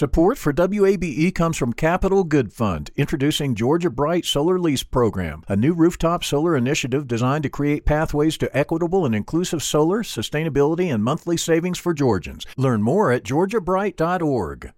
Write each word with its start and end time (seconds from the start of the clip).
Support 0.00 0.38
for 0.38 0.54
WABE 0.54 1.34
comes 1.34 1.58
from 1.58 1.74
Capital 1.74 2.24
Good 2.24 2.54
Fund, 2.54 2.90
introducing 2.96 3.54
Georgia 3.54 3.90
Bright 3.90 4.24
Solar 4.24 4.58
Lease 4.58 4.82
Program, 4.82 5.44
a 5.46 5.56
new 5.56 5.74
rooftop 5.74 6.24
solar 6.24 6.56
initiative 6.56 7.06
designed 7.06 7.42
to 7.42 7.50
create 7.50 7.84
pathways 7.84 8.38
to 8.38 8.56
equitable 8.56 9.04
and 9.04 9.14
inclusive 9.14 9.62
solar, 9.62 10.02
sustainability, 10.02 10.90
and 10.90 11.04
monthly 11.04 11.36
savings 11.36 11.76
for 11.78 11.92
Georgians. 11.92 12.46
Learn 12.56 12.80
more 12.80 13.12
at 13.12 13.24
georgiabright.org. 13.24 14.72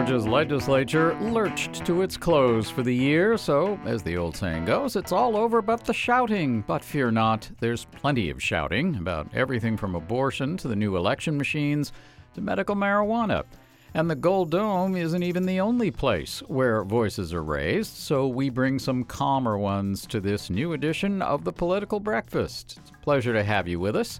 Georgia's 0.00 0.26
legislature 0.26 1.14
lurched 1.20 1.84
to 1.84 2.00
its 2.00 2.16
close 2.16 2.70
for 2.70 2.82
the 2.82 2.94
year, 2.94 3.36
so, 3.36 3.78
as 3.84 4.02
the 4.02 4.16
old 4.16 4.34
saying 4.34 4.64
goes, 4.64 4.96
it's 4.96 5.12
all 5.12 5.36
over 5.36 5.60
but 5.60 5.84
the 5.84 5.92
shouting. 5.92 6.62
But 6.62 6.82
fear 6.82 7.10
not, 7.10 7.50
there's 7.60 7.84
plenty 7.84 8.30
of 8.30 8.42
shouting 8.42 8.96
about 8.96 9.28
everything 9.34 9.76
from 9.76 9.94
abortion 9.94 10.56
to 10.56 10.68
the 10.68 10.74
new 10.74 10.96
election 10.96 11.36
machines 11.36 11.92
to 12.32 12.40
medical 12.40 12.74
marijuana. 12.74 13.44
And 13.92 14.08
the 14.08 14.14
Gold 14.14 14.50
Dome 14.50 14.96
isn't 14.96 15.22
even 15.22 15.44
the 15.44 15.60
only 15.60 15.90
place 15.90 16.40
where 16.48 16.82
voices 16.82 17.34
are 17.34 17.44
raised, 17.44 17.94
so 17.94 18.26
we 18.26 18.48
bring 18.48 18.78
some 18.78 19.04
calmer 19.04 19.58
ones 19.58 20.06
to 20.06 20.18
this 20.18 20.48
new 20.48 20.72
edition 20.72 21.20
of 21.20 21.44
the 21.44 21.52
Political 21.52 22.00
Breakfast. 22.00 22.78
It's 22.80 22.90
a 22.90 23.04
pleasure 23.04 23.34
to 23.34 23.44
have 23.44 23.68
you 23.68 23.78
with 23.78 23.96
us. 23.96 24.18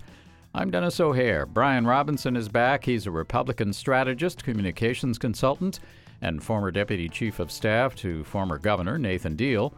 I'm 0.53 0.73
Denis 0.73 0.99
O'Hayer. 0.99 1.47
Brian 1.47 1.87
Robinson 1.87 2.35
is 2.35 2.49
back. 2.49 2.85
He's 2.85 3.07
a 3.07 3.11
Republican 3.13 3.73
strategist, 3.73 4.43
communications 4.43 5.17
consultant, 5.17 5.79
and 6.23 6.43
former 6.43 6.73
deputy 6.73 7.09
chief 7.09 7.39
of 7.39 7.53
staff 7.53 7.95
to 7.97 8.25
former 8.25 8.59
governor 8.59 8.99
Nathan 8.99 9.37
Deal. 9.37 9.73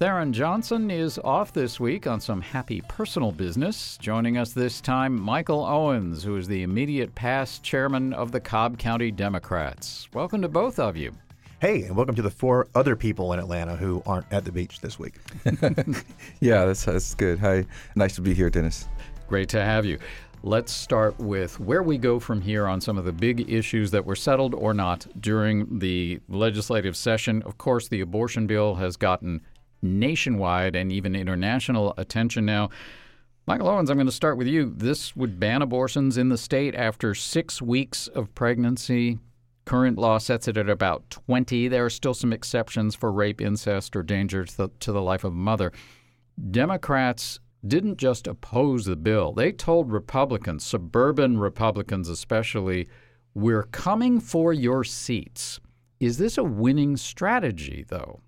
Tharon 0.00 0.32
Johnson 0.32 0.90
is 0.90 1.18
off 1.18 1.52
this 1.52 1.78
week 1.78 2.06
on 2.06 2.20
some 2.20 2.40
happy 2.40 2.80
personal 2.88 3.32
business. 3.32 3.98
Joining 3.98 4.38
us 4.38 4.54
this 4.54 4.80
time, 4.80 5.20
Michael 5.20 5.62
Owens, 5.62 6.24
who 6.24 6.38
is 6.38 6.48
the 6.48 6.62
immediate 6.62 7.14
past 7.14 7.62
chairman 7.62 8.14
of 8.14 8.32
the 8.32 8.40
Cobb 8.40 8.78
County 8.78 9.10
Democrats. 9.10 10.08
Welcome 10.14 10.40
to 10.40 10.48
both 10.48 10.78
of 10.78 10.96
you. 10.96 11.12
Hey, 11.60 11.82
and 11.82 11.94
welcome 11.94 12.14
to 12.14 12.22
the 12.22 12.30
four 12.30 12.66
other 12.74 12.96
people 12.96 13.34
in 13.34 13.38
Atlanta 13.38 13.76
who 13.76 14.02
aren't 14.06 14.32
at 14.32 14.46
the 14.46 14.52
beach 14.52 14.80
this 14.80 14.98
week. 14.98 15.16
yeah, 16.40 16.64
that's, 16.64 16.86
that's 16.86 17.14
good. 17.14 17.38
Hi, 17.40 17.66
nice 17.94 18.14
to 18.14 18.22
be 18.22 18.32
here, 18.32 18.48
Dennis. 18.48 18.88
Great 19.28 19.48
to 19.50 19.62
have 19.62 19.84
you. 19.86 19.98
Let's 20.42 20.72
start 20.72 21.18
with 21.18 21.58
where 21.58 21.82
we 21.82 21.96
go 21.96 22.20
from 22.20 22.42
here 22.42 22.66
on 22.66 22.82
some 22.82 22.98
of 22.98 23.06
the 23.06 23.12
big 23.12 23.50
issues 23.50 23.90
that 23.92 24.04
were 24.04 24.14
settled 24.14 24.54
or 24.54 24.74
not 24.74 25.06
during 25.18 25.78
the 25.78 26.20
legislative 26.28 26.94
session. 26.94 27.42
Of 27.42 27.56
course, 27.56 27.88
the 27.88 28.02
abortion 28.02 28.46
bill 28.46 28.74
has 28.74 28.98
gotten 28.98 29.40
nationwide 29.80 30.76
and 30.76 30.92
even 30.92 31.16
international 31.16 31.94
attention 31.96 32.44
now. 32.44 32.68
Michael 33.46 33.68
Owens, 33.68 33.90
I'm 33.90 33.96
going 33.96 34.06
to 34.06 34.12
start 34.12 34.36
with 34.36 34.46
you. 34.46 34.72
This 34.76 35.16
would 35.16 35.40
ban 35.40 35.62
abortions 35.62 36.18
in 36.18 36.28
the 36.28 36.38
state 36.38 36.74
after 36.74 37.14
six 37.14 37.62
weeks 37.62 38.06
of 38.08 38.34
pregnancy. 38.34 39.18
Current 39.64 39.98
law 39.98 40.18
sets 40.18 40.46
it 40.48 40.58
at 40.58 40.68
about 40.68 41.08
20. 41.08 41.68
There 41.68 41.86
are 41.86 41.90
still 41.90 42.14
some 42.14 42.34
exceptions 42.34 42.94
for 42.94 43.10
rape, 43.10 43.40
incest, 43.40 43.96
or 43.96 44.02
danger 44.02 44.44
to 44.44 44.92
the, 44.92 45.02
life 45.02 45.24
of 45.24 45.32
a 45.32 45.36
mother. 45.36 45.72
Democrats 46.50 47.40
didn't 47.66 47.98
just 47.98 48.26
oppose 48.26 48.84
the 48.84 48.96
bill, 48.96 49.32
they 49.32 49.52
told 49.52 49.90
Republicans, 49.90 50.64
suburban 50.64 51.38
Republicans 51.38 52.08
especially, 52.08 52.88
we're 53.34 53.64
coming 53.64 54.20
for 54.20 54.52
your 54.52 54.84
seats. 54.84 55.60
Is 56.00 56.18
this 56.18 56.38
a 56.38 56.44
winning 56.44 56.96
strategy, 56.96 57.84
though? 57.88 58.20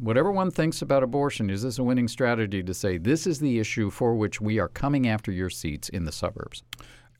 Whatever 0.00 0.32
one 0.32 0.50
thinks 0.50 0.82
about 0.82 1.02
abortion, 1.02 1.50
is 1.50 1.62
this 1.62 1.78
a 1.78 1.84
winning 1.84 2.08
strategy 2.08 2.62
to 2.62 2.74
say 2.74 2.98
this 2.98 3.26
is 3.26 3.38
the 3.38 3.60
issue 3.60 3.90
for 3.90 4.14
which 4.14 4.40
we 4.40 4.58
are 4.58 4.68
coming 4.68 5.06
after 5.06 5.30
your 5.30 5.50
seats 5.50 5.88
in 5.88 6.04
the 6.04 6.12
suburbs? 6.12 6.64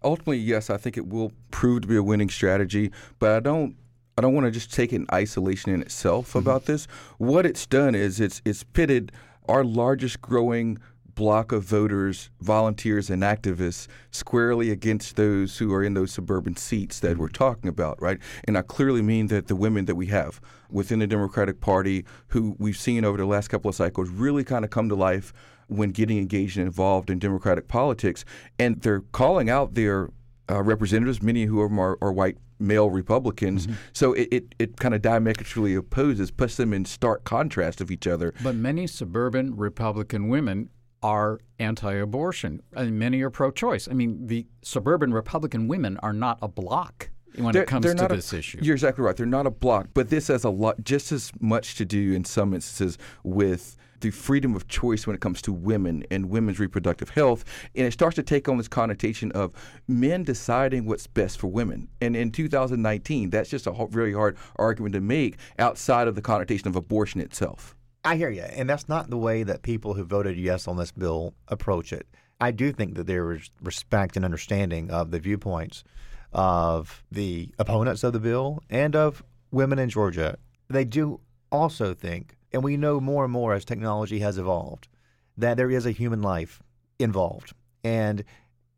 Ultimately, 0.03 0.39
yes, 0.39 0.71
I 0.71 0.77
think 0.77 0.97
it 0.97 1.09
will 1.09 1.33
prove 1.51 1.83
to 1.83 1.89
be 1.89 1.97
a 1.97 2.03
winning 2.03 2.31
strategy, 2.31 2.91
but 3.19 3.31
I 3.31 3.41
don't 3.41 3.77
I 4.17 4.21
don't 4.21 4.35
want 4.35 4.47
to 4.47 4.51
just 4.51 4.75
take 4.75 4.93
it 4.93 4.97
in 4.97 5.07
isolation 5.13 5.73
in 5.73 5.81
itself 5.81 6.31
mm-hmm. 6.31 6.39
about 6.39 6.65
this. 6.65 6.89
What 7.19 7.47
it's 7.47 7.67
done 7.67 7.95
is 7.95 8.19
it's 8.19 8.43
it's 8.45 8.65
pitted 8.65 9.13
our 9.49 9.65
largest 9.65 10.21
growing 10.21 10.79
block 11.19 11.51
of 11.51 11.65
voters, 11.65 12.31
volunteers, 12.41 13.11
and 13.11 13.25
activists 13.25 13.89
squarely 14.13 14.71
against 14.71 15.17
those 15.17 15.59
who 15.59 15.75
are 15.75 15.83
in 15.83 15.95
those 15.95 16.13
suburban 16.13 16.55
seats 16.55 17.01
that 17.01 17.19
we're 17.19 17.29
talking 17.29 17.69
about, 17.69 18.01
right? 18.01 18.21
And 18.45 18.57
I 18.57 18.63
clearly 18.63 19.03
mean 19.03 19.27
that 19.27 19.49
the 19.49 19.57
women 19.57 19.87
that 19.87 19.97
we 19.97 20.07
have 20.07 20.41
within 20.71 21.01
the 21.01 21.09
Democratic 21.09 21.61
Party, 21.61 22.05
who 22.29 22.55
we've 22.61 22.77
seen 22.77 23.05
over 23.05 23.19
the 23.19 23.27
last 23.27 23.49
couple 23.49 23.69
of 23.69 23.75
cycles, 23.75 24.09
really 24.11 24.45
kind 24.45 24.65
of 24.65 24.71
come 24.71 24.89
to 24.89 24.95
life 24.95 25.33
when 25.67 25.91
getting 25.91 26.19
engaged 26.19 26.57
and 26.57 26.67
involved 26.67 27.11
in 27.11 27.19
Democratic 27.19 27.67
politics. 27.67 28.25
And 28.57 28.81
they're 28.83 29.01
calling 29.11 29.51
out 29.51 29.75
their 29.75 30.11
uh, 30.49 30.63
representatives, 30.63 31.21
many 31.21 31.47
who 31.47 31.61
are, 31.61 31.99
are 32.01 32.13
white 32.13 32.39
male 32.61 32.91
Republicans. 32.91 33.67
Mm-hmm. 33.67 33.77
So 33.93 34.13
it, 34.13 34.29
it, 34.31 34.55
it 34.61 34.77
kind 34.77 34.95
of 34.95 35.03
diametrically 35.03 35.75
opposes, 35.75 36.31
puts 36.31 36.57
them 36.57 36.73
in 36.73 36.85
stark 36.85 37.25
contrast 37.25 37.81
of 37.81 37.91
each 37.91 38.07
other. 38.07 38.33
But 38.41 38.55
many 38.55 38.87
suburban 38.87 39.57
Republican 39.57 40.29
women 40.29 40.71
are 41.03 41.41
anti-abortion, 41.59 42.63
and 42.75 42.99
many 42.99 43.23
are 43.23 43.31
pro-choice. 43.31 43.89
I 43.89 43.93
mean, 43.93 44.27
the 44.27 44.47
suburban 44.63 45.13
Republican 45.13 45.69
women 45.69 45.97
are 45.99 46.13
not 46.13 46.39
a 46.43 46.49
block 46.49 47.11
when 47.37 47.53
they're, 47.53 47.63
it 47.63 47.69
comes 47.69 47.87
to 47.87 48.09
this 48.09 48.33
a, 48.33 48.39
issue. 48.39 48.59
You're 48.61 48.75
exactly 48.75 49.05
right. 49.05 49.17
They're 49.17 49.27
not 49.27 49.47
a 49.47 49.51
block, 49.51 49.89
but 49.95 50.11
this 50.11 50.29
has 50.29 50.45
a 50.45 50.51
lot, 50.51 50.83
just 50.83 51.13
as 51.13 51.31
much 51.41 51.77
to 51.77 51.85
do 51.85 52.13
in 52.13 52.25
some 52.25 52.55
instances 52.55 52.99
with 53.23 53.77
the 54.01 54.11
freedom 54.11 54.55
of 54.55 54.69
choice 54.69 55.07
when 55.07 55.15
it 55.15 55.21
comes 55.21 55.43
to 55.43 55.53
women 55.53 56.05
and 56.11 56.31
women's 56.31 56.61
reproductive 56.61 57.11
health. 57.11 57.45
And 57.75 57.87
it 57.87 57.93
starts 57.93 58.17
to 58.17 58.23
take 58.23 58.49
on 58.49 58.57
this 58.57 58.69
connotation 58.69 59.33
of 59.33 59.53
men 59.89 60.23
deciding 60.23 60.87
what's 60.87 61.07
best 61.07 61.39
for 61.39 61.49
women. 61.49 61.89
And 62.01 62.15
in 62.15 62.31
2019, 62.31 63.31
that's 63.31 63.51
just 63.51 63.67
a 63.67 63.87
very 63.91 64.13
hard 64.13 64.37
argument 64.57 64.93
to 64.95 65.01
make 65.01 65.37
outside 65.59 66.09
of 66.09 66.15
the 66.15 66.23
connotation 66.23 66.69
of 66.69 66.77
abortion 66.77 67.21
itself. 67.21 67.75
I 68.09 68.17
hear 68.17 68.31
you, 68.31 68.41
and 68.41 68.71
that's 68.71 68.89
not 68.89 69.11
the 69.11 69.19
way 69.19 69.43
that 69.43 69.61
people 69.61 69.93
who 69.93 70.03
voted 70.03 70.39
yes 70.39 70.67
on 70.67 70.79
this 70.79 70.93
bill 70.93 71.35
approach 71.49 71.93
it. 71.93 72.07
I 72.41 72.53
do 72.53 72.73
think 72.73 72.95
that 72.95 73.07
there 73.07 73.33
is 73.33 73.51
respect 73.61 74.17
and 74.17 74.25
understanding 74.25 74.91
of 74.91 75.11
the 75.11 75.21
viewpoints 75.21 75.85
of 76.33 77.05
the 77.13 77.51
opponents 77.59 78.05
of 78.05 78.15
the 78.15 78.19
bill 78.19 78.63
and 78.71 78.97
of 78.97 79.23
women 79.51 79.79
in 79.79 79.91
Georgia. 79.91 80.39
They 80.71 80.87
do 80.87 81.21
also 81.53 81.93
think, 81.93 82.39
and 82.51 82.65
we 82.65 82.79
know 82.79 82.99
more 82.99 83.25
and 83.25 83.33
more 83.33 83.53
as 83.53 83.67
technology 83.67 84.21
has 84.21 84.39
evolved, 84.39 84.89
that 85.37 85.59
there 85.59 85.71
is 85.71 85.85
a 85.85 85.91
human 85.91 86.23
life 86.23 86.63
involved. 86.99 87.53
And 87.85 88.25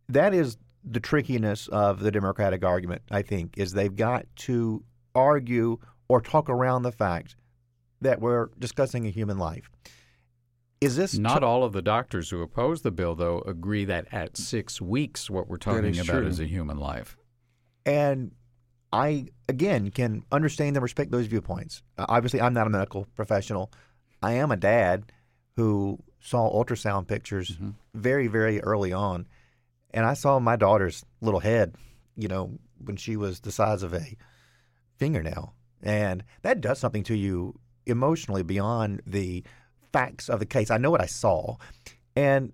that 0.09 0.35
is 0.35 0.57
the 0.83 0.99
trickiness 0.99 1.69
of 1.69 2.01
the 2.01 2.11
Democratic 2.11 2.65
argument, 2.65 3.03
I 3.13 3.23
think, 3.23 3.59
is 3.59 3.71
they've 3.71 3.95
got 3.95 4.27
to 4.39 4.83
argue 5.15 5.79
or 6.09 6.21
talk 6.21 6.51
around 6.51 6.83
the 6.83 6.91
fact 6.91 7.37
that 8.01 8.21
we're 8.21 8.49
discussing 8.59 9.07
a 9.07 9.11
human 9.11 9.39
life. 9.39 9.71
Is 10.81 10.97
this 10.97 11.17
not 11.17 11.41
t- 11.41 11.45
all 11.45 11.63
of 11.63 11.73
the 11.73 11.83
doctors 11.83 12.31
who 12.31 12.41
oppose 12.41 12.81
the 12.83 12.91
bill, 12.91 13.15
though, 13.15 13.43
agree 13.47 13.85
that 13.85 14.07
at 14.13 14.37
six 14.37 14.81
weeks, 14.81 15.29
what 15.29 15.49
we're 15.49 15.59
talking 15.59 15.99
about 15.99 16.21
true. 16.21 16.27
is 16.27 16.41
a 16.41 16.47
human 16.47 16.79
life? 16.79 17.17
And 17.85 18.33
I, 18.93 19.27
again, 19.49 19.91
can 19.91 20.25
understand 20.33 20.77
and 20.77 20.83
respect 20.83 21.11
those 21.11 21.27
viewpoints. 21.27 21.83
Uh, 21.99 22.07
obviously, 22.09 22.41
I'm 22.41 22.55
not 22.55 22.67
a 22.67 22.71
medical 22.71 23.07
professional. 23.15 23.71
I 24.23 24.33
am 24.35 24.51
a 24.51 24.57
dad 24.57 25.13
who 25.57 25.99
saw 26.21 26.51
ultrasound 26.51 27.07
pictures 27.07 27.51
mm-hmm. 27.51 27.71
very, 27.95 28.27
very 28.27 28.61
early 28.63 28.93
on. 28.93 29.27
And 29.93 30.07
I 30.07 30.15
saw 30.15 30.39
my 30.39 30.57
daughter's 30.57 31.05
little 31.21 31.41
head, 31.41 31.75
you 32.17 32.29
know, 32.29 32.59
when 32.83 32.97
she 32.97 33.17
was 33.17 33.41
the 33.41 33.53
size 33.53 33.83
of 33.83 33.93
a 33.93 34.17
fingernail. 34.97 35.55
And 35.83 36.25
that 36.43 36.61
does 36.61 36.79
something 36.79 37.03
to 37.05 37.15
you 37.15 37.59
emotionally 37.87 38.43
beyond 38.43 39.03
the 39.07 39.45
facts 39.93 40.29
of 40.29 40.39
the 40.39 40.47
case. 40.47 40.71
I 40.71 40.79
know 40.79 40.91
what 40.91 41.01
I 41.01 41.07
saw. 41.07 41.57
And 42.15 42.53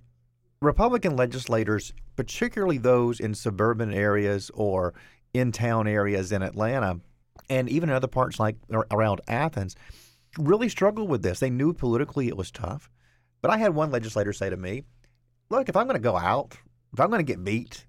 Republican 0.60 1.16
legislators, 1.16 1.92
particularly 2.16 2.78
those 2.78 3.20
in 3.20 3.34
suburban 3.34 3.92
areas 3.92 4.50
or 4.54 4.94
in 5.34 5.52
town 5.52 5.86
areas 5.86 6.32
in 6.32 6.42
Atlanta, 6.42 7.00
and 7.50 7.68
even 7.68 7.90
in 7.90 7.94
other 7.94 8.06
parts 8.06 8.40
like 8.40 8.56
around 8.90 9.20
Athens, 9.28 9.76
really 10.38 10.68
struggled 10.68 11.08
with 11.08 11.22
this. 11.22 11.40
They 11.40 11.50
knew 11.50 11.72
politically 11.72 12.28
it 12.28 12.36
was 12.36 12.50
tough. 12.50 12.90
But 13.42 13.50
I 13.50 13.58
had 13.58 13.74
one 13.74 13.90
legislator 13.90 14.32
say 14.32 14.50
to 14.50 14.56
me, 14.56 14.84
Look, 15.48 15.68
if 15.68 15.76
I'm 15.76 15.86
going 15.86 15.94
to 15.94 16.02
go 16.02 16.16
out, 16.16 16.56
if 16.92 16.98
I'm 16.98 17.08
going 17.08 17.24
to 17.24 17.32
get 17.32 17.44
beat, 17.44 17.86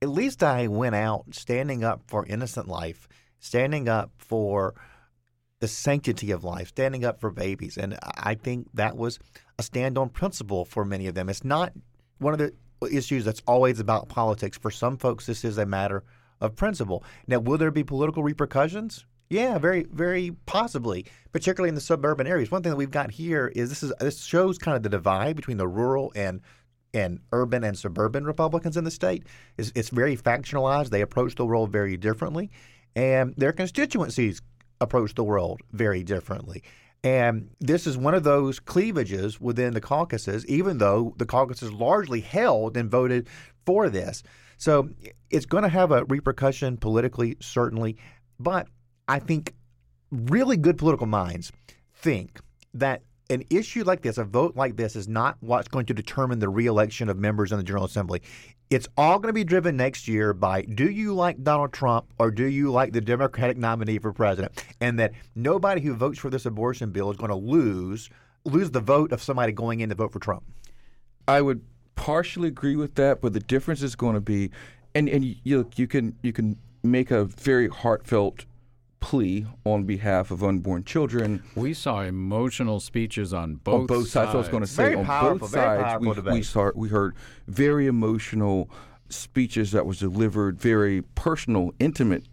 at 0.00 0.08
least 0.08 0.44
I 0.44 0.68
went 0.68 0.94
out 0.94 1.24
standing 1.32 1.82
up 1.82 2.02
for 2.06 2.24
innocent 2.26 2.68
life, 2.68 3.08
standing 3.40 3.88
up 3.88 4.12
for 4.18 4.74
the 5.60 5.68
sanctity 5.68 6.30
of 6.30 6.44
life, 6.44 6.68
standing 6.68 7.04
up 7.04 7.20
for 7.20 7.30
babies. 7.30 7.76
And 7.76 7.98
I 8.02 8.34
think 8.34 8.68
that 8.74 8.96
was 8.96 9.18
a 9.58 9.62
stand 9.62 9.96
on 9.96 10.08
principle 10.08 10.64
for 10.64 10.84
many 10.84 11.06
of 11.06 11.14
them. 11.14 11.28
It's 11.28 11.44
not 11.44 11.72
one 12.18 12.32
of 12.32 12.38
the 12.38 12.52
issues 12.90 13.24
that's 13.24 13.42
always 13.46 13.80
about 13.80 14.08
politics. 14.08 14.58
For 14.58 14.70
some 14.70 14.96
folks, 14.96 15.26
this 15.26 15.44
is 15.44 15.58
a 15.58 15.66
matter 15.66 16.04
of 16.40 16.56
principle. 16.56 17.04
Now, 17.26 17.38
will 17.38 17.58
there 17.58 17.70
be 17.70 17.84
political 17.84 18.22
repercussions? 18.22 19.06
Yeah, 19.30 19.58
very, 19.58 19.86
very 19.90 20.32
possibly, 20.46 21.06
particularly 21.32 21.70
in 21.70 21.74
the 21.74 21.80
suburban 21.80 22.26
areas. 22.26 22.50
One 22.50 22.62
thing 22.62 22.70
that 22.70 22.76
we've 22.76 22.90
got 22.90 23.10
here 23.10 23.50
is 23.54 23.70
this 23.70 23.82
is 23.82 23.92
this 23.98 24.22
shows 24.22 24.58
kind 24.58 24.76
of 24.76 24.82
the 24.82 24.90
divide 24.90 25.34
between 25.34 25.56
the 25.56 25.66
rural 25.66 26.12
and 26.14 26.40
and 26.92 27.20
urban 27.32 27.64
and 27.64 27.76
suburban 27.76 28.24
Republicans 28.24 28.76
in 28.76 28.84
the 28.84 28.90
state. 28.90 29.24
It's, 29.56 29.72
it's 29.74 29.88
very 29.88 30.16
factionalized. 30.16 30.90
They 30.90 31.00
approach 31.00 31.34
the 31.34 31.46
world 31.46 31.72
very 31.72 31.96
differently, 31.96 32.50
and 32.94 33.34
their 33.36 33.52
constituencies 33.52 34.42
approach 34.84 35.14
the 35.14 35.24
world 35.24 35.60
very 35.72 36.04
differently. 36.04 36.62
And 37.02 37.50
this 37.60 37.86
is 37.86 37.98
one 37.98 38.14
of 38.14 38.24
those 38.24 38.58
cleavages 38.60 39.38
within 39.40 39.74
the 39.74 39.80
caucuses, 39.80 40.46
even 40.46 40.78
though 40.78 41.14
the 41.18 41.26
caucuses 41.26 41.70
largely 41.70 42.20
held 42.20 42.76
and 42.76 42.90
voted 42.90 43.28
for 43.66 43.90
this. 43.90 44.22
So 44.56 44.88
it's 45.28 45.44
going 45.44 45.64
to 45.64 45.68
have 45.68 45.90
a 45.90 46.04
repercussion 46.04 46.78
politically, 46.78 47.36
certainly. 47.40 47.98
But 48.40 48.68
I 49.06 49.18
think 49.18 49.52
really 50.10 50.56
good 50.56 50.78
political 50.78 51.06
minds 51.06 51.52
think 51.94 52.40
that 52.72 53.02
an 53.30 53.42
issue 53.50 53.84
like 53.84 54.02
this, 54.02 54.18
a 54.18 54.24
vote 54.24 54.56
like 54.56 54.76
this, 54.76 54.96
is 54.96 55.08
not 55.08 55.36
what's 55.40 55.68
going 55.68 55.86
to 55.86 55.94
determine 55.94 56.38
the 56.38 56.48
reelection 56.48 57.08
of 57.08 57.18
members 57.18 57.52
in 57.52 57.58
the 57.58 57.64
General 57.64 57.84
Assembly. 57.84 58.22
It's 58.70 58.88
all 58.96 59.18
going 59.18 59.28
to 59.28 59.34
be 59.34 59.44
driven 59.44 59.76
next 59.76 60.08
year 60.08 60.32
by 60.32 60.62
do 60.62 60.90
you 60.90 61.14
like 61.14 61.42
Donald 61.42 61.72
Trump 61.72 62.06
or 62.18 62.30
do 62.30 62.44
you 62.44 62.70
like 62.70 62.92
the 62.92 63.00
Democratic 63.00 63.56
nominee 63.56 63.98
for 63.98 64.12
president? 64.12 64.64
And 64.80 64.98
that 64.98 65.12
nobody 65.34 65.80
who 65.80 65.94
votes 65.94 66.18
for 66.18 66.30
this 66.30 66.46
abortion 66.46 66.90
bill 66.90 67.10
is 67.10 67.16
going 67.16 67.30
to 67.30 67.36
lose 67.36 68.10
lose 68.44 68.70
the 68.70 68.80
vote 68.80 69.12
of 69.12 69.22
somebody 69.22 69.52
going 69.52 69.80
in 69.80 69.88
to 69.88 69.94
vote 69.94 70.12
for 70.12 70.18
Trump. 70.18 70.44
I 71.26 71.40
would 71.40 71.62
partially 71.96 72.48
agree 72.48 72.76
with 72.76 72.94
that, 72.96 73.20
but 73.20 73.32
the 73.32 73.40
difference 73.40 73.82
is 73.82 73.94
going 73.94 74.14
to 74.14 74.20
be, 74.20 74.50
and 74.94 75.08
and 75.08 75.24
you 75.44 75.68
you 75.76 75.86
can 75.86 76.16
you 76.22 76.32
can 76.32 76.58
make 76.82 77.10
a 77.10 77.24
very 77.24 77.68
heartfelt 77.68 78.44
plea 79.04 79.46
on 79.64 79.84
behalf 79.84 80.30
of 80.30 80.42
unborn 80.42 80.82
children. 80.82 81.42
We 81.54 81.74
saw 81.74 82.00
emotional 82.00 82.80
speeches 82.80 83.34
on 83.34 83.56
both, 83.56 83.80
on 83.80 83.86
both 83.86 84.08
sides. 84.08 84.34
I 84.34 84.38
was 84.38 84.48
going 84.48 84.62
to 84.62 84.66
say 84.66 84.84
Very 84.84 84.96
on 84.96 85.04
powerful, 85.04 85.38
both 85.40 85.50
very 85.50 85.78
sides, 85.82 86.04
powerful 86.04 86.22
we, 86.22 86.32
we 86.32 86.42
saw 86.42 86.70
we 86.74 86.88
heard 86.88 87.14
very 87.46 87.86
emotional 87.86 88.70
speeches 89.10 89.72
that 89.72 89.84
was 89.84 89.98
delivered, 89.98 90.58
very 90.58 91.02
personal, 91.02 91.72
intimate 91.78 92.24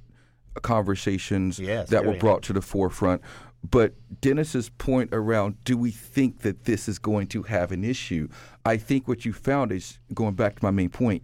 conversations 0.61 1.59
Yes, 1.59 1.89
that 1.89 2.05
were 2.05 2.15
brought 2.15 2.41
to 2.43 2.53
the 2.53 2.61
forefront. 2.61 3.21
But 3.69 3.93
Denis's 4.21 4.69
point 4.69 5.09
around 5.11 5.61
do 5.65 5.77
we 5.77 5.91
think 5.91 6.39
that 6.39 6.63
this 6.63 6.87
is 6.87 6.99
going 6.99 7.27
to 7.27 7.43
have 7.43 7.73
an 7.73 7.83
issue? 7.83 8.29
I 8.65 8.77
think 8.77 9.09
what 9.09 9.25
you 9.25 9.33
found 9.33 9.73
is 9.73 9.99
going 10.13 10.35
back 10.35 10.55
to 10.59 10.63
my 10.63 10.71
main 10.71 10.89
point. 10.89 11.23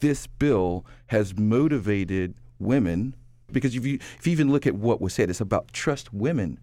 This 0.00 0.26
bill 0.26 0.84
has 1.06 1.34
motivated 1.34 2.34
women 2.58 3.16
because 3.52 3.74
if 3.74 3.86
you 3.86 3.94
if 3.94 4.26
you 4.26 4.32
even 4.32 4.50
look 4.50 4.66
at 4.66 4.74
what 4.74 5.00
was 5.00 5.14
said, 5.14 5.30
it's 5.30 5.40
about 5.40 5.72
trust 5.72 6.12
women. 6.12 6.58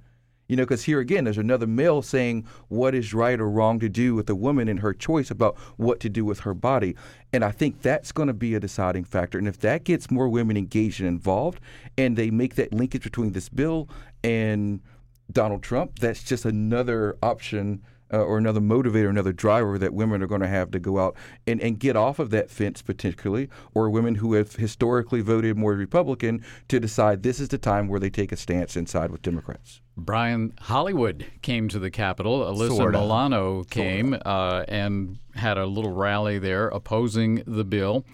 You 0.50 0.58
know, 0.58 0.64
because 0.64 0.84
here 0.84 1.00
again, 1.00 1.24
there's 1.24 1.38
another 1.38 1.66
male 1.66 2.02
saying 2.02 2.46
what 2.68 2.94
is 2.94 3.14
right 3.14 3.40
or 3.40 3.50
wrong 3.50 3.80
to 3.80 3.88
do 3.88 4.14
with 4.14 4.30
a 4.30 4.36
woman 4.36 4.68
and 4.68 4.82
her 4.82 4.94
choice 4.94 5.32
about 5.32 5.58
what 5.78 6.02
to 6.02 6.10
do 6.10 6.26
with 6.26 6.42
her 6.42 6.54
body. 6.54 6.96
And 7.32 7.46
I 7.46 7.52
think 7.52 7.82
that's 7.82 8.12
going 8.12 8.28
to 8.28 8.34
be 8.34 8.54
a 8.54 8.60
deciding 8.60 9.06
factor. 9.06 9.38
And 9.38 9.48
if 9.48 9.60
that 9.62 9.86
gets 9.86 10.12
more 10.12 10.28
women 10.28 10.58
engaged 10.58 11.00
and 11.00 11.08
involved, 11.08 11.62
and 11.98 12.18
they 12.18 12.30
make 12.30 12.56
that 12.56 12.74
linkage 12.74 13.04
between 13.04 13.32
this 13.32 13.48
bill 13.48 13.90
and 14.24 14.82
Donald 15.32 15.64
Trump, 15.64 16.00
that's 16.00 16.24
just 16.24 16.44
another 16.44 17.18
option 17.24 17.82
uh, 18.14 18.18
or 18.18 18.38
another 18.38 18.62
motivator, 18.62 19.10
another 19.10 19.34
driver 19.34 19.78
that 19.80 19.94
women 19.94 20.22
are 20.22 20.28
going 20.28 20.42
to 20.42 20.48
have 20.48 20.70
to 20.72 20.80
go 20.80 21.00
out 21.00 21.16
and, 21.48 21.60
and 21.62 21.80
get 21.80 21.96
off 21.96 22.20
of 22.20 22.30
that 22.30 22.52
fence, 22.52 22.82
particularly, 22.82 23.50
or 23.74 23.90
women 23.90 24.16
who 24.16 24.34
have 24.34 24.56
historically 24.56 25.22
voted 25.22 25.58
more 25.58 25.74
Republican 25.74 26.44
to 26.68 26.80
decide 26.80 27.24
this 27.24 27.40
is 27.40 27.50
the 27.50 27.58
time 27.58 27.88
where 27.88 28.00
they 28.00 28.10
take 28.10 28.32
a 28.32 28.38
stance 28.38 28.76
and 28.76 28.88
side 28.88 29.12
with 29.12 29.22
Democrats. 29.24 29.82
Brian 29.98 30.54
Hollywood 30.60 31.26
came 31.42 31.68
to 31.70 31.80
the 31.80 31.92
Capitol. 31.92 32.42
Alyssa 32.42 32.78
Sorta. 32.78 33.00
Milano 33.00 33.64
came 33.64 34.16
uh, 34.26 34.64
and 34.68 35.18
had 35.36 35.58
a 35.58 35.66
little 35.66 35.92
rally 35.92 36.40
there 36.40 36.68
opposing 36.68 37.44
the 37.46 37.64
bill. 37.64 38.06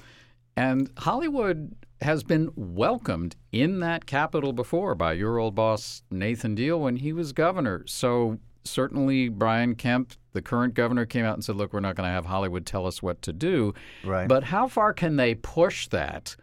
And 0.55 0.89
Hollywood 0.97 1.75
has 2.01 2.23
been 2.23 2.51
welcomed 2.55 3.35
in 3.51 3.79
that 3.79 4.05
Capitol 4.05 4.53
before 4.53 4.95
by 4.95 5.13
your 5.13 5.37
old 5.37 5.55
boss, 5.55 6.03
Nathan 6.09 6.55
Deal, 6.55 6.79
when 6.79 6.97
he 6.97 7.11
was 7.11 7.33
governor. 7.33 7.83
So 7.87 8.39
certainly 8.63 9.29
Brian 9.29 9.75
Kemp, 9.75 10.13
the 10.33 10.41
current 10.41 10.73
governor, 10.73 11.05
came 11.05 11.25
out 11.25 11.33
and 11.33 11.43
said, 11.43 11.55
look, 11.55 11.73
we're 11.73 11.79
not 11.79 11.95
going 11.95 12.07
to 12.07 12.13
have 12.13 12.25
Hollywood 12.25 12.65
tell 12.65 12.85
us 12.85 13.01
what 13.01 13.21
to 13.23 13.33
do. 13.33 13.73
Right. 14.03 14.27
But 14.27 14.43
how 14.43 14.67
far 14.67 14.93
can 14.93 15.15
they 15.15 15.35
push 15.35 15.87
that? 15.87 16.35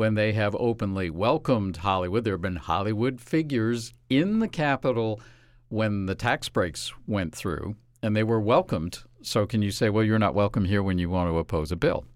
when 0.00 0.14
they 0.14 0.32
have 0.32 0.56
openly 0.58 1.10
welcomed 1.10 1.76
Hollywood. 1.76 2.24
There 2.24 2.32
have 2.32 2.40
been 2.40 2.56
Hollywood 2.56 3.20
figures 3.20 3.92
in 4.08 4.38
the 4.38 4.48
Capitol 4.48 5.20
when 5.68 6.06
the 6.06 6.14
tax 6.14 6.48
breaks 6.48 6.90
went 7.06 7.34
through, 7.34 7.76
and 8.02 8.16
they 8.16 8.22
were 8.22 8.40
welcomed. 8.40 9.00
So, 9.20 9.44
can 9.44 9.60
you 9.60 9.70
say, 9.70 9.90
well, 9.90 10.02
you're 10.02 10.18
not 10.18 10.34
welcome 10.34 10.64
here 10.64 10.82
when 10.82 10.96
you 10.96 11.10
want 11.10 11.28
to 11.28 11.36
oppose 11.36 11.70
a 11.70 11.76
bill? 11.76 12.06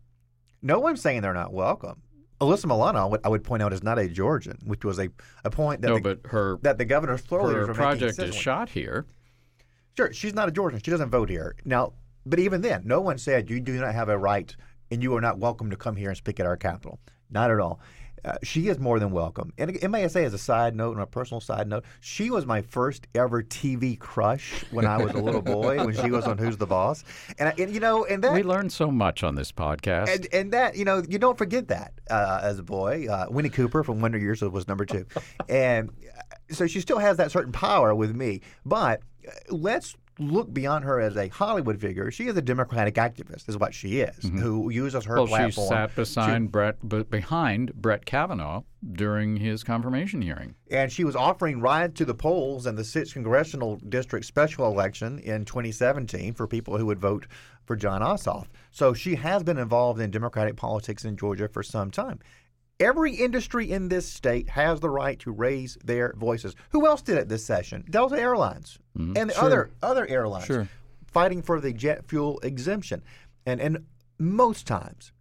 No 0.62 0.80
one's 0.80 1.02
saying 1.02 1.20
they're 1.20 1.34
not 1.34 1.52
welcome. 1.52 2.00
Alyssa 2.40 2.64
Milano, 2.64 3.18
I 3.22 3.28
would, 3.28 3.44
point 3.44 3.62
out, 3.62 3.74
is 3.74 3.82
not 3.82 3.98
a 3.98 4.08
Georgian, 4.08 4.58
which 4.64 4.82
was 4.82 4.98
a, 4.98 5.10
a 5.44 5.50
point 5.50 5.82
that 5.82 5.88
no, 5.88 5.94
the, 5.96 6.00
but 6.00 6.30
her 6.30 6.58
that 6.62 6.78
the 6.78 6.86
governor's 6.86 7.20
floor 7.20 7.52
her 7.52 7.74
project 7.74 8.18
is 8.18 8.34
shot 8.34 8.70
here. 8.70 9.04
Sure, 9.96 10.12
she's 10.12 10.34
not 10.34 10.48
a 10.48 10.52
Georgian. 10.52 10.80
She 10.82 10.90
doesn't 10.90 11.10
vote 11.10 11.30
here. 11.30 11.54
Now, 11.64 11.92
but 12.26 12.38
even 12.38 12.62
then, 12.62 12.82
no 12.84 13.00
one 13.00 13.18
said 13.18 13.48
you 13.48 13.60
do 13.60 13.78
not 13.80 13.94
have 13.94 14.08
a 14.08 14.18
right 14.18 14.54
and 14.90 15.02
you 15.02 15.14
are 15.16 15.20
not 15.20 15.38
welcome 15.38 15.70
to 15.70 15.76
come 15.76 15.96
here 15.96 16.08
and 16.08 16.16
speak 16.16 16.40
at 16.40 16.46
our 16.46 16.56
Capitol. 16.56 16.98
Not 17.30 17.50
at 17.50 17.60
all. 17.60 17.80
Uh, 18.24 18.36
she 18.42 18.68
is 18.68 18.78
more 18.78 18.98
than 18.98 19.10
welcome. 19.10 19.52
And 19.58 19.70
it 19.70 19.88
may 19.88 20.04
I 20.04 20.06
say, 20.06 20.24
as 20.24 20.32
a 20.32 20.38
side 20.38 20.74
note, 20.74 20.92
and 20.92 21.02
a 21.02 21.06
personal 21.06 21.40
side 21.40 21.68
note, 21.68 21.84
she 22.00 22.30
was 22.30 22.46
my 22.46 22.62
first 22.62 23.06
ever 23.14 23.42
TV 23.42 23.98
crush 23.98 24.64
when 24.70 24.86
I 24.86 24.96
was 24.96 25.12
a 25.12 25.18
little 25.20 25.42
boy, 25.42 25.76
when 25.84 25.94
she 25.94 26.10
was 26.10 26.24
on 26.24 26.38
Who's 26.38 26.56
the 26.56 26.66
Boss. 26.66 27.04
And, 27.38 27.48
I, 27.48 27.54
and 27.58 27.72
you 27.74 27.80
know, 27.80 28.04
and 28.04 28.24
that 28.24 28.32
We 28.32 28.42
learned 28.42 28.72
so 28.72 28.90
much 28.90 29.22
on 29.22 29.34
this 29.34 29.52
podcast. 29.52 30.14
and, 30.14 30.28
and 30.32 30.52
that 30.52 30.76
you 30.76 30.84
know 30.84 31.02
you 31.08 31.18
don't 31.18 31.36
forget 31.36 31.68
that 31.68 31.92
uh, 32.10 32.40
as 32.42 32.58
a 32.58 32.62
boy. 32.62 33.06
Uh, 33.08 33.26
Winnie 33.28 33.50
Cooper 33.50 33.82
from 33.82 34.00
Wonder 34.00 34.18
Years 34.18 34.40
was 34.42 34.68
number 34.68 34.84
two, 34.84 35.06
and 35.48 35.90
uh, 35.90 36.54
so 36.54 36.66
she 36.66 36.80
still 36.80 36.98
has 36.98 37.16
that 37.18 37.30
certain 37.30 37.52
power 37.52 37.94
with 37.94 38.14
me. 38.14 38.40
But 38.64 39.02
uh, 39.26 39.32
let's 39.50 39.96
look 40.18 40.52
beyond 40.54 40.84
her 40.84 41.00
as 41.00 41.16
a 41.16 41.28
Hollywood 41.28 41.80
figure. 41.80 42.10
She 42.10 42.28
is 42.28 42.36
a 42.36 42.42
Democratic 42.42 42.94
activist, 42.94 43.48
is 43.48 43.58
what 43.58 43.74
she 43.74 44.00
is, 44.00 44.16
who 44.22 44.70
uses 44.70 45.04
her 45.06 45.16
Mm-hmm. 45.16 45.30
well, 45.32 45.50
she 45.50 45.60
sat 45.68 45.94
beside 45.96 46.52
Brett, 46.52 46.88
b- 46.88 47.02
behind 47.02 47.74
Brett 47.74 48.04
Kavanaugh 48.06 48.62
during 48.92 49.36
his 49.36 49.64
confirmation 49.64 50.20
hearing. 50.22 50.54
and 50.70 50.92
she 50.92 51.04
was 51.04 51.16
offering 51.16 51.60
rides 51.60 51.94
to 51.94 52.04
the 52.04 52.14
polls 52.14 52.66
in 52.66 52.76
the 52.76 52.84
sixth 52.84 53.12
congressional 53.14 53.76
district 53.88 54.26
special 54.26 54.66
election 54.66 55.18
in 55.20 55.44
2017 55.44 56.34
for 56.34 56.46
people 56.46 56.76
who 56.78 56.86
would 56.86 57.00
vote 57.00 57.26
for 57.64 57.74
Jon 57.76 58.02
Ossoff. 58.02 58.46
So 58.70 58.92
she 58.92 59.14
has 59.16 59.42
been 59.42 59.56
involved 59.58 60.00
in 60.00 60.10
Democratic 60.10 60.54
politics 60.56 61.04
in 61.04 61.16
Georgia 61.16 61.48
for 61.48 61.62
some 61.62 61.90
time. 61.90 62.18
Every 62.80 63.14
industry 63.14 63.70
in 63.70 63.88
this 63.88 64.10
state 64.10 64.48
has 64.50 64.80
the 64.80 64.90
right 64.90 65.18
to 65.20 65.30
raise 65.30 65.78
their 65.84 66.12
voices. 66.16 66.56
Who 66.70 66.86
else 66.86 67.02
did 67.02 67.18
it 67.18 67.28
this 67.28 67.44
session? 67.44 67.84
Delta 67.88 68.18
Airlines 68.18 68.78
mm-hmm. 68.98 69.16
and 69.16 69.30
the 69.30 69.40
other 69.40 69.70
other 69.82 70.06
airlines 70.06 70.46
Sure. 70.46 70.68
fighting 71.06 71.40
for 71.40 71.60
the 71.60 71.72
jet 71.72 72.08
fuel 72.08 72.40
exemption. 72.42 73.02
And 73.46 73.60
and 73.60 73.86
most 74.18 74.66
times 74.66 75.12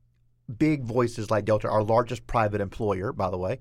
big 0.57 0.83
voices 0.83 1.31
like 1.31 1.45
Delta, 1.45 1.69
our 1.69 1.83
largest 1.83 2.27
private 2.27 2.62
employer, 2.62 3.13
by 3.13 3.29
the 3.29 3.38
way, 3.38 3.60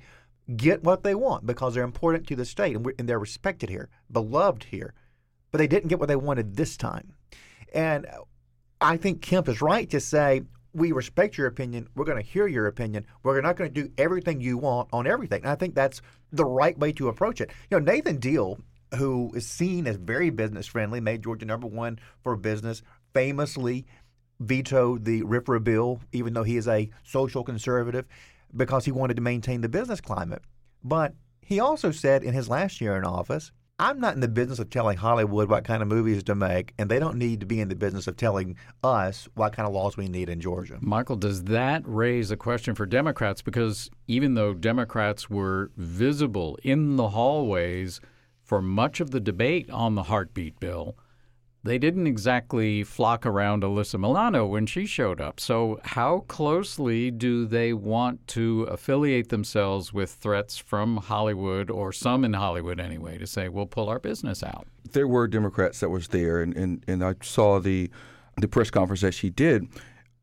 get 0.57 0.83
what 0.83 1.03
they 1.03 1.15
want 1.15 1.47
because 1.47 1.75
they're 1.75 1.85
important 1.85 2.27
to 2.29 2.37
the 2.37 2.45
state 2.45 2.75
and, 2.75 2.85
we're, 2.85 2.95
and 2.99 3.09
they're 3.09 3.19
respected 3.19 3.69
here, 3.69 3.89
beloved 4.11 4.65
here. 4.65 4.95
But 5.51 5.59
they 5.59 5.67
didn't 5.67 5.89
get 5.89 5.99
what 5.99 6.09
they 6.09 6.17
wanted 6.17 6.57
this 6.57 6.77
time. 6.77 7.13
And 7.75 8.07
I 8.81 8.97
think 8.97 9.23
Kemp 9.23 9.49
is 9.49 9.63
right 9.63 9.89
to 9.91 10.01
say, 10.01 10.43
we 10.75 10.93
respect 10.93 11.37
your 11.37 11.47
opinion. 11.47 11.89
We're 11.95 12.05
going 12.05 12.23
to 12.23 12.29
hear 12.29 12.47
your 12.47 12.67
opinion. 12.67 13.07
We're 13.23 13.41
not 13.41 13.57
going 13.57 13.73
to 13.73 13.83
do 13.83 13.93
everything 13.99 14.41
you 14.41 14.59
want 14.59 14.89
on 14.93 15.07
everything. 15.07 15.43
And 15.43 15.51
I 15.51 15.55
think 15.55 15.75
that's 15.75 16.01
the 16.33 16.45
right 16.45 16.79
way 16.79 16.93
to 16.93 17.09
approach 17.09 17.41
it. 17.41 17.51
You 17.71 17.79
know, 17.79 17.93
Nathan 17.93 18.19
Deal, 18.19 18.59
who 18.97 19.33
is 19.35 19.47
seen 19.47 19.87
as 19.87 19.97
very 19.97 20.31
business 20.31 20.67
friendly, 20.67 21.01
made 21.01 21.23
Georgia 21.23 21.47
number 21.47 21.67
one 21.67 21.99
for 22.23 22.37
business, 22.37 22.83
famously 23.13 23.87
vetoed 24.41 25.05
the 25.05 25.23
RFRA 25.23 25.63
bill, 25.63 26.01
even 26.13 26.33
though 26.33 26.43
he 26.43 26.57
is 26.57 26.69
a 26.69 26.91
social 27.03 27.45
conservative, 27.45 28.07
because 28.57 28.85
he 28.85 28.93
wanted 28.93 29.15
to 29.15 29.23
maintain 29.23 29.61
the 29.61 29.69
business 29.69 30.01
climate. 30.01 30.43
But 30.83 31.15
he 31.41 31.61
also 31.61 31.91
said 31.91 32.23
in 32.25 32.35
his 32.35 32.49
last 32.49 32.81
year 32.81 32.97
in 32.97 33.05
office, 33.05 33.53
I'm 33.83 33.99
not 33.99 34.15
in 34.15 34.21
the 34.21 34.29
business 34.29 34.61
of 34.61 34.71
telling 34.71 34.97
Hollywood 34.97 35.51
what 35.51 35.65
kind 35.65 35.83
of 35.83 35.89
movies 35.89 36.23
to 36.23 36.37
make, 36.37 36.73
and 36.79 36.89
they 36.89 37.01
don't 37.01 37.17
need 37.17 37.41
to 37.41 37.47
be 37.47 37.61
in 37.61 37.69
the 37.69 37.75
business 37.75 38.07
of 38.07 38.17
telling 38.17 38.55
us 38.85 39.29
what 39.35 39.55
kind 39.55 39.67
of 39.67 39.75
laws 39.75 39.97
we 39.97 40.07
need 40.07 40.29
in 40.29 40.41
Georgia. 40.41 40.79
Michael, 40.81 41.17
does 41.17 41.43
that 41.45 41.83
raise 41.85 42.31
a 42.31 42.37
question 42.37 42.77
for 42.77 42.87
Democrats? 42.87 43.43
Because 43.43 43.91
even 44.07 44.35
though 44.35 44.55
Democrats 44.55 45.29
were 45.29 45.73
visible 45.77 46.57
in 46.63 46.95
the 46.95 47.09
hallways 47.09 48.01
for 48.45 48.63
much 48.63 49.01
of 49.01 49.11
the 49.11 49.19
debate 49.19 49.69
on 49.69 49.97
the 49.97 50.05
heartbeat 50.05 50.61
bill, 50.61 50.97
they 51.65 51.79
didn't 51.79 52.07
exactly 52.07 52.83
flock 52.83 53.25
around 53.25 53.63
Alyssa 53.63 53.99
Milano 53.99 54.47
when 54.47 54.67
she 54.67 54.85
showed 54.85 55.21
up. 55.21 55.39
So, 55.39 55.81
how 55.85 56.21
closely 56.29 57.11
do 57.11 57.47
they 57.47 57.73
want 57.73 58.27
to 58.29 58.65
affiliate 58.65 59.29
themselves 59.29 59.93
with 59.93 60.11
threats 60.11 60.59
from 60.59 60.97
Hollywood 60.97 61.71
or 61.71 61.93
some 61.93 62.25
in 62.25 62.33
Hollywood 62.33 62.81
anyway 62.81 63.19
to 63.19 63.27
say, 63.27 63.49
we'll 63.49 63.67
pull 63.67 63.89
our 63.89 64.01
business 64.01 64.43
out? 64.43 64.67
There 64.91 65.07
were 65.07 65.29
Democrats 65.29 65.81
that 65.81 65.91
was 65.91 66.09
there, 66.09 66.43
and, 66.43 66.57
and, 66.57 66.85
and 66.89 67.05
I 67.05 67.15
saw 67.23 67.61
the 67.61 67.91
the 68.41 68.49
press 68.49 68.71
conference 68.71 69.03
that 69.03 69.13
she 69.13 69.31
did. 69.31 69.69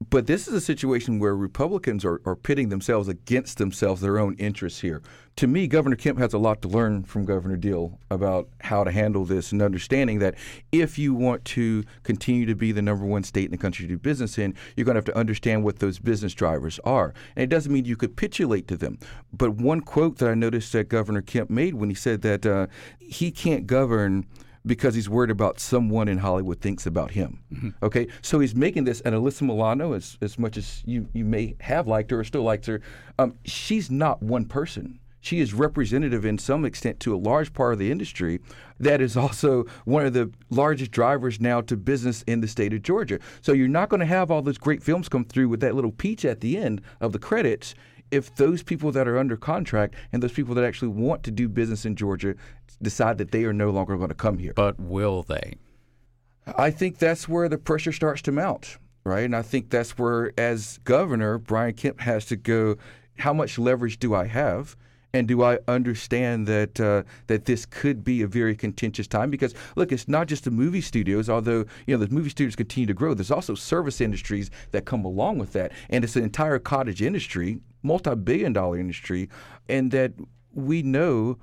But 0.10 0.28
this 0.28 0.48
is 0.48 0.54
a 0.54 0.62
situation 0.62 1.20
where 1.20 1.36
Republicans 1.36 2.06
are, 2.06 2.22
are 2.26 2.36
pitting 2.36 2.70
themselves 2.70 3.08
against 3.08 3.58
themselves, 3.58 4.02
their 4.02 4.18
own 4.18 4.36
interests 4.36 4.80
here. 4.80 5.02
To 5.40 5.48
me, 5.48 5.68
Governor 5.68 5.96
Kemp 5.96 6.20
has 6.20 6.34
a 6.34 6.38
lot 6.38 6.62
to 6.64 6.68
learn 6.68 7.06
from 7.06 7.24
Governor 7.24 7.56
Deal 7.56 7.98
about 8.12 8.50
how 8.60 8.84
to 8.84 8.92
handle 8.92 9.24
this 9.24 9.54
and 9.54 9.62
understanding 9.62 10.20
that 10.20 10.36
if 10.74 11.00
you 11.00 11.14
want 11.14 11.46
to 11.46 11.86
continue 12.04 12.46
to 12.46 12.56
be 12.56 12.74
the 12.74 12.82
number 12.82 13.06
one 13.06 13.24
state 13.24 13.46
in 13.46 13.52
the 13.52 13.58
country 13.58 13.86
to 13.88 13.94
do 13.94 13.98
business 13.98 14.38
in, 14.38 14.54
you're 14.76 14.84
going 14.84 14.96
to 14.96 14.98
have 14.98 15.06
to 15.06 15.16
understand 15.18 15.64
what 15.64 15.80
those 15.80 15.98
business 15.98 16.34
drivers 16.34 16.78
are. 16.84 17.14
And 17.38 17.44
it 17.44 17.48
doesn't 17.48 17.72
mean 17.72 17.86
you 17.86 17.96
capitulate 17.96 18.68
to 18.68 18.76
them. 18.76 19.00
But 19.32 19.52
one 19.52 19.80
quote 19.80 20.18
that 20.18 20.30
I 20.30 20.34
noticed 20.34 20.74
that 20.74 20.90
Governor 20.90 21.22
Kemp 21.22 21.50
made 21.50 21.74
when 21.76 21.88
he 21.88 21.96
said 21.96 22.22
that 22.24 22.46
uh, 22.46 22.68
he 23.00 23.32
can't 23.32 23.66
govern– 23.66 24.26
because 24.66 24.94
he's 24.94 25.10
worried 25.10 25.32
about 25.32 25.58
someone 25.58 26.10
in 26.10 26.18
Hollywood 26.18 26.60
thinks 26.60 26.86
about 26.86 27.12
him. 27.12 27.40
Mm-hmm. 27.54 27.70
Okay, 27.82 28.10
so 28.22 28.42
he's 28.42 28.54
making 28.54 28.84
this, 28.84 29.00
and 29.00 29.16
Alyssa 29.16 29.44
Milano, 29.44 29.94
as 29.94 30.18
as 30.22 30.38
much 30.38 30.58
as 30.58 30.84
you 30.86 31.08
you 31.14 31.24
may 31.24 31.56
have 31.62 31.88
liked 31.88 32.12
her 32.12 32.20
or 32.20 32.26
still 32.26 32.44
likes 32.44 32.68
her, 32.68 32.82
um, 33.18 33.36
she's 33.46 33.90
not 33.90 34.22
one 34.22 34.44
person. 34.44 35.00
She 35.22 35.40
is 35.40 35.54
representative 35.54 36.26
in 36.26 36.38
some 36.38 36.66
extent 36.66 37.00
to 37.02 37.14
a 37.14 37.18
large 37.18 37.54
part 37.54 37.74
of 37.74 37.80
the 37.80 37.92
industry 37.92 38.40
that 38.80 39.02
is 39.02 39.18
also 39.18 39.66
one 39.86 40.06
of 40.06 40.14
the 40.14 40.32
largest 40.50 40.92
drivers 40.92 41.42
now 41.42 41.62
to 41.62 41.76
business 41.76 42.22
in 42.24 42.42
the 42.42 42.48
state 42.48 42.74
of 42.74 42.82
Georgia. 42.82 43.20
So 43.42 43.52
you're 43.52 43.68
not 43.68 43.90
going 43.90 44.00
to 44.00 44.06
have 44.06 44.32
all 44.32 44.42
those 44.42 44.58
great 44.58 44.82
films 44.82 45.10
come 45.10 45.26
through 45.26 45.50
with 45.50 45.60
that 45.60 45.76
little 45.76 45.92
peach 45.92 46.24
at 46.24 46.40
the 46.40 46.58
end 46.58 46.82
of 47.02 47.12
the 47.12 47.20
credits 47.20 47.76
if 48.12 48.34
those 48.36 48.64
people 48.64 48.92
that 48.92 49.08
are 49.08 49.18
under 49.18 49.38
contract 49.38 49.96
and 50.12 50.24
those 50.24 50.32
people 50.32 50.56
that 50.56 50.64
actually 50.64 50.88
want 50.88 51.24
to 51.24 51.32
do 51.32 51.48
business 51.48 51.86
in 51.86 51.96
Georgia 51.96 52.36
decide 52.82 53.18
that 53.18 53.32
they 53.32 53.44
are 53.44 53.54
no 53.54 53.70
longer 53.70 53.98
going 53.98 54.10
to 54.10 54.16
come 54.16 54.38
here. 54.38 54.54
But 54.56 54.80
will 54.80 55.24
they? 55.24 55.56
I 56.58 56.72
think 56.72 56.98
that's 56.98 57.28
where 57.28 57.48
the 57.48 57.58
pressure 57.58 57.92
starts 57.92 58.22
to 58.24 58.32
mount, 58.32 58.78
right? 59.04 59.26
And 59.26 59.36
I 59.36 59.42
think 59.42 59.70
that's 59.70 59.98
where, 59.98 60.32
as 60.38 60.80
governor, 60.80 61.38
Brian 61.38 61.74
Kemp 61.74 62.00
has 62.00 62.26
to 62.26 62.36
go. 62.36 62.78
How 63.20 63.34
much 63.34 63.60
leverage 63.60 64.00
do 64.00 64.16
I 64.16 64.26
have? 64.26 64.76
And 65.14 65.28
do 65.28 65.42
I 65.44 65.58
understand 65.68 66.46
that 66.48 66.80
uh, 66.80 67.04
that 67.28 67.46
this 67.46 67.66
could 67.66 68.04
be 68.04 68.22
a 68.22 68.28
very 68.28 68.56
contentious 68.56 69.08
time? 69.08 69.32
Because 69.32 69.56
look, 69.76 69.92
it's 69.92 70.08
not 70.08 70.28
just 70.28 70.44
the 70.44 70.52
movie 70.52 70.82
studios. 70.82 71.30
Although 71.30 71.66
you 71.88 71.98
know 71.98 72.06
the 72.06 72.14
movie 72.14 72.30
studios 72.30 72.56
continue 72.56 72.86
to 72.88 72.94
grow, 72.94 73.16
there's 73.16 73.32
also 73.32 73.56
service 73.56 74.02
industries 74.02 74.52
that 74.72 74.86
come 74.86 75.04
along 75.04 75.40
with 75.40 75.54
that, 75.54 75.72
and 75.90 76.04
it's 76.04 76.16
an 76.16 76.24
entire 76.24 76.60
cottage 76.60 77.02
industry, 77.02 77.60
multi-billion-dollar 77.82 78.78
industry, 78.78 79.30
and 79.68 79.90
that 79.92 80.14
we 80.54 80.84
know 80.84 81.40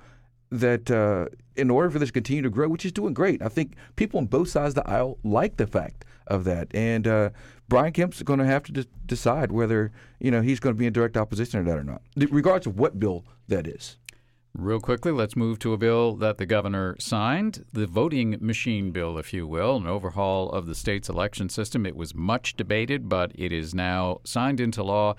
that 0.49 0.89
uh, 0.89 1.25
in 1.57 1.69
order 1.69 1.89
for 1.89 1.99
this 1.99 2.09
to 2.09 2.13
continue 2.13 2.43
to 2.43 2.49
grow, 2.49 2.69
which 2.69 2.85
is 2.85 2.93
doing 2.93 3.13
great, 3.13 3.41
I 3.41 3.49
think 3.49 3.75
people 3.97 4.19
on 4.19 4.27
both 4.27 4.47
sides 4.47 4.77
of 4.77 4.85
the 4.85 4.89
aisle 4.89 5.17
like 5.23 5.57
the 5.57 5.67
fact 5.67 6.05
of 6.27 6.43
that. 6.45 6.67
And 6.73 7.07
uh, 7.07 7.29
Brian 7.67 7.93
Kemp's 7.93 8.21
going 8.23 8.39
to 8.39 8.45
have 8.45 8.63
to 8.63 8.71
de- 8.71 8.85
decide 9.05 9.51
whether 9.51 9.91
you 10.19 10.31
know 10.31 10.41
he's 10.41 10.59
going 10.59 10.75
to 10.75 10.79
be 10.79 10.85
in 10.85 10.93
direct 10.93 11.17
opposition 11.17 11.63
to 11.63 11.69
that 11.69 11.77
or 11.77 11.83
not, 11.83 12.01
regardless 12.15 12.67
of 12.67 12.79
what 12.79 12.99
bill 12.99 13.25
that 13.47 13.67
is. 13.67 13.97
Real 14.53 14.79
quickly, 14.79 15.11
let's 15.11 15.35
move 15.35 15.59
to 15.59 15.73
a 15.73 15.77
bill 15.77 16.15
that 16.15 16.39
the 16.39 16.45
governor 16.47 16.95
signed 16.97 17.63
the 17.73 17.85
voting 17.85 18.37
machine 18.41 18.89
bill, 18.89 19.19
if 19.19 19.31
you 19.31 19.45
will, 19.45 19.75
an 19.77 19.85
overhaul 19.85 20.49
of 20.49 20.65
the 20.65 20.73
state's 20.73 21.09
election 21.09 21.47
system. 21.47 21.85
It 21.85 21.95
was 21.95 22.15
much 22.15 22.55
debated, 22.55 23.07
but 23.07 23.31
it 23.35 23.51
is 23.51 23.75
now 23.75 24.19
signed 24.23 24.59
into 24.59 24.81
law. 24.81 25.13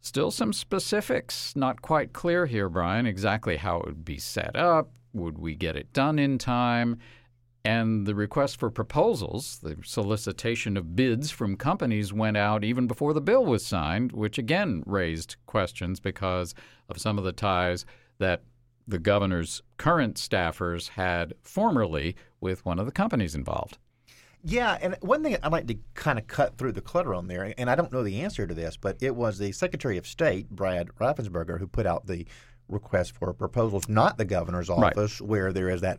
Still 0.00 0.32
some 0.32 0.52
specifics 0.52 1.54
not 1.54 1.80
quite 1.80 2.12
clear 2.12 2.46
here, 2.46 2.68
Brian, 2.68 3.06
exactly 3.06 3.56
how 3.56 3.78
it 3.78 3.86
would 3.86 4.04
be 4.04 4.18
set 4.18 4.56
up. 4.56 4.90
Would 5.12 5.38
we 5.38 5.54
get 5.54 5.76
it 5.76 5.92
done 5.92 6.18
in 6.18 6.36
time? 6.36 6.98
And 7.66 8.06
the 8.06 8.14
request 8.14 8.60
for 8.60 8.70
proposals, 8.70 9.58
the 9.60 9.76
solicitation 9.84 10.76
of 10.76 10.94
bids 10.94 11.32
from 11.32 11.56
companies 11.56 12.12
went 12.12 12.36
out 12.36 12.62
even 12.62 12.86
before 12.86 13.12
the 13.12 13.20
bill 13.20 13.44
was 13.44 13.66
signed, 13.66 14.12
which 14.12 14.38
again 14.38 14.84
raised 14.86 15.34
questions 15.46 15.98
because 15.98 16.54
of 16.88 16.98
some 16.98 17.18
of 17.18 17.24
the 17.24 17.32
ties 17.32 17.84
that 18.18 18.42
the 18.86 19.00
governor's 19.00 19.62
current 19.78 20.14
staffers 20.14 20.90
had 20.90 21.34
formerly 21.42 22.14
with 22.40 22.64
one 22.64 22.78
of 22.78 22.86
the 22.86 22.92
companies 22.92 23.34
involved. 23.34 23.78
Yeah, 24.44 24.78
and 24.80 24.96
one 25.00 25.24
thing 25.24 25.36
I'd 25.42 25.50
like 25.50 25.66
to 25.66 25.76
kind 25.94 26.20
of 26.20 26.28
cut 26.28 26.56
through 26.56 26.72
the 26.72 26.80
clutter 26.80 27.14
on 27.14 27.26
there, 27.26 27.52
and 27.58 27.68
I 27.68 27.74
don't 27.74 27.90
know 27.90 28.04
the 28.04 28.20
answer 28.20 28.46
to 28.46 28.54
this, 28.54 28.76
but 28.76 28.96
it 29.00 29.16
was 29.16 29.38
the 29.38 29.50
Secretary 29.50 29.98
of 29.98 30.06
State, 30.06 30.50
Brad 30.50 30.90
Raffensperger, 31.00 31.58
who 31.58 31.66
put 31.66 31.84
out 31.84 32.06
the 32.06 32.28
request 32.68 33.16
for 33.16 33.32
proposals, 33.32 33.88
not 33.88 34.18
the 34.18 34.24
governor's 34.24 34.70
office, 34.70 35.20
right. 35.20 35.28
where 35.28 35.52
there 35.52 35.68
is 35.68 35.80
that 35.80 35.98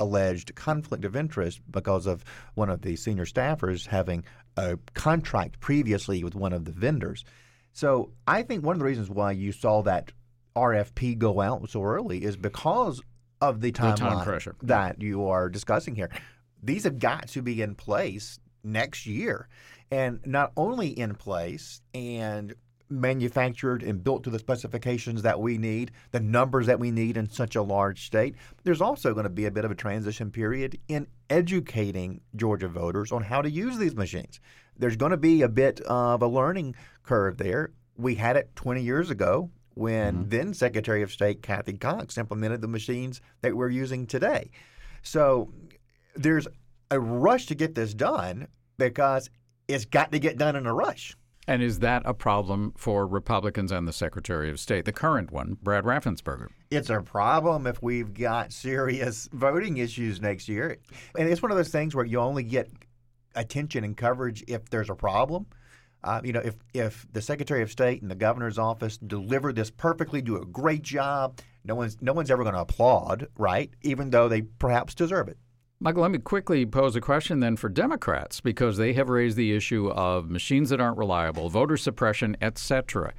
alleged 0.00 0.54
conflict 0.54 1.04
of 1.04 1.16
interest 1.16 1.60
because 1.70 2.06
of 2.06 2.24
one 2.54 2.70
of 2.70 2.82
the 2.82 2.96
senior 2.96 3.24
staffers 3.24 3.86
having 3.86 4.24
a 4.56 4.78
contract 4.94 5.60
previously 5.60 6.24
with 6.24 6.34
one 6.34 6.52
of 6.52 6.64
the 6.64 6.72
vendors. 6.72 7.24
So 7.72 8.12
I 8.26 8.42
think 8.42 8.64
one 8.64 8.74
of 8.74 8.80
the 8.80 8.84
reasons 8.84 9.10
why 9.10 9.32
you 9.32 9.52
saw 9.52 9.82
that 9.82 10.12
RFP 10.56 11.18
go 11.18 11.40
out 11.40 11.68
so 11.70 11.82
early 11.82 12.24
is 12.24 12.36
because 12.36 13.00
of 13.40 13.60
the 13.60 13.72
timeline 13.72 13.96
time 13.96 14.24
pressure 14.24 14.56
that 14.62 15.00
you 15.00 15.28
are 15.28 15.48
discussing 15.48 15.94
here. 15.94 16.10
These 16.62 16.84
have 16.84 16.98
got 16.98 17.28
to 17.28 17.42
be 17.42 17.62
in 17.62 17.76
place 17.76 18.40
next 18.64 19.06
year. 19.06 19.48
And 19.90 20.20
not 20.26 20.52
only 20.56 20.88
in 20.88 21.14
place 21.14 21.80
and 21.94 22.54
manufactured 22.90 23.82
and 23.82 24.02
built 24.02 24.24
to 24.24 24.30
the 24.30 24.38
specifications 24.38 25.22
that 25.22 25.40
we 25.40 25.58
need, 25.58 25.90
the 26.10 26.20
numbers 26.20 26.66
that 26.66 26.80
we 26.80 26.90
need 26.90 27.16
in 27.16 27.28
such 27.28 27.56
a 27.56 27.62
large 27.62 28.06
state. 28.06 28.34
There's 28.64 28.80
also 28.80 29.12
going 29.12 29.24
to 29.24 29.30
be 29.30 29.46
a 29.46 29.50
bit 29.50 29.64
of 29.64 29.70
a 29.70 29.76
transition 29.76 30.30
period 30.30 30.78
in 30.88 31.06
educating 31.30 32.20
Georgia 32.36 32.68
voters 32.68 33.12
on 33.12 33.22
how 33.22 33.42
to 33.42 33.50
use 33.50 33.78
these 33.78 33.94
machines. 33.94 34.40
There's 34.76 34.96
going 34.96 35.10
to 35.10 35.16
be 35.16 35.42
a 35.42 35.48
bit 35.48 35.80
of 35.82 36.22
a 36.22 36.26
learning 36.26 36.76
curve 37.02 37.36
there. 37.36 37.72
We 37.96 38.14
had 38.14 38.36
it 38.36 38.54
20 38.54 38.82
years 38.82 39.10
ago 39.10 39.50
when 39.74 40.14
mm-hmm. 40.14 40.28
then 40.28 40.54
Secretary 40.54 41.02
of 41.02 41.12
State 41.12 41.42
Kathy 41.42 41.74
Cox 41.74 42.18
implemented 42.18 42.60
the 42.60 42.68
machines 42.68 43.20
that 43.42 43.56
we're 43.56 43.70
using 43.70 44.06
today. 44.06 44.50
So 45.02 45.52
there's 46.14 46.48
a 46.90 46.98
rush 46.98 47.46
to 47.46 47.54
get 47.54 47.74
this 47.74 47.94
done 47.94 48.48
because 48.76 49.30
it's 49.68 49.84
got 49.84 50.12
to 50.12 50.18
get 50.18 50.38
done 50.38 50.56
in 50.56 50.66
a 50.66 50.74
rush. 50.74 51.16
And 51.48 51.62
is 51.62 51.78
that 51.78 52.02
a 52.04 52.12
problem 52.12 52.74
for 52.76 53.06
Republicans 53.06 53.72
and 53.72 53.88
the 53.88 53.92
Secretary 53.92 54.50
of 54.50 54.60
State, 54.60 54.84
the 54.84 54.92
current 54.92 55.32
one, 55.32 55.56
Brad 55.62 55.84
Raffensperger? 55.84 56.48
It's 56.70 56.90
a 56.90 57.00
problem 57.00 57.66
if 57.66 57.82
we've 57.82 58.12
got 58.12 58.52
serious 58.52 59.30
voting 59.32 59.78
issues 59.78 60.20
next 60.20 60.46
year. 60.46 60.76
And 61.18 61.26
it's 61.26 61.40
one 61.40 61.50
of 61.50 61.56
those 61.56 61.70
things 61.70 61.94
where 61.94 62.04
you 62.04 62.20
only 62.20 62.42
get 62.42 62.70
attention 63.34 63.82
and 63.82 63.96
coverage 63.96 64.44
if 64.46 64.68
there's 64.68 64.90
a 64.90 64.94
problem. 64.94 65.46
Uh, 66.04 66.20
you 66.22 66.34
know, 66.34 66.40
if, 66.40 66.56
if 66.74 67.06
the 67.14 67.22
Secretary 67.22 67.62
of 67.62 67.70
State 67.70 68.02
and 68.02 68.10
the 68.10 68.14
governor's 68.14 68.58
office 68.58 68.98
deliver 68.98 69.50
this 69.50 69.70
perfectly, 69.70 70.20
do 70.20 70.36
a 70.36 70.44
great 70.44 70.82
job, 70.82 71.40
no 71.64 71.74
one's, 71.74 71.96
no 72.02 72.12
one's 72.12 72.30
ever 72.30 72.42
going 72.42 72.56
to 72.56 72.60
applaud, 72.60 73.26
right? 73.38 73.70
Even 73.80 74.10
though 74.10 74.28
they 74.28 74.42
perhaps 74.42 74.94
deserve 74.94 75.28
it. 75.28 75.38
Michael, 75.80 76.02
let 76.02 76.10
me 76.10 76.18
quickly 76.18 76.66
pose 76.66 76.96
a 76.96 77.00
question 77.00 77.38
then 77.38 77.54
for 77.56 77.68
Democrats 77.68 78.40
because 78.40 78.78
they 78.78 78.94
have 78.94 79.08
raised 79.08 79.36
the 79.36 79.54
issue 79.54 79.88
of 79.90 80.28
machines 80.28 80.70
that 80.70 80.80
aren't 80.80 80.98
reliable, 80.98 81.48
voter 81.48 81.76
suppression, 81.76 82.36
etc. 82.42 83.12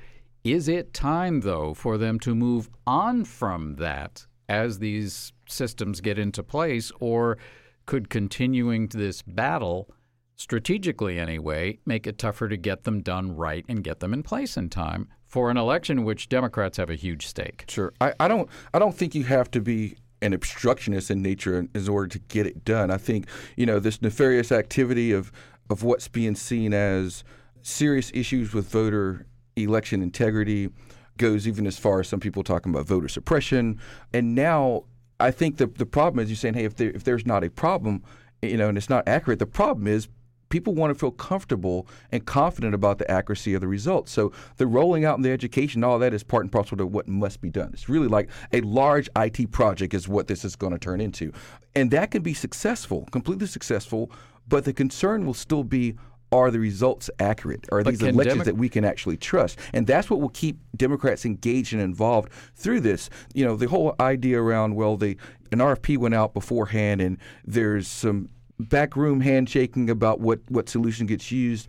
Is 0.44 0.68
it 0.68 0.94
time, 0.94 1.40
though, 1.40 1.74
for 1.74 1.98
them 1.98 2.20
to 2.20 2.36
move 2.36 2.70
on 2.86 3.24
from 3.24 3.76
that 3.76 4.26
as 4.50 4.80
these 4.80 5.32
systems 5.48 6.02
get 6.02 6.20
into 6.20 6.44
place, 6.44 6.92
or 7.00 7.38
could 7.86 8.10
continuing 8.10 8.88
this 8.90 9.22
battle, 9.22 9.90
strategically 10.36 11.18
anyway, 11.18 11.80
make 11.86 12.06
it 12.06 12.18
tougher 12.18 12.50
to 12.50 12.58
get 12.58 12.84
them 12.84 13.02
done 13.02 13.38
right 13.38 13.64
and 13.70 13.86
get 13.86 14.02
them 14.02 14.14
in 14.14 14.22
place 14.22 14.58
in 14.58 14.70
time 14.70 15.08
for 15.26 15.50
an 15.50 15.56
election 15.56 16.04
which 16.04 16.28
Democrats 16.28 16.76
have 16.76 16.90
a 16.90 16.96
huge 16.96 17.26
stake? 17.26 17.64
Sure. 17.70 17.94
I, 18.02 18.14
I 18.20 18.28
don't. 18.28 18.50
I 18.74 18.80
don't 18.80 18.96
think 18.96 19.16
you 19.16 19.24
have 19.24 19.50
to 19.52 19.62
be 19.62 19.96
an 20.22 20.34
obstructionist 20.34 21.10
in 21.10 21.22
nature 21.22 21.58
in, 21.58 21.70
in 21.74 21.88
order 21.88 22.08
to 22.08 22.20
get 22.20 22.46
it 22.46 22.66
done. 22.66 22.92
I 22.92 22.98
think 22.98 23.28
you 23.56 23.66
know 23.66 23.80
this 23.80 24.02
nefarious 24.02 24.52
activity 24.52 25.12
of 25.12 25.32
of 25.70 25.84
what's 25.84 26.08
being 26.08 26.36
seen 26.36 26.74
as 26.74 27.24
serious 27.62 28.12
issues 28.14 28.54
with 28.54 28.70
voter 28.70 29.26
election 29.56 30.02
integrity 30.02 30.70
goes 31.18 31.48
even 31.48 31.68
as 31.68 31.78
far 31.78 32.00
as 32.00 32.08
some 32.08 32.20
people 32.20 32.44
talking 32.44 32.72
about 32.74 32.86
voter 32.86 33.10
suppression, 33.10 33.80
and 34.14 34.36
now 34.36 34.84
I 35.20 35.32
think 35.32 35.58
the 35.58 35.68
the 35.68 35.86
problem 35.86 36.24
is 36.24 36.30
you're 36.30 36.38
saying, 36.38 36.56
hey, 36.56 36.66
if 36.66 36.76
there, 36.76 36.92
if 36.92 37.04
there's 37.04 37.26
not 37.26 37.44
a 37.44 37.50
problem, 37.50 38.04
you 38.42 38.58
know, 38.58 38.70
and 38.70 38.78
it's 38.78 38.90
not 38.90 39.08
accurate, 39.08 39.40
the 39.40 39.46
problem 39.46 39.88
is 39.88 40.08
people 40.50 40.74
want 40.74 40.92
to 40.92 41.00
feel 41.00 41.12
comfortable 41.12 41.88
and 42.12 42.26
confident 42.26 42.76
about 42.76 42.98
the 42.98 43.10
accuracy 43.10 43.54
of 43.54 43.62
the 43.62 43.68
results. 43.68 44.12
So 44.12 44.32
the 44.58 44.68
rolling 44.68 45.06
out 45.06 45.18
in 45.18 45.22
the 45.22 45.32
education, 45.32 45.84
all 45.84 46.00
that 46.00 46.14
is 46.14 46.24
part 46.24 46.44
and 46.44 46.52
parcel 46.52 46.78
to 46.78 46.86
what 46.86 47.08
must 47.08 47.42
be 47.42 47.50
done. 47.50 47.70
It's 47.74 47.88
really 47.88 48.08
like 48.08 48.30
a 48.52 48.62
large 48.62 49.10
IT 49.16 49.52
project 49.52 49.94
is 49.94 50.08
what 50.08 50.28
this 50.28 50.44
is 50.44 50.56
going 50.56 50.74
to 50.74 50.80
turn 50.80 51.02
into. 51.02 51.32
And 51.76 51.92
that 51.92 52.12
can 52.12 52.22
be 52.22 52.34
successful, 52.34 53.08
completely 53.12 53.48
successful, 53.48 54.12
but 54.48 54.66
the 54.66 54.74
concern 54.74 55.26
will 55.26 55.34
still 55.34 55.64
be 55.64 55.96
are 56.32 56.52
the 56.52 56.60
results 56.60 57.10
accurate? 57.20 57.68
Are 57.72 57.84
But 57.84 57.92
these 57.92 58.04
elections 58.04 58.34
Demo- 58.34 58.44
that 58.44 58.56
we 58.56 58.70
can 58.70 58.86
actually 58.86 59.18
trust? 59.18 59.58
And 59.74 59.88
that's 59.88 60.12
what 60.12 60.22
will 60.22 60.30
keep 60.30 60.60
Democrats 60.76 61.26
engaged 61.26 61.74
and 61.74 61.82
involved 61.82 62.32
through 62.56 62.82
this. 62.82 63.10
You 63.34 63.46
know, 63.46 63.56
the 63.56 63.68
whole 63.68 63.96
idea 64.00 64.40
around, 64.40 64.76
well, 64.76 64.96
the 64.96 65.18
an 65.52 65.60
RFP 65.60 65.98
went 65.98 66.14
out 66.14 66.36
beforehand 66.36 67.02
and 67.02 67.18
there's 67.46 67.88
some 67.88 68.30
backroom 68.60 69.22
handshaking 69.22 69.90
about 69.90 70.20
what, 70.20 70.40
what 70.50 70.70
solution 70.70 71.06
gets 71.08 71.32
used. 71.32 71.68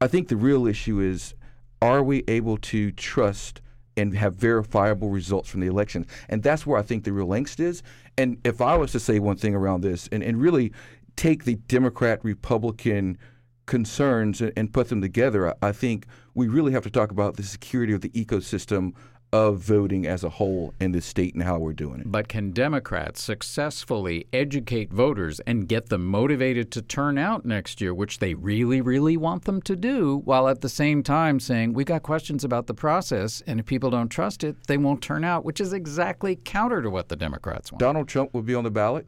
I 0.00 0.08
think 0.08 0.28
the 0.28 0.36
real 0.36 0.66
issue 0.66 1.00
is 1.00 1.34
are 1.80 2.02
we 2.02 2.24
able 2.28 2.56
to 2.58 2.92
trust 2.92 3.60
and 3.96 4.16
have 4.16 4.34
verifiable 4.34 5.10
results 5.10 5.48
from 5.48 5.60
the 5.60 5.66
elections? 5.66 6.06
And 6.28 6.42
that's 6.42 6.66
where 6.66 6.78
I 6.78 6.82
think 6.82 7.04
the 7.04 7.12
real 7.12 7.28
angst 7.28 7.60
is. 7.60 7.82
And 8.16 8.38
if 8.44 8.60
I 8.60 8.76
was 8.76 8.92
to 8.92 9.00
say 9.00 9.18
one 9.18 9.36
thing 9.36 9.54
around 9.54 9.82
this 9.82 10.08
and, 10.12 10.22
and 10.22 10.40
really 10.40 10.72
take 11.16 11.44
the 11.44 11.56
Democrat 11.56 12.20
Republican 12.22 13.18
concerns 13.66 14.40
and, 14.40 14.52
and 14.56 14.72
put 14.72 14.88
them 14.88 15.00
together, 15.00 15.50
I, 15.50 15.68
I 15.68 15.72
think 15.72 16.06
we 16.34 16.48
really 16.48 16.72
have 16.72 16.84
to 16.84 16.90
talk 16.90 17.10
about 17.10 17.36
the 17.36 17.42
security 17.42 17.92
of 17.92 18.00
the 18.00 18.10
ecosystem 18.10 18.94
of 19.32 19.58
voting 19.58 20.06
as 20.06 20.22
a 20.22 20.28
whole 20.28 20.74
in 20.78 20.92
the 20.92 21.00
state 21.00 21.32
and 21.34 21.42
how 21.42 21.58
we're 21.58 21.72
doing 21.72 22.00
it. 22.00 22.10
But 22.10 22.28
can 22.28 22.50
Democrats 22.50 23.22
successfully 23.22 24.26
educate 24.32 24.92
voters 24.92 25.40
and 25.46 25.66
get 25.66 25.88
them 25.88 26.04
motivated 26.04 26.70
to 26.72 26.82
turn 26.82 27.16
out 27.16 27.46
next 27.46 27.80
year, 27.80 27.94
which 27.94 28.18
they 28.18 28.34
really, 28.34 28.82
really 28.82 29.16
want 29.16 29.44
them 29.44 29.62
to 29.62 29.74
do, 29.74 30.20
while 30.24 30.48
at 30.48 30.60
the 30.60 30.68
same 30.68 31.02
time 31.02 31.40
saying, 31.40 31.72
we 31.72 31.84
got 31.84 32.02
questions 32.02 32.44
about 32.44 32.66
the 32.66 32.74
process, 32.74 33.42
and 33.46 33.58
if 33.58 33.64
people 33.64 33.90
don't 33.90 34.10
trust 34.10 34.44
it, 34.44 34.56
they 34.66 34.76
won't 34.76 35.02
turn 35.02 35.24
out, 35.24 35.44
which 35.44 35.60
is 35.60 35.72
exactly 35.72 36.36
counter 36.36 36.82
to 36.82 36.90
what 36.90 37.08
the 37.08 37.16
Democrats 37.16 37.72
want. 37.72 37.80
Donald 37.80 38.08
Trump 38.08 38.34
will 38.34 38.42
be 38.42 38.54
on 38.54 38.64
the 38.64 38.70
ballot. 38.70 39.06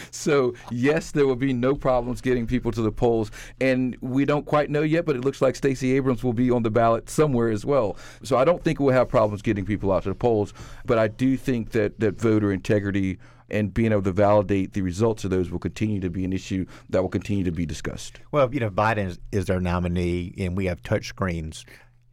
so, 0.12 0.54
yes, 0.70 1.10
there 1.10 1.26
will 1.26 1.36
be 1.36 1.52
no 1.52 1.74
problems 1.74 2.20
getting 2.20 2.46
people 2.46 2.70
to 2.70 2.82
the 2.82 2.92
polls. 2.92 3.32
And 3.60 3.96
we 4.00 4.24
don't 4.24 4.46
quite 4.46 4.70
know 4.70 4.82
yet, 4.82 5.04
but 5.04 5.16
it 5.16 5.24
looks 5.24 5.42
like 5.42 5.56
Stacey 5.56 5.96
Abrams 5.96 6.22
will 6.22 6.32
be 6.32 6.50
on 6.50 6.62
the 6.62 6.70
ballot 6.70 7.10
somewhere 7.10 7.48
as 7.48 7.64
well. 7.64 7.96
So, 8.22 8.36
I 8.36 8.44
don't 8.44 8.51
think 8.60 8.80
we'll 8.80 8.94
have 8.94 9.08
problems 9.08 9.42
getting 9.42 9.64
people 9.64 9.92
out 9.92 10.02
to 10.02 10.08
the 10.08 10.14
polls. 10.14 10.52
But 10.84 10.98
I 10.98 11.08
do 11.08 11.36
think 11.36 11.70
that, 11.70 12.00
that 12.00 12.20
voter 12.20 12.52
integrity 12.52 13.18
and 13.48 13.72
being 13.72 13.92
able 13.92 14.02
to 14.02 14.12
validate 14.12 14.72
the 14.72 14.82
results 14.82 15.24
of 15.24 15.30
those 15.30 15.50
will 15.50 15.58
continue 15.58 16.00
to 16.00 16.10
be 16.10 16.24
an 16.24 16.32
issue 16.32 16.66
that 16.88 17.02
will 17.02 17.10
continue 17.10 17.44
to 17.44 17.52
be 17.52 17.66
discussed. 17.66 18.20
Well, 18.32 18.52
you 18.52 18.60
know, 18.60 18.70
Biden 18.70 19.06
is, 19.06 19.18
is 19.30 19.44
their 19.44 19.60
nominee, 19.60 20.34
and 20.38 20.56
we 20.56 20.64
have 20.66 20.82
touch 20.82 21.06
screens. 21.06 21.64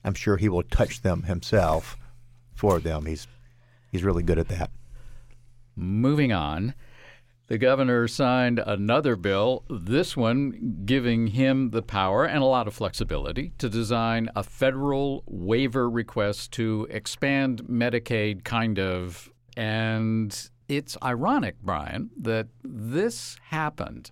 I'm 0.03 0.13
sure 0.13 0.37
he 0.37 0.49
will 0.49 0.63
touch 0.63 1.01
them 1.01 1.23
himself 1.23 1.97
for 2.53 2.79
them. 2.79 3.05
He's 3.05 3.27
he's 3.91 4.03
really 4.03 4.23
good 4.23 4.37
at 4.37 4.49
that. 4.49 4.69
Moving 5.75 6.33
on, 6.33 6.73
the 7.49 7.57
governor 7.57 8.07
signed 8.07 8.59
another 8.59 9.15
bill, 9.15 9.65
this 9.69 10.15
one 10.15 10.83
giving 10.85 11.27
him 11.27 11.71
the 11.71 11.81
power 11.81 12.23
and 12.23 12.43
a 12.43 12.45
lot 12.45 12.67
of 12.67 12.75
flexibility 12.75 13.53
to 13.57 13.67
design 13.67 14.29
a 14.35 14.43
federal 14.43 15.23
waiver 15.25 15.89
request 15.89 16.51
to 16.53 16.87
expand 16.91 17.63
Medicaid, 17.63 18.43
kind 18.43 18.77
of. 18.79 19.31
And 19.57 20.49
it's 20.67 20.95
ironic, 21.03 21.55
Brian, 21.63 22.11
that 22.21 22.47
this 22.63 23.35
happened 23.47 24.11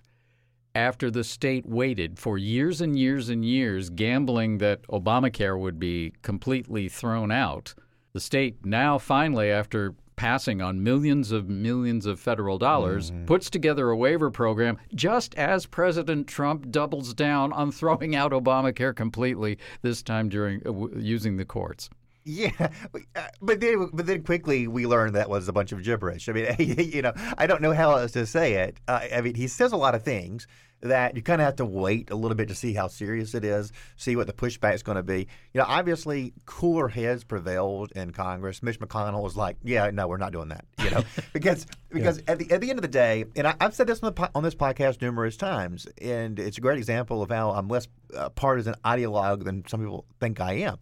after 0.73 1.11
the 1.11 1.23
state 1.23 1.67
waited 1.67 2.17
for 2.17 2.39
years 2.39 2.81
and 2.81 2.97
years 2.97 3.29
and 3.29 3.45
years, 3.45 3.91
gambling 3.91 4.57
that 4.57 4.81
Obamacare 4.87 5.59
would 5.59 5.79
be 5.79 6.11
completely 6.23 6.89
thrown 6.89 7.31
out. 7.31 7.75
The 8.13 8.19
state 8.19 8.65
now 8.65 8.97
finally, 8.97 9.51
after 9.51 9.93
passing 10.17 10.61
on 10.61 10.83
millions 10.83 11.31
of 11.31 11.47
millions 11.47 12.05
of 12.05 12.19
federal 12.19 12.57
dollars, 12.57 13.13
puts 13.25 13.49
together 13.49 13.89
a 13.89 13.95
waiver 13.95 14.29
program 14.29 14.77
just 14.93 15.33
as 15.35 15.65
President 15.65 16.27
Trump 16.27 16.69
doubles 16.69 17.13
down 17.13 17.53
on 17.53 17.71
throwing 17.71 18.15
out 18.15 18.33
Obamacare 18.33 18.93
completely, 18.93 19.57
this 19.81 20.03
time 20.03 20.27
during 20.27 20.59
uh, 20.65 20.71
w- 20.71 20.99
using 20.99 21.37
the 21.37 21.45
courts. 21.45 21.89
Yeah, 22.25 22.49
but, 22.91 23.03
uh, 23.15 23.27
but 23.41 23.61
then 23.61 23.89
but 23.93 24.05
then 24.05 24.21
quickly 24.21 24.67
we 24.67 24.85
learned 24.85 25.15
that 25.15 25.29
was 25.29 25.47
a 25.47 25.53
bunch 25.53 25.71
of 25.71 25.81
gibberish. 25.81 26.27
I 26.27 26.33
mean, 26.33 26.47
you 26.59 27.01
know, 27.01 27.13
I 27.37 27.47
don't 27.47 27.61
know 27.61 27.71
how 27.71 27.95
else 27.95 28.11
to 28.11 28.25
say 28.25 28.55
it. 28.55 28.81
Uh, 28.85 28.99
I 29.15 29.21
mean, 29.21 29.35
he 29.35 29.47
says 29.47 29.71
a 29.71 29.77
lot 29.77 29.95
of 29.95 30.03
things 30.03 30.45
that 30.81 31.15
you 31.15 31.21
kind 31.21 31.41
of 31.41 31.45
have 31.45 31.55
to 31.57 31.65
wait 31.65 32.11
a 32.11 32.15
little 32.15 32.35
bit 32.35 32.49
to 32.49 32.55
see 32.55 32.73
how 32.73 32.87
serious 32.87 33.33
it 33.33 33.43
is, 33.43 33.71
see 33.95 34.15
what 34.15 34.27
the 34.27 34.33
pushback 34.33 34.75
is 34.75 34.83
going 34.83 34.95
to 34.95 35.03
be. 35.03 35.27
You 35.53 35.61
know, 35.61 35.65
obviously 35.67 36.33
cooler 36.45 36.87
heads 36.87 37.23
prevailed 37.23 37.91
in 37.93 38.11
Congress. 38.11 38.61
Mitch 38.61 38.79
McConnell 38.79 39.23
was 39.23 39.35
like, 39.35 39.57
"Yeah, 39.63 39.89
no, 39.91 40.07
we're 40.07 40.17
not 40.17 40.31
doing 40.31 40.49
that," 40.49 40.65
you 40.83 40.91
know, 40.91 41.03
because 41.33 41.65
because 41.89 42.21
at 42.27 42.39
the 42.39 42.51
at 42.51 42.61
the 42.61 42.69
end 42.69 42.77
of 42.79 42.83
the 42.83 42.87
day, 42.87 43.25
and 43.35 43.47
I, 43.47 43.55
I've 43.59 43.73
said 43.73 43.87
this 43.87 44.01
on, 44.03 44.13
the, 44.13 44.31
on 44.35 44.43
this 44.43 44.55
podcast 44.55 45.01
numerous 45.01 45.37
times, 45.37 45.87
and 46.01 46.39
it's 46.39 46.57
a 46.57 46.61
great 46.61 46.77
example 46.77 47.21
of 47.21 47.29
how 47.29 47.51
I'm 47.51 47.67
less 47.67 47.87
uh, 48.15 48.29
partisan 48.29 48.75
ideologue 48.85 49.43
than 49.43 49.67
some 49.67 49.79
people 49.79 50.05
think 50.19 50.39
I 50.39 50.53
am. 50.53 50.77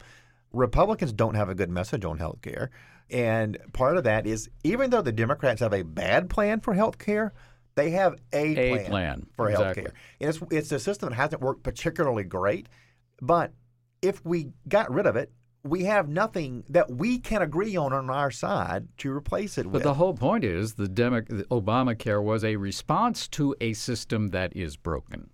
Republicans 0.52 1.12
don't 1.12 1.34
have 1.34 1.48
a 1.48 1.54
good 1.54 1.70
message 1.70 2.04
on 2.04 2.18
health 2.18 2.42
care. 2.42 2.70
And 3.08 3.58
part 3.72 3.96
of 3.96 4.04
that 4.04 4.26
is 4.26 4.48
even 4.64 4.90
though 4.90 5.02
the 5.02 5.12
Democrats 5.12 5.60
have 5.60 5.72
a 5.72 5.82
bad 5.82 6.28
plan 6.28 6.60
for 6.60 6.74
health 6.74 6.98
care, 6.98 7.32
they 7.76 7.90
have 7.90 8.14
a, 8.32 8.56
A 8.56 8.70
plan, 8.70 8.90
plan, 8.90 9.26
for 9.36 9.48
health 9.50 9.60
exactly. 9.60 9.82
care. 9.84 9.92
And 10.20 10.30
it's, 10.30 10.40
it's 10.50 10.72
a 10.72 10.80
system 10.80 11.10
that 11.10 11.14
hasn't 11.14 11.42
worked 11.42 11.62
particularly 11.62 12.24
great. 12.24 12.68
But 13.20 13.52
if 14.02 14.24
we 14.24 14.48
got 14.66 14.90
rid 14.90 15.06
of 15.06 15.14
it, 15.16 15.30
we 15.62 15.84
have 15.84 16.08
nothing 16.08 16.64
that 16.68 16.90
we 16.90 17.18
can 17.18 17.42
agree 17.42 17.76
on 17.76 17.92
on 17.92 18.08
our 18.08 18.30
side 18.30 18.88
to 18.98 19.10
replace 19.10 19.58
it 19.58 19.64
But 19.64 19.72
with. 19.72 19.82
But 19.82 19.88
the 19.88 19.94
whole 19.94 20.14
point 20.14 20.44
is 20.44 20.74
the 20.74 20.88
Demo- 20.88 21.22
Obamacare 21.22 22.22
was 22.22 22.44
a 22.44 22.56
response 22.56 23.28
to 23.28 23.54
a 23.60 23.72
system 23.72 24.28
that 24.28 24.56
is 24.56 24.76
broken. 24.76 25.30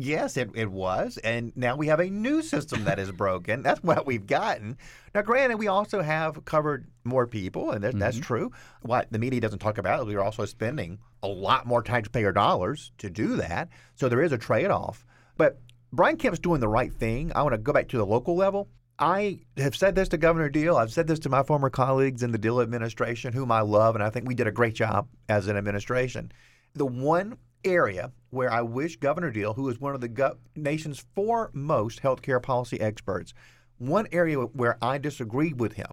Yes, 0.00 0.36
it, 0.36 0.50
it 0.54 0.70
was. 0.70 1.16
And 1.18 1.52
now 1.56 1.74
we 1.76 1.88
have 1.88 1.98
a 2.00 2.08
new 2.08 2.42
system 2.42 2.84
that 2.84 2.98
is 2.98 3.10
broken. 3.10 3.62
That's 3.62 3.82
what 3.82 4.06
we've 4.06 4.26
gotten. 4.26 4.76
Now, 5.14 5.22
granted, 5.22 5.56
we 5.56 5.66
also 5.66 6.02
have 6.02 6.44
covered 6.44 6.86
more 7.04 7.26
people, 7.26 7.72
and 7.72 7.82
that, 7.82 7.90
Mm-hmm. 7.90 7.98
that's 7.98 8.18
true. 8.18 8.52
What 8.82 9.08
the 9.10 9.18
media 9.18 9.40
doesn't 9.40 9.58
talk 9.58 9.78
about 9.78 10.00
is 10.00 10.06
we're 10.06 10.22
also 10.22 10.44
spending 10.44 10.98
a 11.22 11.28
lot 11.28 11.66
more 11.66 11.82
taxpayer 11.82 12.32
dollars 12.32 12.92
to 12.98 13.10
do 13.10 13.36
that. 13.36 13.68
So 13.96 14.08
there 14.08 14.22
is 14.22 14.32
a 14.32 14.38
trade 14.38 14.70
off. 14.70 15.04
But 15.36 15.58
Brian 15.92 16.16
Kemp's 16.16 16.38
doing 16.38 16.60
the 16.60 16.68
right 16.68 16.92
thing. 16.92 17.32
I 17.34 17.42
want 17.42 17.54
to 17.54 17.58
go 17.58 17.72
back 17.72 17.88
to 17.88 17.98
the 17.98 18.06
local 18.06 18.36
level. 18.36 18.68
I 19.00 19.40
have 19.56 19.76
said 19.76 19.94
this 19.94 20.08
to 20.08 20.18
Governor 20.18 20.48
Deal. 20.48 20.76
I've 20.76 20.92
said 20.92 21.06
this 21.06 21.20
to 21.20 21.28
my 21.28 21.42
former 21.42 21.70
colleagues 21.70 22.22
in 22.22 22.32
the 22.32 22.38
Deal 22.38 22.60
administration, 22.60 23.32
whom 23.32 23.50
I 23.50 23.60
love, 23.60 23.94
and 23.94 24.02
I 24.04 24.10
think 24.10 24.26
we 24.28 24.34
did 24.34 24.46
a 24.48 24.52
great 24.52 24.74
job 24.74 25.08
as 25.28 25.46
an 25.48 25.56
administration. 25.56 26.32
The 26.74 26.86
one 26.86 27.38
area 27.64 28.12
where 28.30 28.52
I 28.52 28.62
wish 28.62 28.96
Governor 28.96 29.30
Deal, 29.30 29.54
who 29.54 29.68
is 29.68 29.80
one 29.80 29.94
of 29.94 30.00
the 30.00 30.08
go- 30.08 30.38
nation's 30.54 31.04
foremost 31.14 32.02
healthcare 32.02 32.42
policy 32.42 32.80
experts, 32.80 33.34
one 33.78 34.06
area 34.12 34.38
where 34.38 34.76
I 34.82 34.98
disagreed 34.98 35.60
with 35.60 35.74
him 35.74 35.90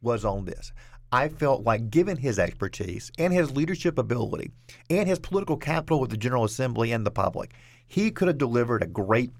was 0.00 0.24
on 0.24 0.44
this. 0.44 0.72
I 1.12 1.28
felt 1.28 1.62
like, 1.64 1.90
given 1.90 2.16
his 2.16 2.38
expertise 2.38 3.10
and 3.18 3.32
his 3.32 3.52
leadership 3.52 3.98
ability 3.98 4.50
and 4.90 5.08
his 5.08 5.18
political 5.18 5.56
capital 5.56 6.00
with 6.00 6.10
the 6.10 6.16
General 6.16 6.44
Assembly 6.44 6.92
and 6.92 7.06
the 7.06 7.10
public, 7.10 7.52
he 7.86 8.10
could 8.10 8.28
have 8.28 8.38
delivered 8.38 8.82
a 8.82 8.86
great 8.86 9.30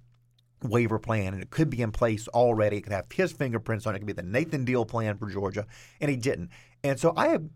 waiver 0.62 0.98
plan 0.98 1.34
and 1.34 1.42
it 1.42 1.50
could 1.50 1.68
be 1.68 1.82
in 1.82 1.92
place 1.92 2.28
already. 2.28 2.78
It 2.78 2.82
could 2.82 2.92
have 2.92 3.06
his 3.12 3.32
fingerprints 3.32 3.86
on 3.86 3.94
it. 3.94 3.96
It 3.96 4.00
could 4.00 4.06
be 4.06 4.12
the 4.12 4.22
Nathan 4.22 4.64
Deal 4.64 4.84
plan 4.84 5.18
for 5.18 5.28
Georgia, 5.28 5.66
and 6.00 6.10
he 6.10 6.16
didn't. 6.16 6.50
And 6.84 6.98
so 6.98 7.12
I 7.16 7.28
am 7.28 7.50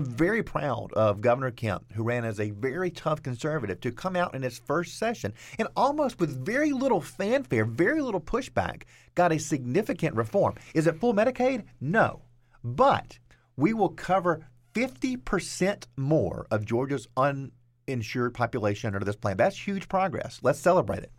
very 0.00 0.42
proud 0.42 0.92
of 0.94 1.20
Governor 1.20 1.50
Kemp, 1.50 1.92
who 1.92 2.02
ran 2.02 2.24
as 2.24 2.40
a 2.40 2.50
very 2.50 2.90
tough 2.90 3.22
conservative, 3.22 3.80
to 3.80 3.92
come 3.92 4.16
out 4.16 4.34
in 4.34 4.42
his 4.42 4.58
first 4.58 4.98
session 4.98 5.34
and 5.58 5.68
almost 5.76 6.18
with 6.18 6.44
very 6.44 6.72
little 6.72 7.00
fanfare, 7.00 7.64
very 7.64 8.00
little 8.00 8.20
pushback, 8.20 8.82
got 9.14 9.32
a 9.32 9.38
significant 9.38 10.16
reform. 10.16 10.54
Is 10.74 10.86
it 10.86 10.98
full 10.98 11.14
Medicaid? 11.14 11.64
No. 11.80 12.22
But 12.64 13.18
we 13.56 13.74
will 13.74 13.90
cover 13.90 14.46
50% 14.74 15.84
more 15.96 16.46
of 16.50 16.64
Georgia's 16.64 17.06
uninsured 17.16 18.32
population 18.32 18.94
under 18.94 19.04
this 19.04 19.16
plan. 19.16 19.36
That's 19.36 19.66
huge 19.66 19.88
progress. 19.88 20.40
Let's 20.42 20.58
celebrate 20.58 21.00
it. 21.00 21.12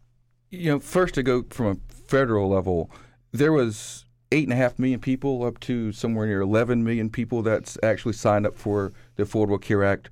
you 0.50 0.72
know, 0.72 0.80
first 0.80 1.14
to 1.16 1.24
go 1.24 1.44
from 1.50 1.66
a 1.68 1.94
federal 2.08 2.50
level, 2.50 2.90
there 3.32 3.52
was 3.52 4.06
eight 4.34 4.46
and 4.46 4.54
a 4.54 4.56
half 4.56 4.80
million 4.80 5.00
people 5.00 5.46
up 5.46 5.60
to 5.62 5.92
somewhere 5.92 6.26
near 6.26 6.42
11 6.42 6.84
million 6.84 7.10
people 7.10 7.44
that's 7.44 7.78
actually 7.84 8.14
signed 8.14 8.48
up 8.48 8.56
for 8.56 8.92
the 9.16 9.24
Affordable 9.24 9.62
Care 9.62 9.84
Act 9.84 10.10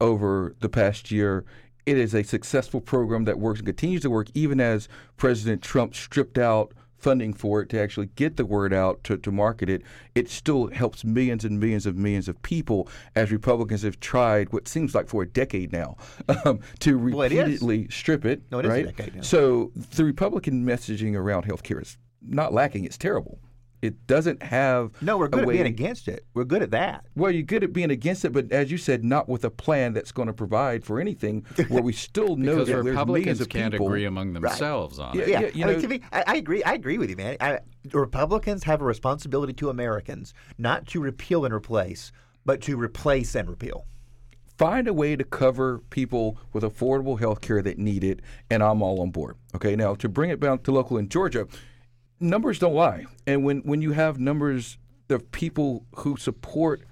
over 0.00 0.56
the 0.60 0.68
past 0.70 1.10
year. 1.10 1.44
It 1.84 1.98
is 1.98 2.14
a 2.14 2.22
successful 2.22 2.80
program 2.80 3.24
that 3.24 3.38
works 3.38 3.60
and 3.60 3.66
continues 3.66 4.02
to 4.02 4.10
work 4.10 4.28
even 4.34 4.58
as 4.58 4.88
President 5.16 5.62
Trump 5.62 5.94
stripped 5.94 6.38
out 6.38 6.72
funding 6.96 7.32
for 7.32 7.60
it 7.60 7.68
to 7.68 7.78
actually 7.78 8.08
get 8.16 8.36
the 8.36 8.44
word 8.44 8.72
out 8.72 9.04
to, 9.04 9.16
to 9.18 9.30
market 9.30 9.70
it, 9.70 9.82
it 10.14 10.28
still 10.28 10.66
helps 10.68 11.04
millions 11.04 11.44
and 11.44 11.60
millions 11.60 11.86
of 11.86 11.96
millions 11.96 12.28
of 12.28 12.40
people 12.42 12.88
as 13.14 13.30
Republicans 13.30 13.82
have 13.82 14.00
tried 14.00 14.52
what 14.52 14.66
seems 14.66 14.94
like 14.94 15.06
for 15.06 15.22
a 15.22 15.28
decade 15.28 15.72
now 15.72 15.96
um, 16.44 16.58
to 16.80 16.98
Well, 16.98 17.22
it 17.22 17.32
repeatedly 17.32 17.88
strip 17.88 18.24
it. 18.24 18.42
No, 18.50 18.58
it 18.58 18.64
is 18.64 18.70
a 18.70 18.74
right? 18.74 18.84
decade 18.86 19.14
now. 19.14 19.22
So 19.22 19.70
the 19.94 20.04
Republican 20.04 20.66
messaging 20.66 21.14
around 21.14 21.44
health 21.44 21.62
care 21.62 21.80
is 21.80 21.96
not 22.20 22.52
lacking, 22.52 22.84
it's 22.84 22.98
terrible. 22.98 23.38
It 23.80 24.06
doesn't 24.08 24.42
have 24.42 24.90
No, 25.00 25.16
we're 25.18 25.26
a 25.26 25.30
good 25.30 25.40
at 25.42 25.46
way 25.46 25.54
being 25.54 25.66
against 25.66 26.08
it. 26.08 26.24
We're 26.34 26.44
good 26.44 26.62
at 26.62 26.72
that. 26.72 27.04
well, 27.14 27.30
you're 27.30 27.42
good 27.44 27.62
at 27.62 27.72
being 27.72 27.90
against 27.92 28.24
it, 28.24 28.32
but 28.32 28.50
as 28.50 28.72
you 28.72 28.78
said, 28.78 29.04
not 29.04 29.28
with 29.28 29.44
a 29.44 29.50
plan 29.50 29.92
that's 29.92 30.10
going 30.10 30.26
to 30.26 30.32
provide 30.32 30.84
for 30.84 31.00
anything. 31.00 31.46
Where 31.68 31.82
we 31.82 31.92
still 31.92 32.34
know 32.36 32.56
Because 32.56 32.68
that 32.68 32.82
Republicans 32.82 33.40
of 33.40 33.48
can't 33.48 33.72
people. 33.72 33.86
agree 33.86 34.04
among 34.04 34.32
themselves 34.32 34.98
on 34.98 35.14
Yeah, 35.16 35.22
it. 35.22 35.28
Yeah, 35.28 35.40
yeah, 35.40 35.46
you 35.54 35.64
I 35.64 35.66
mean, 35.68 35.76
know- 35.76 35.80
to 35.82 35.88
me, 35.88 36.00
I, 36.12 36.24
I 36.26 36.34
agree. 36.36 36.62
I 36.64 36.72
agree 36.74 36.98
with 36.98 37.08
you, 37.10 37.16
man. 37.16 37.36
I, 37.40 37.60
Republicans 37.92 38.64
have 38.64 38.80
a 38.80 38.84
responsibility 38.84 39.52
to 39.54 39.70
Americans, 39.70 40.34
not 40.58 40.86
to 40.88 41.00
repeal 41.00 41.44
and 41.44 41.54
replace, 41.54 42.10
but 42.44 42.60
to 42.62 42.76
replace 42.76 43.34
and 43.36 43.48
repeal. 43.48 43.86
Find 44.56 44.88
a 44.88 44.92
way 44.92 45.14
to 45.14 45.22
cover 45.22 45.78
people 45.90 46.36
with 46.52 46.64
affordable 46.64 47.20
health 47.20 47.40
care 47.40 47.62
that 47.62 47.78
need 47.78 48.02
it, 48.02 48.20
and 48.50 48.60
I'm 48.60 48.82
all 48.82 49.00
on 49.00 49.12
board. 49.12 49.36
Okay, 49.54 49.76
now 49.76 49.94
to 49.94 50.08
bring 50.08 50.30
it 50.30 50.40
back 50.40 50.64
to 50.64 50.72
local 50.72 50.98
in 50.98 51.08
Georgia, 51.08 51.46
numbers 52.20 52.58
don't 52.58 52.74
lie, 52.74 53.06
and 53.26 53.44
when 53.44 53.58
when 53.60 53.82
you 53.82 53.92
have 53.92 54.18
numbers 54.18 54.78
of 55.08 55.30
people 55.32 55.84
who 55.96 56.16
support 56.16 56.82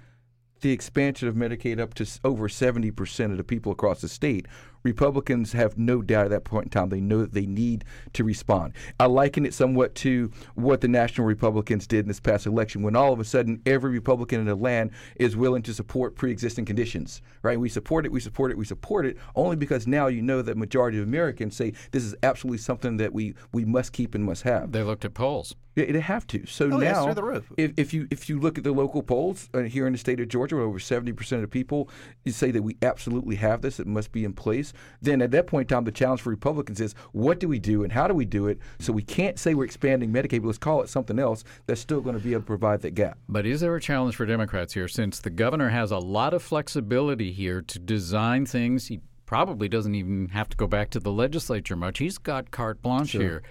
the 0.61 0.71
expansion 0.71 1.27
of 1.27 1.35
Medicaid 1.35 1.79
up 1.79 1.93
to 1.93 2.19
over 2.23 2.47
70% 2.47 3.31
of 3.31 3.37
the 3.37 3.43
people 3.43 3.71
across 3.71 4.01
the 4.01 4.07
state, 4.07 4.47
Republicans 4.83 5.51
have 5.53 5.77
no 5.77 6.01
doubt 6.01 6.25
at 6.25 6.31
that 6.31 6.43
point 6.43 6.65
in 6.65 6.69
time 6.69 6.89
they 6.89 7.01
know 7.01 7.19
that 7.19 7.33
they 7.33 7.45
need 7.45 7.83
to 8.13 8.23
respond. 8.23 8.73
I 8.99 9.05
liken 9.05 9.45
it 9.45 9.53
somewhat 9.53 9.95
to 9.95 10.31
what 10.55 10.81
the 10.81 10.87
National 10.87 11.27
Republicans 11.27 11.87
did 11.87 11.99
in 11.99 12.07
this 12.07 12.19
past 12.19 12.45
election 12.45 12.83
when 12.83 12.95
all 12.95 13.13
of 13.13 13.19
a 13.19 13.25
sudden 13.25 13.61
every 13.65 13.91
Republican 13.91 14.39
in 14.39 14.45
the 14.45 14.55
land 14.55 14.91
is 15.15 15.35
willing 15.35 15.63
to 15.63 15.73
support 15.73 16.15
pre-existing 16.15 16.65
conditions, 16.65 17.21
right? 17.41 17.59
We 17.59 17.69
support 17.69 18.05
it, 18.05 18.11
we 18.11 18.19
support 18.19 18.51
it, 18.51 18.57
we 18.57 18.65
support 18.65 19.05
it 19.05 19.17
only 19.35 19.55
because 19.55 19.87
now 19.87 20.07
you 20.07 20.21
know 20.21 20.41
that 20.41 20.57
majority 20.57 20.97
of 20.97 21.03
Americans 21.03 21.55
say 21.55 21.73
this 21.91 22.03
is 22.03 22.15
absolutely 22.23 22.59
something 22.59 22.97
that 22.97 23.13
we 23.13 23.35
we 23.51 23.65
must 23.65 23.93
keep 23.93 24.15
and 24.15 24.23
must 24.23 24.43
have. 24.43 24.71
They 24.71 24.83
looked 24.83 25.05
at 25.05 25.13
polls. 25.13 25.55
Yeah, 25.75 25.91
they 25.91 25.99
have 25.99 26.25
to. 26.27 26.43
So 26.47 26.71
Oh, 26.71 26.77
now, 26.77 27.05
through 27.05 27.13
the 27.13 27.23
roof. 27.23 27.51
If, 27.55 27.71
if 27.77 27.93
you 27.93 28.07
if 28.09 28.29
you 28.29 28.39
look 28.39 28.57
at 28.57 28.63
the 28.63 28.71
local 28.71 29.03
polls 29.03 29.47
uh, 29.53 29.61
here 29.61 29.85
in 29.85 29.93
the 29.93 29.99
state 29.99 30.19
of 30.19 30.27
Georgia, 30.27 30.55
where 30.55 30.65
over 30.65 30.79
seventy 30.79 31.13
percent 31.13 31.43
of 31.43 31.51
people 31.51 31.87
you 32.25 32.31
say 32.31 32.49
that 32.49 32.63
we 32.63 32.77
absolutely 32.81 33.35
have 33.35 33.61
this, 33.61 33.79
it 33.79 33.85
must 33.85 34.11
be 34.11 34.25
in 34.25 34.33
place. 34.33 34.66
Then 35.01 35.21
at 35.21 35.31
that 35.31 35.47
point 35.47 35.69
in 35.71 35.75
time, 35.75 35.83
the 35.83 35.91
challenge 35.91 36.21
for 36.21 36.29
Republicans 36.29 36.81
is 36.81 36.95
what 37.11 37.39
do 37.39 37.47
we 37.47 37.59
do 37.59 37.83
and 37.83 37.91
how 37.91 38.07
do 38.07 38.13
we 38.13 38.25
do 38.25 38.47
it? 38.47 38.59
So 38.79 38.93
we 38.93 39.03
can't 39.03 39.39
say 39.39 39.53
we're 39.53 39.65
expanding 39.65 40.11
Medicaid, 40.11 40.41
but 40.41 40.47
let's 40.47 40.57
call 40.57 40.81
it 40.81 40.89
something 40.89 41.19
else 41.19 41.43
that's 41.65 41.81
still 41.81 42.01
going 42.01 42.17
to 42.17 42.23
be 42.23 42.33
able 42.33 42.41
to 42.41 42.47
provide 42.47 42.81
that 42.81 42.95
gap. 42.95 43.17
But 43.29 43.45
is 43.45 43.61
there 43.61 43.75
a 43.75 43.81
challenge 43.81 44.15
for 44.15 44.25
Democrats 44.25 44.73
here 44.73 44.87
since 44.87 45.19
the 45.19 45.29
governor 45.29 45.69
has 45.69 45.91
a 45.91 45.97
lot 45.97 46.33
of 46.33 46.41
flexibility 46.41 47.31
here 47.31 47.61
to 47.61 47.79
design 47.79 48.45
things? 48.45 48.87
He 48.87 49.01
probably 49.25 49.67
doesn't 49.67 49.95
even 49.95 50.29
have 50.29 50.49
to 50.49 50.57
go 50.57 50.67
back 50.67 50.89
to 50.91 50.99
the 50.99 51.11
legislature 51.11 51.75
much. 51.75 51.99
He's 51.99 52.17
got 52.17 52.51
carte 52.51 52.81
blanche 52.81 53.11
here. 53.11 53.43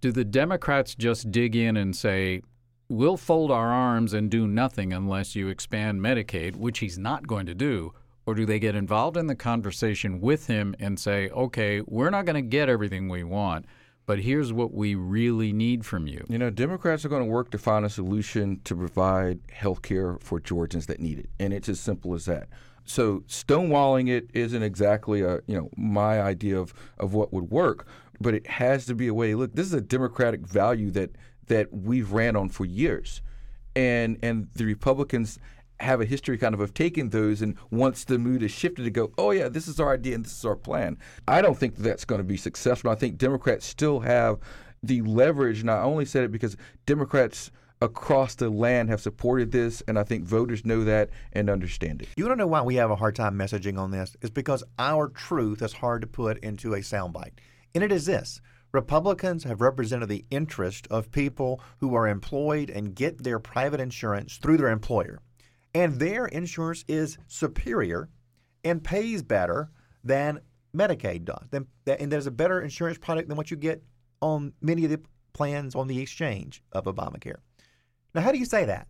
Do 0.00 0.10
the 0.10 0.24
Democrats 0.24 0.94
just 0.96 1.30
dig 1.30 1.54
in 1.54 1.76
and 1.76 1.94
say, 1.94 2.42
we'll 2.88 3.16
fold 3.16 3.50
our 3.50 3.68
arms 3.68 4.12
and 4.12 4.30
do 4.30 4.46
nothing 4.46 4.92
unless 4.92 5.34
you 5.36 5.48
expand 5.48 6.00
Medicaid, 6.00 6.56
which 6.56 6.80
he's 6.80 6.98
not 6.98 7.26
going 7.26 7.46
to 7.46 7.54
do? 7.54 7.94
Or 8.24 8.34
do 8.34 8.46
they 8.46 8.58
get 8.58 8.74
involved 8.74 9.16
in 9.16 9.26
the 9.26 9.34
conversation 9.34 10.20
with 10.20 10.46
him 10.46 10.76
and 10.78 10.98
say, 10.98 11.28
okay, 11.30 11.80
we're 11.86 12.10
not 12.10 12.24
going 12.24 12.36
to 12.36 12.48
get 12.48 12.68
everything 12.68 13.08
we 13.08 13.24
want, 13.24 13.66
but 14.06 14.20
here's 14.20 14.52
what 14.52 14.72
we 14.72 14.94
really 14.94 15.52
need 15.52 15.84
from 15.84 16.06
you? 16.06 16.24
You 16.28 16.38
know, 16.38 16.50
Democrats 16.50 17.04
are 17.04 17.08
going 17.08 17.24
to 17.24 17.30
work 17.30 17.50
to 17.50 17.58
find 17.58 17.84
a 17.84 17.90
solution 17.90 18.60
to 18.64 18.76
provide 18.76 19.40
health 19.50 19.82
care 19.82 20.18
for 20.20 20.38
Georgians 20.38 20.86
that 20.86 21.00
need 21.00 21.18
it, 21.18 21.30
and 21.40 21.52
it's 21.52 21.68
as 21.68 21.80
simple 21.80 22.14
as 22.14 22.26
that. 22.26 22.48
So 22.84 23.20
stonewalling 23.28 24.08
it 24.08 24.28
isn't 24.34 24.62
exactly 24.62 25.22
a 25.22 25.40
you 25.46 25.56
know 25.56 25.70
my 25.76 26.20
idea 26.20 26.58
of, 26.58 26.74
of 26.98 27.14
what 27.14 27.32
would 27.32 27.50
work, 27.50 27.86
but 28.20 28.34
it 28.34 28.46
has 28.46 28.86
to 28.86 28.94
be 28.94 29.08
a 29.08 29.14
way. 29.14 29.34
Look, 29.34 29.54
this 29.54 29.66
is 29.66 29.74
a 29.74 29.80
democratic 29.80 30.46
value 30.46 30.90
that 30.92 31.10
that 31.46 31.72
we've 31.72 32.12
ran 32.12 32.36
on 32.36 32.48
for 32.48 32.64
years, 32.64 33.22
and 33.76 34.18
and 34.22 34.48
the 34.54 34.64
Republicans 34.64 35.38
have 35.82 36.00
a 36.00 36.04
history 36.04 36.38
kind 36.38 36.54
of 36.54 36.60
of 36.60 36.74
taking 36.74 37.10
those 37.10 37.42
and 37.42 37.56
once 37.70 38.04
the 38.04 38.18
mood 38.18 38.42
is 38.42 38.50
shifted 38.50 38.84
to 38.84 38.90
go, 38.90 39.12
oh 39.18 39.30
yeah, 39.30 39.48
this 39.48 39.68
is 39.68 39.80
our 39.80 39.94
idea 39.94 40.14
and 40.14 40.24
this 40.24 40.38
is 40.38 40.44
our 40.44 40.56
plan. 40.56 40.96
I 41.28 41.42
don't 41.42 41.58
think 41.58 41.76
that's 41.76 42.04
going 42.04 42.20
to 42.20 42.24
be 42.24 42.36
successful. 42.36 42.90
I 42.90 42.94
think 42.94 43.18
Democrats 43.18 43.66
still 43.66 44.00
have 44.00 44.38
the 44.82 45.02
leverage, 45.02 45.60
and 45.60 45.70
I 45.70 45.82
only 45.82 46.04
said 46.04 46.24
it 46.24 46.32
because 46.32 46.56
Democrats 46.86 47.50
across 47.80 48.34
the 48.36 48.48
land 48.48 48.88
have 48.90 49.00
supported 49.00 49.50
this, 49.50 49.82
and 49.88 49.98
I 49.98 50.04
think 50.04 50.24
voters 50.24 50.64
know 50.64 50.84
that 50.84 51.10
and 51.32 51.50
understand 51.50 52.02
it. 52.02 52.08
You 52.16 52.24
want 52.24 52.38
to 52.38 52.42
know 52.42 52.46
why 52.46 52.62
we 52.62 52.76
have 52.76 52.90
a 52.90 52.96
hard 52.96 53.16
time 53.16 53.36
messaging 53.36 53.78
on 53.78 53.90
this? 53.90 54.16
It's 54.20 54.30
because 54.30 54.62
our 54.78 55.08
truth 55.08 55.62
is 55.62 55.72
hard 55.72 56.02
to 56.02 56.06
put 56.06 56.38
into 56.38 56.74
a 56.74 56.78
soundbite. 56.78 57.32
And 57.74 57.82
it 57.82 57.92
is 57.92 58.06
this 58.06 58.40
Republicans 58.72 59.44
have 59.44 59.60
represented 59.60 60.08
the 60.08 60.24
interest 60.30 60.86
of 60.90 61.12
people 61.12 61.60
who 61.78 61.94
are 61.94 62.08
employed 62.08 62.70
and 62.70 62.94
get 62.94 63.22
their 63.22 63.38
private 63.38 63.80
insurance 63.80 64.38
through 64.38 64.56
their 64.56 64.70
employer. 64.70 65.20
And 65.74 65.98
their 65.98 66.26
insurance 66.26 66.84
is 66.88 67.18
superior 67.26 68.08
and 68.64 68.84
pays 68.84 69.22
better 69.22 69.70
than 70.04 70.40
Medicaid 70.74 71.24
does. 71.24 71.46
Then- 71.50 71.66
And 71.86 72.10
there's 72.10 72.26
a 72.26 72.30
better 72.30 72.60
insurance 72.60 72.98
product 72.98 73.28
than 73.28 73.36
what 73.36 73.50
you 73.50 73.56
get 73.56 73.82
on 74.20 74.52
many 74.60 74.84
of 74.84 74.90
the 74.90 75.00
plans 75.32 75.74
on 75.74 75.88
the 75.88 76.00
exchange 76.00 76.62
of 76.72 76.84
Obamacare. 76.84 77.40
Now, 78.14 78.20
how 78.20 78.32
do 78.32 78.38
you 78.38 78.44
say 78.44 78.64
that? 78.66 78.88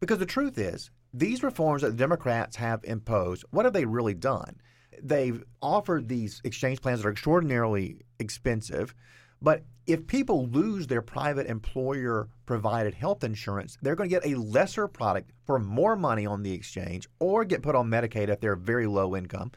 Because 0.00 0.18
the 0.18 0.26
truth 0.26 0.58
is, 0.58 0.90
these 1.12 1.42
reforms 1.42 1.82
that 1.82 1.90
the 1.90 1.96
Democrats 1.96 2.56
have 2.56 2.84
imposed, 2.84 3.44
what 3.50 3.64
have 3.64 3.74
they 3.74 3.84
really 3.84 4.14
done? 4.14 4.60
They've 5.02 5.42
offered 5.60 6.08
these 6.08 6.40
exchange 6.44 6.80
plans 6.80 7.02
that 7.02 7.08
are 7.08 7.12
extraordinarily 7.12 8.04
expensive, 8.18 8.94
but 9.40 9.62
if 9.86 10.06
people 10.06 10.46
lose 10.48 10.86
their 10.86 11.00
private 11.00 11.46
employer 11.46 12.28
provided 12.44 12.94
health 12.94 13.24
insurance, 13.24 13.78
they're 13.80 13.96
going 13.96 14.10
to 14.10 14.14
get 14.20 14.30
a 14.30 14.38
lesser 14.38 14.86
product 14.86 15.30
for 15.46 15.58
more 15.58 15.96
money 15.96 16.26
on 16.26 16.42
the 16.42 16.52
exchange 16.52 17.08
or 17.20 17.44
get 17.44 17.62
put 17.62 17.74
on 17.74 17.88
Medicaid 17.88 18.28
if 18.28 18.40
they're 18.40 18.54
very 18.54 18.86
low 18.86 19.16
income. 19.16 19.50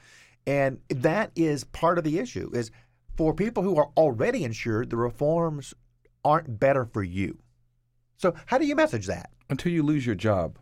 And 0.47 0.79
that 0.89 1.31
is 1.35 1.65
part 1.65 1.97
of 1.97 2.03
the 2.03 2.17
issue 2.17 2.49
is 2.53 2.71
for 3.17 3.33
people 3.33 3.61
who 3.61 3.77
are 3.77 3.89
already 3.97 4.43
insured, 4.43 4.89
the 4.89 4.97
reforms 4.97 5.73
aren't 6.23 6.59
better 6.59 6.85
for 6.85 7.03
you. 7.03 7.39
So 8.17 8.33
how 8.45 8.57
do 8.57 8.65
you 8.65 8.75
message 8.75 9.07
that? 9.07 9.31
Until 9.49 9.71
you 9.71 9.83
lose 9.83 10.05
your 10.05 10.15
job, 10.15 10.57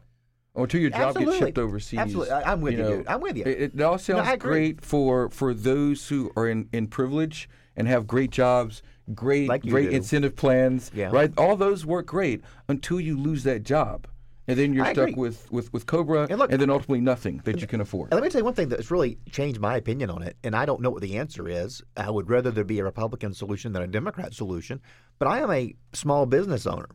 or 0.56 0.64
until 0.64 0.82
your 0.82 0.90
job 0.90 1.10
Absolutely. 1.10 1.34
gets 1.34 1.46
shipped 1.46 1.58
overseas. 1.60 2.00
Absolutely. 2.00 2.34
I- 2.34 2.52
I'm 2.52 2.62
with 2.62 2.74
you, 2.74 2.80
know, 2.80 2.98
dude. 2.98 3.08
I'm 3.08 3.22
with 3.22 3.38
you. 3.38 3.44
It, 3.44 3.76
it 3.76 3.82
all 3.82 3.98
sounds 3.98 4.28
agree. 4.28 4.50
great 4.50 4.82
for 4.84 5.30
for 5.30 5.54
those 5.54 6.08
who 6.08 6.32
are 6.36 6.48
in, 6.48 6.70
in 6.74 6.88
privilege 6.88 7.48
and 7.76 7.88
have 7.88 8.08
great 8.08 8.32
jobs, 8.32 8.82
great 9.14 9.48
Like 9.50 9.64
great 9.64 9.90
do. 9.90 9.96
incentive 9.96 10.36
plans, 10.36 10.92
Yeah. 10.94 11.10
right? 11.12 11.32
All 11.38 11.56
those 11.56 11.86
work 11.86 12.06
great 12.08 12.42
until 12.68 13.00
you 13.00 13.18
lose 13.18 13.44
that 13.44 13.64
job. 13.64 14.08
And 14.48 14.58
then 14.58 14.74
you're 14.74 14.84
I 14.86 14.94
stuck 14.94 15.10
agree. 15.10 15.22
with, 15.22 15.52
with, 15.52 15.72
with 15.74 15.86
Cobra 15.86 16.26
And 16.28 16.40
look- 16.40 16.50
then 16.50 16.72
ultimately 16.72 17.02
nothing 17.02 17.40
that 17.44 17.62
you 17.62 17.68
can 17.68 17.82
afford. 17.82 18.10
And 18.12 18.20
let 18.20 18.24
me 18.24 18.32
tell 18.32 18.42
you 18.42 18.46
one 18.46 18.56
thing 18.56 18.70
that's 18.70 18.90
really 18.90 19.20
changed 19.32 19.60
my 19.60 19.76
opinion 19.78 20.10
on 20.10 20.24
it, 20.24 20.38
and 20.44 20.56
I 20.56 20.66
don't 20.66 20.82
know 20.82 20.90
what 20.90 21.04
the 21.04 21.18
answer 21.20 21.48
is. 21.48 21.84
I 21.96 22.10
would 22.10 22.30
rather 22.32 22.50
there 22.50 22.64
be 22.64 22.80
a 22.80 22.84
Republican 22.84 23.34
solution 23.36 23.74
than 23.74 23.84
a 23.84 23.88
Democrat 23.88 24.34
solution. 24.34 24.82
But 25.20 25.28
I 25.28 25.40
am 25.42 25.52
a 25.52 25.76
small 25.94 26.26
business 26.26 26.66
owner 26.66 26.90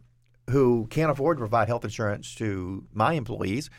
who 0.50 0.88
can't 0.90 1.12
afford 1.12 1.36
to 1.36 1.42
provide 1.42 1.68
health 1.68 1.84
insurance 1.84 2.34
to 2.34 2.84
my 2.92 3.12
employees 3.12 3.70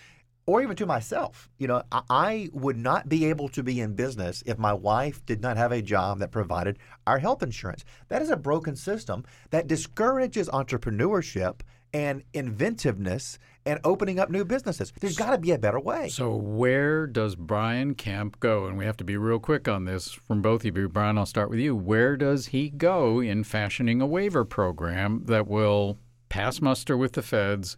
or 0.47 0.61
even 0.61 0.75
to 0.75 0.85
myself. 0.85 1.49
You 1.57 1.67
know, 1.67 1.83
I, 1.91 2.01
I 2.09 2.49
would 2.53 2.77
not 2.77 3.09
be 3.09 3.25
able 3.25 3.49
to 3.49 3.63
be 3.63 3.81
in 3.81 3.95
business 3.95 4.43
if 4.45 4.57
my 4.57 4.73
wife 4.73 5.25
did 5.25 5.41
not 5.41 5.57
have 5.57 5.71
a 5.71 5.81
job 5.81 6.19
that 6.19 6.31
provided 6.31 6.77
our 7.07 7.19
health 7.19 7.43
insurance. 7.43 7.83
That 8.09 8.21
is 8.21 8.29
a 8.29 8.37
broken 8.37 8.75
system 8.75 9.23
that 9.49 9.67
discourages 9.67 10.49
entrepreneurship 10.49 11.61
and 11.93 12.23
inventiveness 12.33 13.39
and 13.65 13.79
opening 13.83 14.19
up 14.19 14.29
new 14.29 14.43
businesses. 14.43 14.91
There's 14.99 15.15
got 15.15 15.31
to 15.31 15.37
be 15.37 15.51
a 15.51 15.57
better 15.57 15.79
way. 15.79 16.09
So, 16.09 16.35
where 16.35 17.07
does 17.07 17.35
Brian 17.35 17.95
Kemp 17.95 18.39
go? 18.41 18.65
And 18.65 18.77
we 18.77 18.85
have 18.85 18.97
to 18.97 19.05
be 19.05 19.15
real 19.15 19.39
quick 19.39 19.67
on 19.67 19.85
this 19.85 20.11
from 20.11 20.41
both 20.41 20.65
of 20.65 20.77
you. 20.77 20.89
Brian, 20.89 21.17
I'll 21.17 21.25
start 21.25 21.49
with 21.49 21.59
you. 21.59 21.73
Where 21.73 22.17
does 22.17 22.47
he 22.47 22.69
go 22.69 23.21
in 23.21 23.45
fashioning 23.45 24.01
a 24.01 24.05
waiver 24.05 24.43
program 24.43 25.23
that 25.25 25.47
will 25.47 25.97
pass 26.27 26.59
muster 26.59 26.97
with 26.97 27.13
the 27.13 27.21
feds 27.21 27.77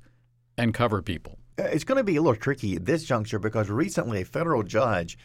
and 0.58 0.74
cover 0.74 1.02
people? 1.04 1.38
It's 1.58 1.84
going 1.84 1.98
to 1.98 2.04
be 2.04 2.16
a 2.16 2.22
little 2.22 2.40
tricky 2.40 2.76
at 2.76 2.86
this 2.86 3.04
juncture 3.04 3.40
because 3.40 3.70
recently 3.70 4.22
a 4.22 4.26
federal 4.26 4.64
judge 4.64 5.18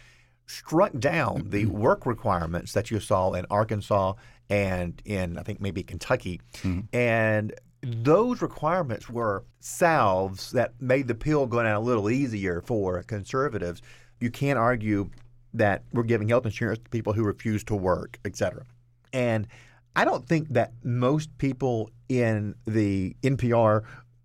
struck 0.46 0.92
down 0.98 1.44
the 1.48 1.64
mm-hmm. 1.64 1.78
work 1.78 2.06
requirements 2.06 2.72
that 2.72 2.90
you 2.90 3.00
saw 3.00 3.32
in 3.32 3.46
Arkansas 3.50 4.14
and 4.50 5.00
in, 5.04 5.38
I 5.38 5.42
think, 5.42 5.60
maybe 5.60 5.82
Kentucky. 5.82 6.40
Mm-hmm. 6.58 6.80
And 6.96 7.54
those 7.82 8.42
requirements 8.42 9.08
were 9.08 9.44
salves 9.60 10.52
that 10.52 10.74
made 10.80 11.08
the 11.08 11.14
pill 11.14 11.46
go 11.46 11.62
down 11.62 11.74
a 11.74 11.80
little 11.80 12.10
easier 12.10 12.60
for 12.60 13.02
conservatives. 13.02 13.82
You 14.20 14.30
can't 14.30 14.58
argue 14.58 15.10
that 15.54 15.84
we're 15.92 16.04
giving 16.04 16.28
health 16.28 16.46
insurance 16.46 16.78
to 16.84 16.90
people 16.90 17.12
who 17.12 17.24
refuse 17.24 17.64
to 17.64 17.74
work, 17.74 18.18
et 18.24 18.36
cetera. 18.36 18.64
And 19.12 19.46
I 19.94 20.04
don't 20.04 20.26
think 20.26 20.48
that 20.50 20.72
most 20.82 21.36
people 21.38 21.90
in 22.08 22.54
the 22.66 23.14
NPR 23.22 23.82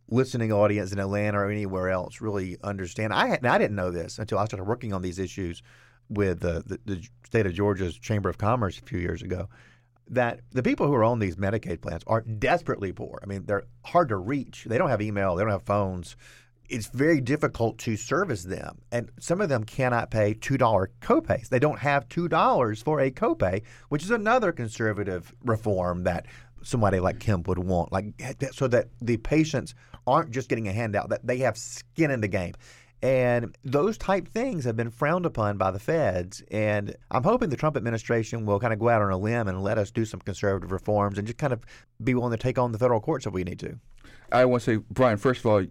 listening 0.10 0.52
audience 0.52 0.91
in 0.91 1.00
Atlanta 1.00 1.39
or 1.39 1.50
anywhere 1.50 1.89
else 1.89 2.22
really 2.22 2.58
understand. 2.63 3.13
I 3.13 3.28
had, 3.28 3.46
I 3.46 3.58
didn't 3.58 3.76
know 3.76 3.91
this 3.91 4.20
until 4.20 4.39
I 4.39 4.46
started 4.46 4.65
working 4.65 4.93
on 4.93 5.02
these 5.02 5.20
issues 5.20 5.62
with 6.10 6.43
uh, 6.43 6.62
the, 6.65 6.80
the 6.86 7.08
state 7.26 7.46
of 7.46 7.54
Georgia's 7.54 7.98
Chamber 7.98 8.30
of 8.30 8.38
Commerce 8.38 8.80
a 8.80 8.84
few 8.84 9.00
years 9.00 9.22
ago. 9.22 9.50
That 10.10 10.39
the 10.52 10.63
people 10.63 10.88
who 10.88 10.93
are 10.93 11.04
on 11.04 11.20
these 11.20 11.36
Medicaid 11.36 11.82
plans 11.82 12.04
are 12.08 12.22
desperately 12.22 12.93
poor. 12.93 13.20
I 13.22 13.26
mean, 13.26 13.46
they're 13.46 13.65
hard 13.84 14.08
to 14.10 14.15
reach. 14.15 14.63
They 14.63 14.78
don't 14.78 14.89
have 14.89 15.02
email. 15.02 15.36
They 15.36 15.43
don't 15.43 15.52
have 15.52 15.63
phones. 15.63 16.15
It's 16.70 16.88
very 16.88 17.20
difficult 17.20 17.78
to 17.80 17.96
service 17.98 18.43
them, 18.43 18.80
and 18.91 19.10
some 19.20 19.39
of 19.39 19.48
them 19.48 19.63
cannot 19.63 20.12
pay 20.12 20.34
two 20.34 20.58
dollar 20.58 20.91
copays. 21.02 21.48
They 21.50 21.60
don't 21.60 21.80
have 21.80 22.10
two 22.10 22.28
dollars 22.28 22.82
for 22.82 23.00
a 23.00 23.12
copay, 23.12 23.63
which 23.88 24.04
is 24.04 24.12
another 24.12 24.52
conservative 24.52 25.34
reform 25.43 26.04
that 26.04 26.26
somebody 26.63 27.00
like 27.00 27.20
Kemp 27.20 27.48
would 27.48 27.60
want, 27.60 27.91
like 27.91 28.06
so 28.52 28.67
that 28.67 28.88
the 29.02 29.17
patients 29.17 29.76
aren't 30.06 30.32
just 30.32 30.50
getting 30.50 30.67
a 30.67 30.74
handout, 30.74 31.10
that 31.10 31.26
they 31.26 31.38
have 31.39 31.58
skin 31.58 32.12
in 32.12 32.22
the 32.22 32.28
game. 32.28 32.54
And 33.04 33.56
those 33.63 33.98
type 33.98 34.28
things 34.28 34.63
have 34.65 34.76
been 34.76 34.89
frowned 34.89 35.26
upon 35.26 35.58
by 35.58 35.70
the 35.70 35.80
feds. 35.80 36.41
And 36.50 36.96
I'm 37.12 37.24
hoping 37.24 37.50
the 37.50 37.58
Trump 37.58 37.78
administration 37.78 38.46
will 38.46 38.60
kind 38.60 38.74
of 38.74 38.80
go 38.80 38.89
out 38.89 39.02
on 39.02 39.12
a 39.12 39.17
limb 39.17 39.48
and 39.48 39.62
let 39.62 39.78
us 39.78 39.91
do 39.91 40.04
some 40.04 40.20
conservative 40.20 40.72
reforms 40.72 41.17
and 41.17 41.28
just 41.28 41.38
kind 41.38 41.54
of 41.54 41.63
be 42.04 42.15
willing 42.15 42.32
to 42.32 42.38
take 42.38 42.58
on 42.58 42.72
the 42.72 42.80
federal 42.80 43.00
courts 43.00 43.28
if 43.28 43.34
we 43.34 43.43
need 43.43 43.60
to. 43.60 43.78
I 44.32 44.46
want 44.46 44.63
to 44.63 44.78
say, 44.78 44.84
Brian, 44.89 45.17
first 45.17 45.41
of 45.41 45.46
all, 45.46 45.63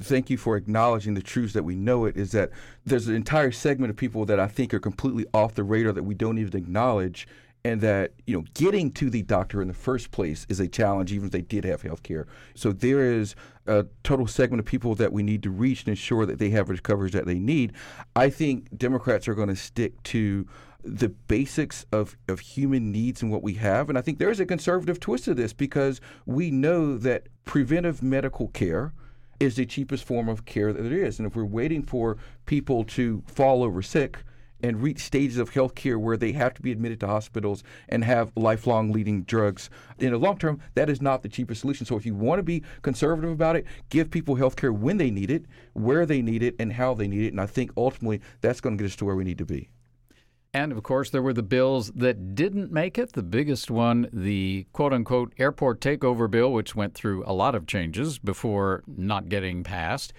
thank 0.00 0.30
you 0.30 0.36
for 0.36 0.56
acknowledging 0.56 1.14
the 1.14 1.22
truths 1.22 1.52
that 1.52 1.62
we 1.62 1.76
know 1.76 2.06
it 2.06 2.16
is 2.16 2.32
that 2.32 2.50
there's 2.84 3.06
an 3.06 3.14
entire 3.14 3.52
segment 3.52 3.90
of 3.90 3.96
people 3.96 4.24
that 4.26 4.40
I 4.40 4.48
think 4.48 4.74
are 4.74 4.80
completely 4.80 5.26
off 5.32 5.54
the 5.54 5.62
radar 5.62 5.92
that 5.92 6.02
we 6.02 6.14
don't 6.14 6.38
even 6.38 6.56
acknowledge 6.56 7.28
and 7.64 7.80
that 7.80 8.12
you 8.26 8.36
know 8.36 8.44
getting 8.54 8.90
to 8.92 9.08
the 9.08 9.22
doctor 9.22 9.62
in 9.62 9.68
the 9.68 9.74
first 9.74 10.10
place 10.10 10.46
is 10.48 10.60
a 10.60 10.68
challenge 10.68 11.12
even 11.12 11.26
if 11.26 11.32
they 11.32 11.40
did 11.40 11.64
have 11.64 11.82
health 11.82 12.02
care. 12.02 12.26
So 12.54 12.72
there 12.72 13.02
is 13.02 13.34
a 13.66 13.86
total 14.02 14.26
segment 14.26 14.60
of 14.60 14.66
people 14.66 14.94
that 14.96 15.12
we 15.12 15.22
need 15.22 15.42
to 15.44 15.50
reach 15.50 15.80
and 15.80 15.88
ensure 15.88 16.26
that 16.26 16.38
they 16.38 16.50
have 16.50 16.68
the 16.68 16.78
coverage 16.78 17.12
that 17.12 17.26
they 17.26 17.38
need. 17.38 17.72
I 18.14 18.28
think 18.30 18.76
democrats 18.76 19.26
are 19.28 19.34
going 19.34 19.48
to 19.48 19.56
stick 19.56 20.02
to 20.04 20.46
the 20.84 21.08
basics 21.08 21.86
of, 21.92 22.16
of 22.28 22.40
human 22.40 22.92
needs 22.92 23.22
and 23.22 23.32
what 23.32 23.42
we 23.42 23.54
have 23.54 23.88
and 23.88 23.96
i 23.96 24.02
think 24.02 24.18
there's 24.18 24.38
a 24.38 24.44
conservative 24.44 25.00
twist 25.00 25.24
to 25.24 25.32
this 25.32 25.54
because 25.54 25.98
we 26.26 26.50
know 26.50 26.98
that 26.98 27.26
preventive 27.46 28.02
medical 28.02 28.48
care 28.48 28.92
is 29.40 29.56
the 29.56 29.64
cheapest 29.64 30.04
form 30.04 30.28
of 30.28 30.44
care 30.44 30.74
that 30.74 30.82
there 30.82 31.02
is 31.02 31.18
and 31.18 31.26
if 31.26 31.34
we're 31.34 31.42
waiting 31.42 31.82
for 31.82 32.18
people 32.44 32.84
to 32.84 33.22
fall 33.26 33.62
over 33.62 33.80
sick 33.80 34.18
and 34.64 34.82
reach 34.82 35.00
stages 35.00 35.36
of 35.36 35.50
health 35.50 35.74
care 35.74 35.98
where 35.98 36.16
they 36.16 36.32
have 36.32 36.54
to 36.54 36.62
be 36.62 36.72
admitted 36.72 36.98
to 36.98 37.06
hospitals 37.06 37.62
and 37.90 38.02
have 38.02 38.32
lifelong 38.34 38.92
leading 38.92 39.22
drugs. 39.24 39.68
In 39.98 40.12
the 40.12 40.18
long 40.18 40.38
term, 40.38 40.58
that 40.74 40.88
is 40.88 41.02
not 41.02 41.22
the 41.22 41.28
cheapest 41.28 41.60
solution. 41.60 41.84
So 41.84 41.96
if 41.96 42.06
you 42.06 42.14
want 42.14 42.38
to 42.38 42.42
be 42.42 42.64
conservative 42.80 43.30
about 43.30 43.56
it, 43.56 43.66
give 43.90 44.10
people 44.10 44.36
health 44.36 44.56
care 44.56 44.72
when 44.72 44.96
they 44.96 45.10
need 45.10 45.30
it, 45.30 45.44
where 45.74 46.06
they 46.06 46.22
need 46.22 46.42
it, 46.42 46.56
and 46.58 46.72
how 46.72 46.94
they 46.94 47.06
need 47.06 47.26
it. 47.26 47.32
And 47.32 47.40
I 47.40 47.46
think 47.46 47.72
ultimately 47.76 48.22
that's 48.40 48.62
going 48.62 48.78
to 48.78 48.82
get 48.82 48.90
us 48.90 48.96
to 48.96 49.04
where 49.04 49.16
we 49.16 49.24
need 49.24 49.38
to 49.38 49.44
be. 49.44 49.68
And 50.54 50.72
of 50.72 50.82
course, 50.82 51.10
there 51.10 51.20
were 51.20 51.34
the 51.34 51.42
bills 51.42 51.90
that 51.96 52.34
didn't 52.34 52.72
make 52.72 52.96
it. 52.96 53.12
The 53.12 53.22
biggest 53.22 53.70
one, 53.70 54.08
the 54.12 54.66
quote 54.72 54.94
unquote 54.94 55.34
airport 55.36 55.80
takeover 55.80 56.30
bill, 56.30 56.52
which 56.52 56.74
went 56.74 56.94
through 56.94 57.22
a 57.26 57.34
lot 57.34 57.54
of 57.54 57.66
changes 57.66 58.18
before 58.18 58.82
not 58.86 59.28
getting 59.28 59.62
passed. 59.62 60.14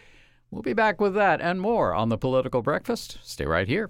We'll 0.51 0.61
be 0.61 0.73
back 0.73 1.01
with 1.01 1.15
that 1.15 1.41
and 1.41 1.59
more 1.59 1.95
on 1.95 2.09
the 2.09 2.17
Political 2.17 2.61
Breakfast. 2.61 3.17
Stay 3.23 3.45
right 3.45 3.67
here. 3.67 3.89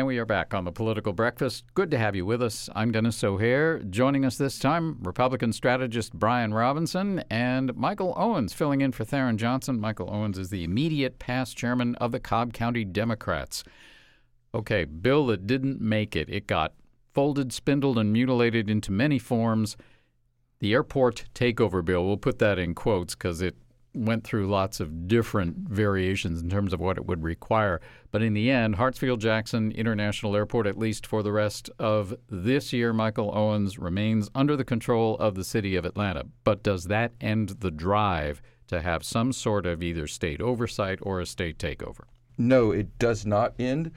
And 0.00 0.06
we 0.06 0.16
are 0.16 0.24
back 0.24 0.54
on 0.54 0.64
the 0.64 0.72
Political 0.72 1.12
Breakfast. 1.12 1.62
Good 1.74 1.90
to 1.90 1.98
have 1.98 2.16
you 2.16 2.24
with 2.24 2.42
us. 2.42 2.70
I'm 2.74 2.90
Denis 2.90 3.22
O'Hayer. 3.22 3.80
Joining 3.80 4.24
us 4.24 4.38
this 4.38 4.58
time, 4.58 4.96
Republican 5.02 5.52
strategist 5.52 6.14
Brian 6.14 6.54
Robinson 6.54 7.22
and 7.28 7.76
Michael 7.76 8.14
Owens 8.16 8.54
filling 8.54 8.80
in 8.80 8.92
for 8.92 9.04
Tharon 9.04 9.36
Johnson. 9.36 9.78
Michael 9.78 10.08
Owens 10.10 10.38
is 10.38 10.48
the 10.48 10.64
immediate 10.64 11.18
past 11.18 11.54
chairman 11.54 11.96
of 11.96 12.12
the 12.12 12.18
Cobb 12.18 12.54
County 12.54 12.82
Democrats. 12.82 13.62
Okay, 14.54 14.86
bill 14.86 15.26
that 15.26 15.46
didn't 15.46 15.82
make 15.82 16.16
it. 16.16 16.30
It 16.30 16.46
got 16.46 16.72
folded, 17.12 17.52
spindled, 17.52 17.98
and 17.98 18.10
mutilated 18.10 18.70
into 18.70 18.90
many 18.90 19.18
forms. 19.18 19.76
The 20.60 20.72
airport 20.72 21.26
takeover 21.34 21.84
bill, 21.84 22.06
we'll 22.06 22.16
put 22.16 22.38
that 22.38 22.58
in 22.58 22.74
quotes 22.74 23.14
because 23.14 23.42
it 23.42 23.54
went 23.92 24.24
through 24.24 24.48
lots 24.48 24.80
of 24.80 25.08
different 25.08 25.56
variations 25.68 26.40
in 26.40 26.48
terms 26.48 26.72
of 26.72 26.80
what 26.80 26.96
it 26.96 27.06
would 27.06 27.22
require. 27.22 27.80
But 28.12 28.22
in 28.22 28.34
the 28.34 28.50
end, 28.50 28.76
Hartsfield 28.76 29.18
Jackson 29.18 29.72
International 29.72 30.36
Airport, 30.36 30.66
at 30.66 30.78
least 30.78 31.06
for 31.06 31.22
the 31.22 31.32
rest 31.32 31.70
of 31.78 32.14
this 32.28 32.72
year, 32.72 32.92
Michael 32.92 33.36
Owens 33.36 33.78
remains 33.78 34.30
under 34.34 34.56
the 34.56 34.64
control 34.64 35.16
of 35.18 35.34
the 35.34 35.44
city 35.44 35.76
of 35.76 35.84
Atlanta. 35.84 36.26
But 36.44 36.62
does 36.62 36.84
that 36.84 37.12
end 37.20 37.56
the 37.60 37.70
drive 37.70 38.40
to 38.68 38.80
have 38.80 39.04
some 39.04 39.32
sort 39.32 39.66
of 39.66 39.82
either 39.82 40.06
state 40.06 40.40
oversight 40.40 41.00
or 41.02 41.20
a 41.20 41.26
state 41.26 41.58
takeover? 41.58 42.02
No, 42.38 42.70
it 42.70 42.98
does 42.98 43.26
not 43.26 43.54
end. 43.58 43.90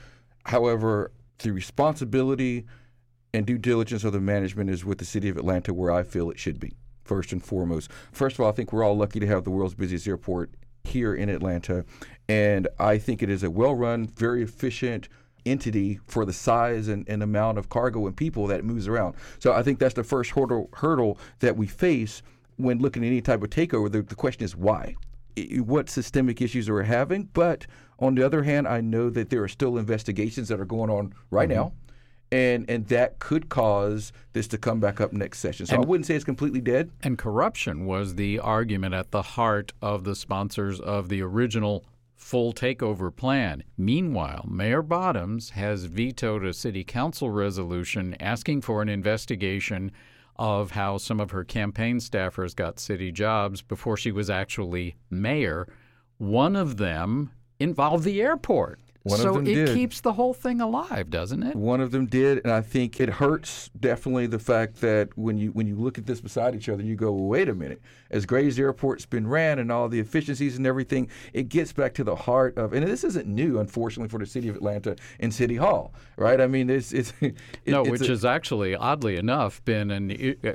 However, 0.46 1.12
the 1.38 1.52
responsibility 1.52 2.66
and 3.34 3.46
due 3.46 3.58
diligence 3.58 4.04
of 4.04 4.14
the 4.14 4.20
management 4.20 4.70
is 4.70 4.84
with 4.84 4.98
the 4.98 5.06
city 5.06 5.30
of 5.30 5.38
Atlanta, 5.38 5.74
where 5.74 5.92
I 5.92 6.04
feel 6.04 6.30
it 6.30 6.40
should 6.40 6.60
be 6.60 6.74
first 7.04 7.32
and 7.32 7.44
foremost. 7.44 7.92
First 8.12 8.36
of 8.36 8.42
all, 8.42 8.50
I 8.50 8.54
think 8.54 8.74
we're 8.74 8.84
all 8.84 8.98
lucky 8.98 9.20
to 9.20 9.28
have 9.28 9.44
the 9.44 9.52
world's 9.52 9.76
busiest 9.76 10.08
airport 10.08 10.52
here 10.84 11.14
in 11.14 11.30
Atlanta. 11.30 11.86
And 12.28 12.68
I 12.80 12.98
think 12.98 13.22
it 13.22 13.30
is 13.30 13.44
a 13.44 13.52
well 13.52 13.76
run, 13.76 14.08
very 14.08 14.44
efficient 14.44 15.10
entity 15.46 16.00
for 16.08 16.24
the 16.26 16.34
size 16.34 16.88
and, 16.88 17.08
and, 17.10 17.22
amount 17.22 17.58
of 17.58 17.68
cargo 17.68 18.08
and 18.08 18.16
people 18.16 18.48
that 18.48 18.60
it 18.60 18.66
moves 18.66 18.88
around. 18.88 19.16
So 19.40 19.52
I 19.52 19.62
think 19.62 19.78
that's 19.78 19.94
the 19.94 20.04
first 20.04 20.32
hurdle, 20.32 20.70
hurdle 20.74 21.18
that 21.40 21.58
we 21.58 21.68
face 21.68 22.22
when 22.56 22.80
looking 22.80 23.04
at 23.04 23.08
any 23.08 23.20
type 23.20 23.44
of 23.44 23.50
takeover. 23.50 23.92
The, 23.92 24.04
the 24.04 24.16
question 24.16 24.46
is 24.46 24.56
why? 24.56 24.96
What 25.58 25.90
systemic 25.90 26.42
issues 26.42 26.70
are 26.70 26.76
we 26.76 26.86
having? 26.86 27.24
But 27.34 27.68
on 28.00 28.16
the 28.16 28.24
other 28.26 28.44
hand, 28.44 28.68
I 28.68 28.80
know 28.80 29.10
that 29.10 29.30
there 29.30 29.44
are 29.44 29.50
still 29.50 29.78
investigations 29.78 30.48
that 30.48 30.62
are 30.62 30.66
going 30.66 30.90
on 30.90 31.14
right 31.30 31.50
mm-hmm. 31.50 31.58
now 31.58 31.74
and 32.34 32.68
and 32.68 32.88
that 32.88 33.20
could 33.20 33.48
cause 33.48 34.12
this 34.34 34.48
to 34.48 34.58
come 34.58 34.80
back 34.80 35.00
up 35.00 35.14
next 35.14 35.40
session. 35.40 35.68
So 35.68 35.76
and, 35.76 35.86
I 35.86 35.88
wouldn't 35.88 36.08
say 36.08 36.16
it's 36.16 36.26
completely 36.26 36.62
dead. 36.62 36.90
And 37.04 37.18
corruption 37.18 37.86
was 37.86 38.16
the 38.16 38.40
argument 38.40 38.96
at 38.96 39.12
the 39.12 39.22
heart 39.22 39.72
of 39.82 40.04
the 40.04 40.16
sponsors 40.16 40.80
of 40.80 41.10
the 41.10 41.22
original 41.22 41.86
full 42.16 42.52
takeover 42.52 43.16
plan. 43.16 43.64
Meanwhile, 43.78 44.46
Mayor 44.50 44.82
Bottoms 44.82 45.52
has 45.52 45.86
vetoed 45.86 46.44
a 46.44 46.54
city 46.54 46.84
council 46.84 47.30
resolution 47.30 48.16
asking 48.20 48.62
for 48.62 48.82
an 48.82 48.90
investigation 48.90 49.92
of 50.36 50.72
how 50.72 50.98
some 50.98 51.20
of 51.20 51.30
her 51.30 51.44
campaign 51.44 51.98
staffers 51.98 52.56
got 52.56 52.80
city 52.80 53.12
jobs 53.12 53.62
before 53.62 53.96
she 53.96 54.12
was 54.12 54.32
actually 54.32 54.96
mayor. 55.12 55.68
One 56.18 56.56
of 56.56 56.78
them 56.78 57.30
involved 57.60 58.04
the 58.04 58.22
airport. 58.22 58.80
One 59.04 59.20
so 59.20 59.38
it 59.40 59.44
did. 59.44 59.74
keeps 59.76 60.00
the 60.00 60.14
whole 60.14 60.34
thing 60.34 60.62
alive, 60.62 61.10
doesn't 61.10 61.44
it? 61.44 61.58
One 61.58 61.82
of 61.82 61.92
them 61.92 62.06
did, 62.06 62.40
and 62.46 62.54
I 62.54 62.62
think 62.62 63.02
it 63.02 63.10
hurts 63.10 63.70
definitely 63.78 64.28
the 64.28 64.40
fact 64.40 64.80
that 64.80 65.10
when 65.18 65.38
you 65.38 65.52
when 65.52 65.68
you 65.68 65.76
look 65.76 65.98
at 65.98 66.06
this 66.06 66.22
beside 66.22 66.56
each 66.56 66.70
other, 66.70 66.82
you 66.84 66.96
go, 66.96 67.12
well, 67.12 67.26
wait 67.26 67.50
a 67.50 67.54
minute. 67.54 67.82
As 68.12 68.26
great 68.26 68.48
as 68.48 68.56
the 68.56 68.62
airport's 68.62 69.06
been 69.06 69.28
ran 69.28 69.60
and 69.60 69.72
all 69.72 69.90
the 69.90 70.00
efficiencies 70.00 70.56
and 70.56 70.66
everything, 70.66 71.10
it 71.34 71.50
gets 71.50 71.74
back 71.74 71.94
to 71.96 72.04
the 72.04 72.16
heart 72.16 72.58
of, 72.58 72.72
and 72.72 72.88
this 72.88 73.04
isn't 73.04 73.28
new, 73.28 73.60
unfortunately, 73.60 74.08
for 74.08 74.20
the 74.20 74.26
city 74.26 74.48
of 74.48 74.56
Atlanta 74.56 74.96
and 75.20 75.34
City 75.34 75.56
Hall, 75.58 75.94
right? 76.16 76.40
I 76.40 76.48
mean, 76.48 76.70
it's 76.70 76.94
it's 76.94 77.12
it, 77.22 77.36
no, 77.68 77.82
it's 77.82 77.90
which 77.92 78.02
a, 78.04 78.08
has 78.08 78.24
actually, 78.24 78.74
oddly 78.74 79.18
enough, 79.18 79.64
been 79.66 79.92
an 79.92 80.08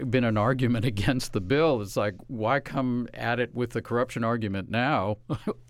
been 0.09 0.25
an 0.25 0.39
argument 0.39 0.85
against 0.95 1.35
the 1.35 1.43
bill. 1.43 1.83
It's 1.83 1.97
like, 1.99 2.15
why 2.29 2.61
come 2.61 3.09
at 3.13 3.41
it 3.41 3.55
with 3.55 3.71
the 3.73 3.83
corruption 3.83 4.25
argument 4.25 4.71
now? 4.71 5.19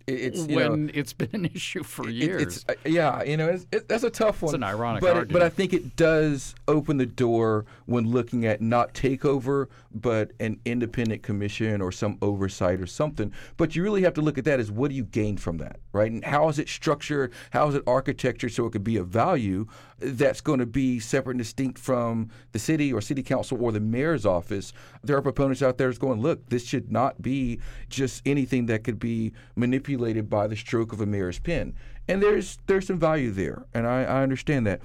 It's 0.07 0.43
when 0.47 0.87
know, 0.87 0.93
it's 0.95 1.12
been 1.12 1.31
an 1.33 1.47
issue 1.47 1.83
for 1.83 2.09
it- 2.09 2.14
years. 2.14 2.43
it's 2.43 2.64
uh, 2.67 2.67
yeah, 2.85 3.22
you 3.22 3.37
know, 3.37 3.48
it's, 3.48 3.66
it, 3.72 3.88
that's 3.88 4.04
a 4.04 4.11
tough 4.11 4.42
one. 4.42 4.50
It's 4.50 4.54
an 4.54 4.62
ironic 4.62 5.00
but 5.00 5.09
it- 5.09 5.16
argument. 5.16 5.33
but 5.33 5.42
I 5.42 5.48
think 5.48 5.72
it 5.72 5.96
does 5.96 6.54
open 6.66 6.96
the 6.98 7.07
door 7.07 7.64
when 7.87 8.11
looking 8.11 8.44
at 8.46 8.61
not 8.61 8.92
takeover, 8.94 9.68
but 9.94 10.33
an 10.40 10.61
independent 10.64 11.22
commission 11.22 11.81
or 11.81 11.90
some 11.90 12.18
oversight 12.20 12.81
or 12.81 12.87
something. 12.87 13.33
But 13.57 13.74
you 13.74 13.83
really 13.83 14.02
have 14.02 14.14
to 14.14 14.20
look 14.20 14.38
at 14.38 14.44
that 14.44 14.61
as 14.61 14.70
what 14.70 14.90
do 14.90 14.96
you 14.96 15.04
gain 15.04 15.37
from 15.38 15.57
that, 15.59 15.81
right? 15.92 16.11
And 16.11 16.24
how 16.24 16.48
is 16.48 16.59
it 16.59 16.68
structured? 16.68 17.33
How 17.50 17.68
is 17.68 17.74
it 17.74 17.83
architecture 17.87 18.48
so 18.48 18.66
it 18.66 18.72
could 18.72 18.85
be 18.85 18.96
of 18.98 19.09
value 19.09 19.66
that's 19.98 20.40
going 20.40 20.59
to 20.61 20.66
be 20.66 21.00
separate 21.00 21.33
and 21.35 21.40
distinct 21.40 21.78
from 21.78 22.31
the 22.52 22.59
city 22.59 22.92
or 22.92 23.00
city 23.00 23.22
council 23.22 23.62
or 23.62 23.72
the 23.72 23.81
mayor's 23.81 24.26
office? 24.26 24.72
There 25.02 25.16
are 25.16 25.22
proponents 25.22 25.62
out 25.62 25.78
there 25.78 25.88
that's 25.88 25.98
going, 25.98 26.20
look, 26.20 26.48
this 26.50 26.66
should 26.66 26.92
not 26.92 27.22
be 27.22 27.61
just 27.88 28.22
anything 28.26 28.66
that 28.66 28.85
could 28.85 28.98
be 28.98 29.33
manipulated 29.57 30.28
by 30.28 30.46
the 30.46 30.57
stroke 30.57 30.92
of 30.92 31.00
a 31.00 31.07
mayor's 31.07 31.38
pen. 31.38 31.74
And 32.09 32.23
there's 32.23 32.59
there's 32.66 32.87
some 32.87 32.99
value 32.99 33.31
there, 33.31 33.66
and 33.75 33.87
I, 33.87 34.03
I 34.05 34.23
understand 34.23 34.66
that. 34.66 34.81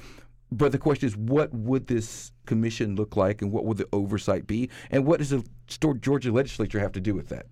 But 0.52 0.72
the 0.72 0.78
question 0.78 1.08
is, 1.08 1.18
what 1.18 1.52
would 1.54 1.88
this 1.88 2.32
commission 2.46 2.96
look 2.96 3.16
like, 3.16 3.42
and 3.42 3.52
what 3.52 3.66
would 3.66 3.78
the 3.78 3.88
oversight 3.92 4.46
be, 4.46 4.70
and 4.92 5.06
what 5.06 5.20
does 5.20 5.30
the 5.32 5.44
Georgia 5.68 6.32
legislature 6.32 6.80
have 6.80 6.92
to 6.92 7.00
do 7.02 7.16
with 7.16 7.30
that? 7.30 7.48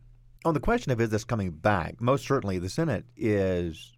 On 0.45 0.53
the 0.53 0.59
question 0.59 0.91
of 0.91 0.99
is 0.99 1.09
this 1.09 1.23
coming 1.23 1.51
back, 1.51 2.01
most 2.01 2.27
certainly 2.27 2.59
the 2.59 2.69
Senate 2.69 3.05
is 3.15 3.93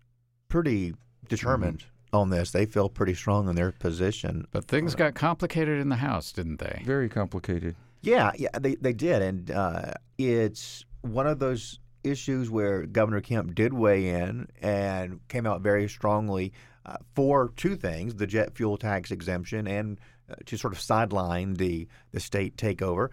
pretty 0.48 0.94
determined 1.28 1.86
on 2.14 2.30
this. 2.30 2.52
They 2.52 2.66
feel 2.66 2.90
pretty 2.90 3.14
strong 3.14 3.50
in 3.50 3.56
their 3.56 3.72
position. 3.72 4.48
but 4.52 4.66
things 4.66 4.94
got 4.96 5.16
complicated 5.16 5.80
in 5.80 5.90
the 5.90 5.96
House, 5.98 6.32
didn't 6.32 6.60
they? 6.60 6.82
Very 6.86 7.10
complicated. 7.10 7.76
Yeah, 8.02 8.32
yeah, 8.38 8.50
they 8.60 8.76
they 8.76 8.94
did, 8.94 9.22
and 9.22 9.52
uh, 9.52 9.94
it's 10.18 10.86
one 11.02 11.28
of 11.28 11.40
those 11.40 11.80
issues 12.04 12.50
where 12.50 12.86
Governor 12.86 13.22
Kemp 13.22 13.56
did 13.56 13.74
weigh 13.74 14.10
in 14.10 14.48
and 14.62 15.20
came 15.28 15.46
out 15.46 15.62
very 15.62 15.88
strongly 15.88 16.54
uh, 16.86 16.98
for 17.16 17.52
two 17.56 17.76
things: 17.76 18.16
the 18.16 18.28
jet 18.28 18.56
fuel 18.56 18.78
tax 18.78 19.12
exemption 19.12 19.68
and 19.68 20.00
uh, 20.30 20.36
to 20.46 20.58
sort 20.58 20.74
of 20.74 20.80
sideline 20.80 21.54
the 21.56 21.88
the 22.12 22.20
state 22.20 22.58
takeover. 22.58 23.10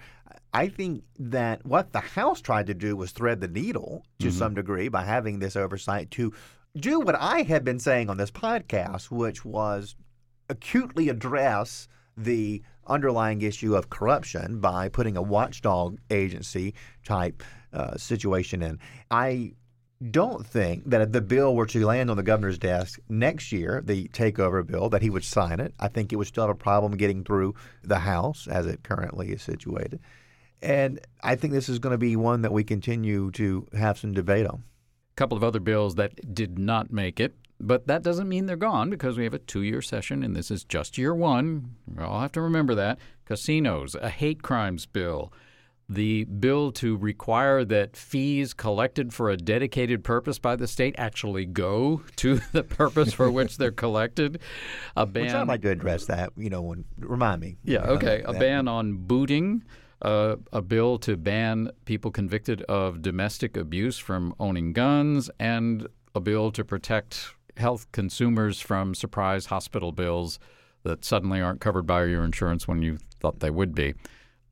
I 0.52 0.68
think 0.68 1.04
that 1.18 1.64
what 1.64 1.92
the 1.92 2.00
House 2.00 2.40
tried 2.40 2.66
to 2.66 2.74
do 2.74 2.96
was 2.96 3.12
thread 3.12 3.40
the 3.40 3.48
needle 3.48 4.04
to 4.18 4.32
some 4.32 4.54
degree 4.54 4.88
by 4.88 5.04
having 5.04 5.38
this 5.38 5.54
oversight 5.54 6.10
to 6.12 6.32
do 6.76 7.00
what 7.00 7.14
I 7.14 7.42
had 7.42 7.64
been 7.64 7.78
saying 7.78 8.10
on 8.10 8.16
this 8.16 8.30
podcast, 8.30 9.10
which 9.10 9.44
was 9.44 9.94
acutely 10.48 11.08
address 11.08 11.88
the 12.16 12.62
underlying 12.86 13.42
issue 13.42 13.76
of 13.76 13.90
corruption 13.90 14.60
by 14.60 14.88
putting 14.88 15.16
a 15.16 15.22
watchdog 15.22 15.98
agency 16.10 16.74
type 17.04 17.42
uh, 17.72 17.96
situation 17.96 18.62
in. 18.62 18.78
I 19.10 19.52
don't 20.10 20.46
think 20.46 20.84
that 20.86 21.02
if 21.02 21.12
the 21.12 21.20
bill 21.20 21.54
were 21.54 21.66
to 21.66 21.84
land 21.84 22.10
on 22.10 22.16
the 22.16 22.22
governor's 22.22 22.58
desk 22.58 22.98
next 23.08 23.52
year, 23.52 23.82
the 23.84 24.08
takeover 24.08 24.66
bill, 24.66 24.88
that 24.88 25.02
he 25.02 25.10
would 25.10 25.24
sign 25.24 25.60
it. 25.60 25.74
I 25.78 25.88
think 25.88 26.12
it 26.12 26.16
would 26.16 26.26
still 26.26 26.44
have 26.44 26.50
a 26.50 26.58
problem 26.58 26.96
getting 26.96 27.22
through 27.22 27.54
the 27.82 27.98
House 27.98 28.48
as 28.48 28.66
it 28.66 28.82
currently 28.82 29.30
is 29.32 29.42
situated. 29.42 30.00
And 30.62 31.00
I 31.22 31.36
think 31.36 31.52
this 31.52 31.68
is 31.68 31.78
going 31.78 31.92
to 31.92 31.98
be 31.98 32.16
one 32.16 32.42
that 32.42 32.52
we 32.52 32.64
continue 32.64 33.30
to 33.32 33.66
have 33.76 33.98
some 33.98 34.12
debate 34.12 34.46
on. 34.46 34.64
A 35.12 35.16
couple 35.16 35.36
of 35.36 35.44
other 35.44 35.60
bills 35.60 35.96
that 35.96 36.34
did 36.34 36.58
not 36.58 36.92
make 36.92 37.20
it, 37.20 37.34
but 37.58 37.86
that 37.86 38.02
doesn't 38.02 38.28
mean 38.28 38.46
they're 38.46 38.56
gone 38.56 38.88
because 38.88 39.18
we 39.18 39.24
have 39.24 39.34
a 39.34 39.38
two 39.38 39.62
year 39.62 39.82
session 39.82 40.22
and 40.22 40.34
this 40.34 40.50
is 40.50 40.64
just 40.64 40.96
year 40.96 41.14
one. 41.14 41.76
We 41.94 42.02
all 42.02 42.20
have 42.20 42.32
to 42.32 42.40
remember 42.40 42.74
that. 42.74 42.98
Casinos, 43.26 43.94
a 43.94 44.08
hate 44.08 44.42
crimes 44.42 44.86
bill, 44.86 45.32
the 45.90 46.22
bill 46.24 46.70
to 46.70 46.96
require 46.96 47.64
that 47.64 47.96
fees 47.96 48.54
collected 48.54 49.12
for 49.12 49.28
a 49.28 49.36
dedicated 49.36 50.04
purpose 50.04 50.38
by 50.38 50.54
the 50.54 50.68
state 50.68 50.94
actually 50.96 51.44
go 51.44 52.00
to 52.16 52.36
the 52.52 52.62
purpose 52.62 53.12
for 53.12 53.28
which 53.28 53.56
they're 53.56 53.70
collected, 53.72 54.40
a 54.96 55.04
ban. 55.04 55.24
Which 55.24 55.34
I'd 55.34 55.48
like 55.48 55.62
to 55.62 55.70
address 55.70 56.06
that, 56.06 56.32
you 56.36 56.48
know, 56.48 56.62
when 56.62 56.84
remind 56.98 57.40
me. 57.40 57.56
Yeah, 57.64 57.80
okay. 57.80 58.22
A 58.22 58.32
that. 58.32 58.38
ban 58.38 58.68
on 58.68 58.98
booting, 58.98 59.64
uh, 60.00 60.36
a 60.52 60.62
bill 60.62 60.96
to 60.98 61.16
ban 61.16 61.72
people 61.86 62.12
convicted 62.12 62.62
of 62.62 63.02
domestic 63.02 63.56
abuse 63.56 63.98
from 63.98 64.32
owning 64.38 64.72
guns, 64.72 65.28
and 65.40 65.88
a 66.14 66.20
bill 66.20 66.52
to 66.52 66.64
protect 66.64 67.34
health 67.56 67.90
consumers 67.90 68.60
from 68.60 68.94
surprise 68.94 69.46
hospital 69.46 69.90
bills 69.90 70.38
that 70.84 71.04
suddenly 71.04 71.40
aren't 71.40 71.60
covered 71.60 71.86
by 71.86 72.04
your 72.04 72.22
insurance 72.22 72.68
when 72.68 72.80
you 72.80 72.98
thought 73.18 73.40
they 73.40 73.50
would 73.50 73.74
be. 73.74 73.92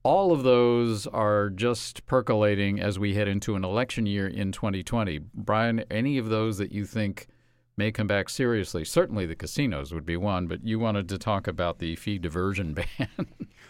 All 0.09 0.33
of 0.33 0.43
those 0.43 1.07
are 1.07 1.51
just 1.51 2.07
percolating 2.07 2.81
as 2.81 2.99
we 2.99 3.15
head 3.15 3.29
into 3.29 3.57
an 3.57 3.63
election 3.63 4.07
year 4.07 4.27
in 4.27 4.53
2020. 4.53 5.19
Brian, 5.35 5.81
any 5.91 6.17
of 6.17 6.31
those 6.31 6.57
that 6.57 6.73
you 6.73 6.87
think 6.87 7.27
may 7.77 7.93
come 7.93 8.07
back 8.07 8.31
seriously? 8.31 8.87
Certainly 8.87 9.27
the 9.27 9.35
casinos 9.35 9.93
would 9.93 10.07
be 10.07 10.17
one, 10.17 10.47
but 10.47 10.65
you 10.65 10.79
wanted 10.79 11.11
to 11.11 11.19
talk 11.19 11.47
about 11.47 11.79
the 11.79 11.95
fee 11.97 12.19
diversion 12.19 12.73
ban. 12.99 13.27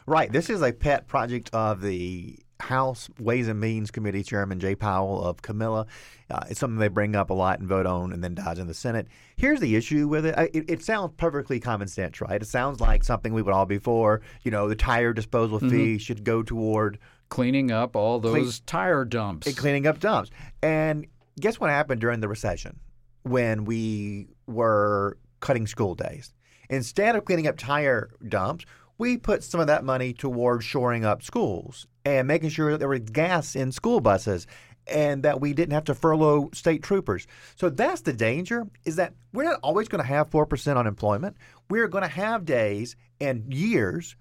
Right. 0.07 0.31
This 0.31 0.49
is 0.49 0.63
a 0.63 0.71
pet 0.71 1.09
project 1.09 1.51
of 1.53 1.81
the 1.81 2.39
House 2.61 3.09
Ways 3.21 3.47
and 3.49 3.61
Means 3.61 3.91
Committee 3.91 4.23
Chairman 4.23 4.59
Jay 4.61 4.75
Powell 4.75 5.23
of 5.23 5.43
Camilla. 5.43 5.87
Uh, 6.31 6.41
it's 6.51 6.59
something 6.59 6.79
they 6.79 6.89
bring 6.89 7.15
up 7.15 7.31
a 7.31 7.35
lot 7.35 7.61
and 7.61 7.69
vote 7.69 7.87
on 7.87 8.13
and 8.13 8.23
then 8.23 8.35
dies 8.35 8.59
in 8.59 8.67
the 8.67 8.75
Senate. 8.75 9.07
Here's 9.37 9.61
the 9.61 9.77
issue 9.77 10.09
with 10.09 10.27
it. 10.27 10.35
I- 10.37 10.51
It, 10.53 10.69
it 10.69 10.83
sounds 10.83 11.13
perfectly 11.17 11.61
common 11.61 11.89
sense, 11.89 12.21
right? 12.21 12.43
It 12.43 12.47
sounds 12.47 12.81
like 12.81 13.05
something 13.05 13.33
we 13.33 13.43
would 13.43 13.55
all 13.55 13.67
be 13.67 13.79
for. 13.79 14.21
You 14.43 14.51
know, 14.51 14.69
the 14.69 14.75
tire 14.77 15.13
disposal 15.13 15.61
fee 15.61 15.99
should 15.99 16.25
go 16.25 16.43
toward 16.43 16.99
cleaning 17.29 17.71
up 17.71 17.95
all 17.95 18.19
those 18.21 18.61
tire 18.61 19.05
dumps. 19.05 19.47
and 19.47 19.57
cleaning 19.57 19.87
up 19.87 20.01
dumps. 20.01 20.31
And 20.63 21.07
guess 21.41 21.61
what 21.61 21.71
happened 21.71 22.01
during 22.01 22.21
the 22.21 22.29
recession 22.29 22.81
when 23.23 23.65
we 23.65 24.29
were 24.47 25.17
cutting 25.41 25.67
school 25.67 25.95
days? 25.95 26.35
Instead 26.71 27.17
of 27.17 27.25
cleaning 27.25 27.47
up 27.47 27.57
tire 27.57 28.11
dumps, 28.29 28.65
we 28.99 29.17
put 29.17 29.45
some 29.45 29.61
of 29.61 29.69
that 29.69 29.85
money 29.85 30.13
towards 30.13 30.65
shoring 30.65 31.05
up 31.05 31.23
schools 31.23 31.87
and 32.05 32.29
making 32.29 32.51
sure 32.51 32.73
that 32.73 32.79
there 32.79 32.89
was 32.89 33.01
gas 33.01 33.57
in 33.57 33.73
school 33.73 34.01
buses 34.01 34.47
and 34.87 35.23
that 35.23 35.41
we 35.41 35.53
didn't 35.53 35.75
have 35.75 35.85
to 35.85 35.95
furlough 35.95 36.51
state 36.53 36.83
troopers. 36.83 37.27
So 37.57 37.69
that's 37.69 38.01
the 38.03 38.13
danger 38.13 38.67
is 38.85 38.97
that 38.97 39.15
we're 39.33 39.45
not 39.45 39.61
always 39.63 39.89
going 39.89 40.03
to 40.03 40.09
have 40.09 40.31
4% 40.31 40.77
unemployment. 40.77 41.37
We're 41.71 41.89
going 41.89 42.03
to 42.03 42.09
have 42.09 42.45
days 42.45 42.97
and 43.21 43.53
years 43.53 44.17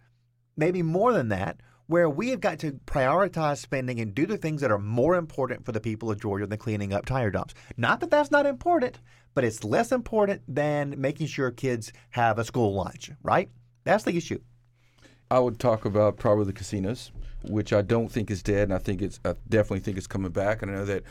maybe 0.57 0.81
more 0.81 1.13
than 1.13 1.29
that, 1.29 1.61
where 1.85 2.09
we 2.09 2.29
have 2.29 2.41
got 2.41 2.59
to 2.59 2.73
prioritize 2.85 3.59
spending 3.59 3.99
and 4.01 4.13
do 4.13 4.25
the 4.25 4.37
things 4.37 4.59
that 4.59 4.71
are 4.71 4.79
more 4.79 5.15
important 5.15 5.63
for 5.65 5.71
the 5.71 5.79
people 5.79 6.11
of 6.11 6.19
Georgia 6.19 6.45
than 6.45 6.57
cleaning 6.57 6.91
up 6.91 7.05
tire 7.05 7.31
dumps. 7.31 7.53
Not 7.77 8.01
that 8.01 8.09
that's 8.09 8.31
not 8.31 8.45
important, 8.45 8.99
but 9.33 9.45
it's 9.45 9.63
less 9.63 9.91
important 9.91 10.41
than 10.47 10.99
making 10.99 11.27
sure 11.27 11.51
kids 11.51 11.93
have 12.09 12.39
a 12.39 12.43
school 12.43 12.73
lunch, 12.73 13.11
right? 13.23 13.49
That's 13.85 14.03
the 14.03 14.17
issue. 14.17 14.39
I 15.29 15.39
would 15.39 15.59
talk 15.59 15.85
about 15.85 16.17
probably 16.17 16.45
the 16.45 16.53
casinos, 16.53 17.11
which 17.43 17.73
I 17.73 17.81
don't 17.81 18.09
think 18.11 18.31
is 18.31 18.41
dead, 18.43 18.63
and 18.63 18.73
I 18.73 18.77
think 18.77 19.01
it's 19.01 19.19
I 19.25 19.35
definitely 19.49 19.79
think 19.81 19.97
it's 19.97 20.07
coming 20.07 20.31
back. 20.31 20.61
And 20.61 20.71
I 20.71 20.75
know 20.75 20.85
that 20.85 21.03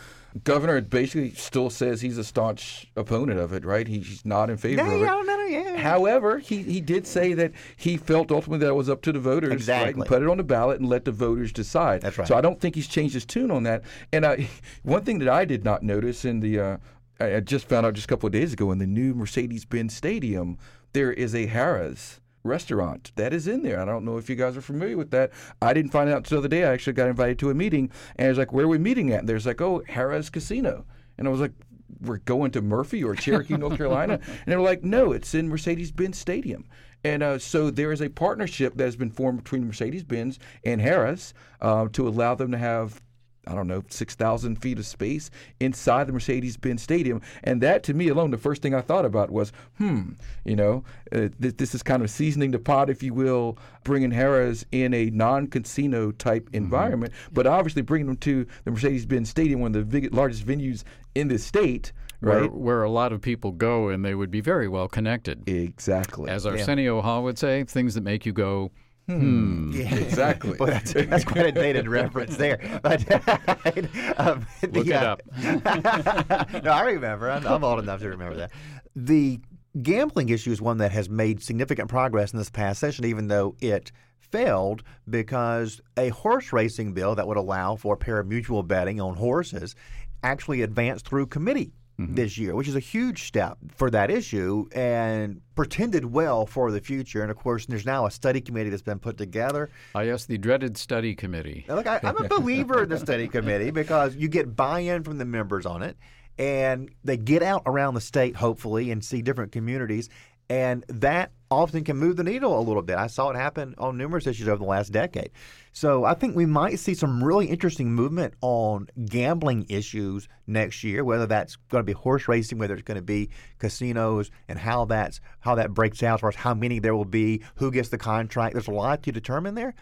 governor 0.44 0.80
basically 0.80 1.32
still 1.32 1.70
says 1.70 2.00
he's 2.00 2.18
a 2.18 2.24
staunch 2.24 2.86
opponent 2.96 3.40
of 3.40 3.52
it, 3.52 3.64
right? 3.64 3.86
He's 3.86 4.24
not 4.24 4.50
in 4.50 4.56
favor 4.56 4.82
Yeah, 4.82 4.94
of 4.94 5.02
it. 5.02 5.04
no, 5.06 5.22
no, 5.22 5.44
yeah. 5.46 5.76
However, 5.76 6.38
he, 6.38 6.62
he 6.62 6.80
did 6.80 7.06
say 7.06 7.32
that 7.34 7.52
he 7.76 7.96
felt 7.96 8.30
ultimately 8.32 8.58
that 8.60 8.68
it 8.72 8.74
was 8.74 8.88
up 8.90 9.02
to 9.02 9.12
the 9.12 9.20
voters, 9.20 9.68
right? 9.68 9.94
And 9.94 10.04
put 10.04 10.22
it 10.22 10.28
on 10.28 10.36
the 10.38 10.44
ballot 10.44 10.80
and 10.80 10.88
let 10.88 11.04
the 11.04 11.12
voters 11.12 11.52
decide. 11.52 12.02
That's 12.02 12.18
right. 12.18 12.26
So 12.28 12.36
I 12.36 12.40
don't 12.40 12.60
think 12.60 12.74
he's 12.74 12.88
changed 12.88 13.14
his 13.14 13.24
tune 13.24 13.50
on 13.50 13.62
that. 13.64 13.82
And 14.12 14.26
I, 14.26 14.48
one 14.82 15.04
thing 15.04 15.18
that 15.20 15.28
I 15.28 15.44
did 15.44 15.64
not 15.64 15.82
notice 15.82 16.24
in 16.24 16.40
the, 16.40 16.58
uh, 16.60 16.76
I 17.20 17.36
I 17.36 17.40
just 17.40 17.66
found 17.68 17.86
out 17.86 17.94
just 17.94 18.06
a 18.06 18.08
couple 18.08 18.26
of 18.26 18.32
days 18.32 18.52
ago 18.52 18.72
in 18.72 18.78
the 18.78 18.86
new 18.86 19.14
Mercedes-Benz 19.14 19.94
Stadium, 19.94 20.58
there 20.92 21.12
is 21.12 21.34
a 21.34 21.46
Harrah's 21.46 22.20
restaurant 22.46 23.12
that 23.16 23.32
is 23.32 23.46
in 23.46 23.62
there. 23.62 23.80
I 23.80 23.84
don't 23.84 24.04
know 24.04 24.16
if 24.16 24.30
you 24.30 24.36
guys 24.36 24.56
are 24.56 24.62
familiar 24.62 24.96
with 24.96 25.10
that. 25.10 25.32
I 25.60 25.74
didn't 25.74 25.90
find 25.90 26.08
out 26.08 26.18
until 26.18 26.40
the 26.40 26.46
other 26.46 26.48
day 26.48 26.64
I 26.64 26.72
actually 26.72 26.94
got 26.94 27.08
invited 27.08 27.38
to 27.40 27.50
a 27.50 27.54
meeting, 27.54 27.90
and 28.16 28.26
I 28.26 28.28
was 28.28 28.38
like, 28.38 28.52
"Where 28.52 28.64
are 28.64 28.68
we 28.68 28.78
meeting 28.78 29.12
at?" 29.12 29.20
And 29.20 29.28
there's 29.28 29.46
like, 29.46 29.60
"Oh, 29.60 29.82
Harrah's 29.88 30.30
Casino," 30.30 30.84
and 31.18 31.26
I 31.26 31.30
was 31.30 31.40
like. 31.40 31.52
We're 32.00 32.18
going 32.18 32.50
to 32.50 32.60
Murphy 32.60 33.02
or 33.04 33.14
Cherokee, 33.14 33.56
North 33.56 33.76
Carolina, 33.78 34.14
and 34.14 34.44
they 34.46 34.56
were 34.56 34.62
like, 34.62 34.82
"No, 34.82 35.12
it's 35.12 35.34
in 35.34 35.48
Mercedes-Benz 35.48 36.18
Stadium." 36.18 36.66
And 37.04 37.22
uh, 37.22 37.38
so 37.38 37.70
there 37.70 37.92
is 37.92 38.02
a 38.02 38.10
partnership 38.10 38.76
that 38.76 38.84
has 38.84 38.96
been 38.96 39.12
formed 39.12 39.44
between 39.44 39.66
Mercedes-Benz 39.66 40.40
and 40.64 40.80
Harrah's 40.80 41.32
uh, 41.60 41.86
to 41.92 42.08
allow 42.08 42.34
them 42.34 42.50
to 42.50 42.58
have 42.58 43.00
I 43.46 43.54
don't 43.54 43.68
know, 43.68 43.82
6,000 43.88 44.56
feet 44.56 44.78
of 44.78 44.86
space 44.86 45.30
inside 45.60 46.08
the 46.08 46.12
Mercedes 46.12 46.56
Benz 46.56 46.82
Stadium. 46.82 47.20
And 47.44 47.60
that, 47.62 47.82
to 47.84 47.94
me 47.94 48.08
alone, 48.08 48.30
the 48.30 48.38
first 48.38 48.60
thing 48.60 48.74
I 48.74 48.80
thought 48.80 49.04
about 49.04 49.30
was, 49.30 49.52
hmm, 49.78 50.12
you 50.44 50.56
know, 50.56 50.84
uh, 51.12 51.28
th- 51.40 51.56
this 51.56 51.74
is 51.74 51.82
kind 51.82 52.02
of 52.02 52.10
seasoning 52.10 52.50
the 52.50 52.58
pot, 52.58 52.90
if 52.90 53.02
you 53.02 53.14
will, 53.14 53.56
bringing 53.84 54.10
Harrah's 54.10 54.66
in 54.72 54.92
a 54.94 55.10
non 55.10 55.46
casino 55.46 56.10
type 56.10 56.50
environment, 56.52 57.12
but 57.32 57.46
obviously 57.46 57.82
bringing 57.82 58.06
them 58.06 58.16
to 58.16 58.46
the 58.64 58.70
Mercedes 58.72 59.06
Benz 59.06 59.30
Stadium, 59.30 59.60
one 59.60 59.74
of 59.74 59.90
the 59.90 60.00
big, 60.00 60.12
largest 60.12 60.44
venues 60.44 60.82
in 61.14 61.28
the 61.28 61.38
state, 61.38 61.92
right? 62.20 62.52
where 62.52 62.82
a 62.82 62.90
lot 62.90 63.12
of 63.12 63.20
people 63.20 63.52
go 63.52 63.88
and 63.88 64.04
they 64.04 64.14
would 64.14 64.30
be 64.30 64.40
very 64.40 64.68
well 64.68 64.88
connected. 64.88 65.48
Exactly. 65.48 66.30
As 66.30 66.46
Arsenio 66.46 67.00
Hall 67.00 67.22
would 67.22 67.38
say, 67.38 67.64
things 67.64 67.94
that 67.94 68.02
make 68.02 68.26
you 68.26 68.32
go, 68.32 68.70
Hmm. 69.06 69.72
Yeah. 69.72 69.94
Exactly. 70.06 70.56
Boy, 70.56 70.66
that's, 70.66 70.92
that's 70.92 71.24
quite 71.24 71.46
a 71.46 71.52
dated 71.52 71.88
reference 71.88 72.36
there. 72.36 72.80
But, 72.82 73.04
um, 74.18 74.46
Look 74.62 74.86
it 74.86 74.92
uh, 74.92 75.16
up. 75.16 75.22
no, 76.64 76.70
I 76.70 76.82
remember. 76.86 77.30
I'm, 77.30 77.46
I'm 77.46 77.62
old 77.62 77.78
enough 77.78 78.00
to 78.00 78.08
remember 78.08 78.36
that. 78.36 78.50
The 78.94 79.40
gambling 79.82 80.30
issue 80.30 80.50
is 80.50 80.60
one 80.60 80.78
that 80.78 80.92
has 80.92 81.08
made 81.08 81.42
significant 81.42 81.88
progress 81.88 82.32
in 82.32 82.38
this 82.38 82.50
past 82.50 82.80
session, 82.80 83.04
even 83.04 83.28
though 83.28 83.56
it 83.60 83.92
failed 84.18 84.82
because 85.08 85.80
a 85.96 86.08
horse 86.08 86.52
racing 86.52 86.94
bill 86.94 87.14
that 87.14 87.26
would 87.26 87.36
allow 87.36 87.76
for 87.76 87.96
pari-mutuel 87.96 88.66
betting 88.66 89.00
on 89.00 89.14
horses 89.14 89.74
actually 90.22 90.62
advanced 90.62 91.06
through 91.06 91.26
committee 91.26 91.72
this 91.98 92.36
year, 92.36 92.54
which 92.54 92.68
is 92.68 92.76
a 92.76 92.80
huge 92.80 93.24
step 93.24 93.56
for 93.74 93.90
that 93.90 94.10
issue 94.10 94.68
and 94.74 95.40
pretended 95.54 96.04
well 96.04 96.44
for 96.44 96.70
the 96.70 96.80
future. 96.80 97.22
And 97.22 97.30
of 97.30 97.38
course, 97.38 97.64
there's 97.64 97.86
now 97.86 98.04
a 98.04 98.10
study 98.10 98.40
committee 98.40 98.68
that's 98.68 98.82
been 98.82 98.98
put 98.98 99.16
together. 99.16 99.70
Ah, 99.94 100.00
yes, 100.00 100.26
the 100.26 100.36
dreaded 100.36 100.76
study 100.76 101.14
committee. 101.14 101.64
Now, 101.68 101.76
look, 101.76 101.86
I, 101.86 102.00
I'm 102.02 102.22
a 102.22 102.28
believer 102.40 102.82
in 102.82 102.90
the 102.90 102.98
study 102.98 103.28
committee 103.28 103.70
because 103.70 104.14
you 104.14 104.28
get 104.28 104.54
buy-in 104.54 105.04
from 105.04 105.16
the 105.16 105.24
members 105.24 105.64
on 105.64 105.82
it, 105.82 105.96
and 106.38 106.90
they 107.02 107.16
get 107.16 107.42
out 107.42 107.62
around 107.64 107.94
the 107.94 108.00
state, 108.02 108.36
hopefully, 108.36 108.90
and 108.90 109.02
see 109.02 109.22
different 109.22 109.52
communities, 109.52 110.10
and 110.48 110.84
that 110.88 111.32
often 111.50 111.84
can 111.84 111.96
move 111.96 112.16
the 112.16 112.24
needle 112.24 112.58
a 112.58 112.60
little 112.60 112.82
bit. 112.82 112.96
I 112.96 113.06
saw 113.06 113.30
it 113.30 113.36
happen 113.36 113.74
on 113.78 113.96
numerous 113.96 114.26
issues 114.26 114.48
over 114.48 114.58
the 114.58 114.64
last 114.64 114.90
decade. 114.92 115.30
So 115.72 116.04
I 116.04 116.14
think 116.14 116.34
we 116.34 116.46
might 116.46 116.78
see 116.78 116.94
some 116.94 117.22
really 117.22 117.46
interesting 117.46 117.92
movement 117.92 118.34
on 118.40 118.88
gambling 119.04 119.66
issues 119.68 120.28
next 120.46 120.82
year, 120.82 121.04
whether 121.04 121.26
that's 121.26 121.56
going 121.68 121.80
to 121.82 121.86
be 121.86 121.92
horse 121.92 122.26
racing, 122.28 122.58
whether 122.58 122.74
it's 122.74 122.82
going 122.82 122.96
to 122.96 123.02
be 123.02 123.30
casinos, 123.58 124.30
and 124.48 124.58
how 124.58 124.86
that's 124.86 125.20
how 125.40 125.54
that 125.56 125.74
breaks 125.74 126.02
out 126.02 126.14
as 126.14 126.20
far 126.20 126.30
as 126.30 126.36
how 126.36 126.54
many 126.54 126.78
there 126.78 126.96
will 126.96 127.04
be, 127.04 127.42
who 127.56 127.70
gets 127.70 127.90
the 127.90 127.98
contract. 127.98 128.54
There's 128.54 128.68
a 128.68 128.72
lot 128.72 129.02
to 129.04 129.12
determine 129.12 129.54
there. 129.54 129.74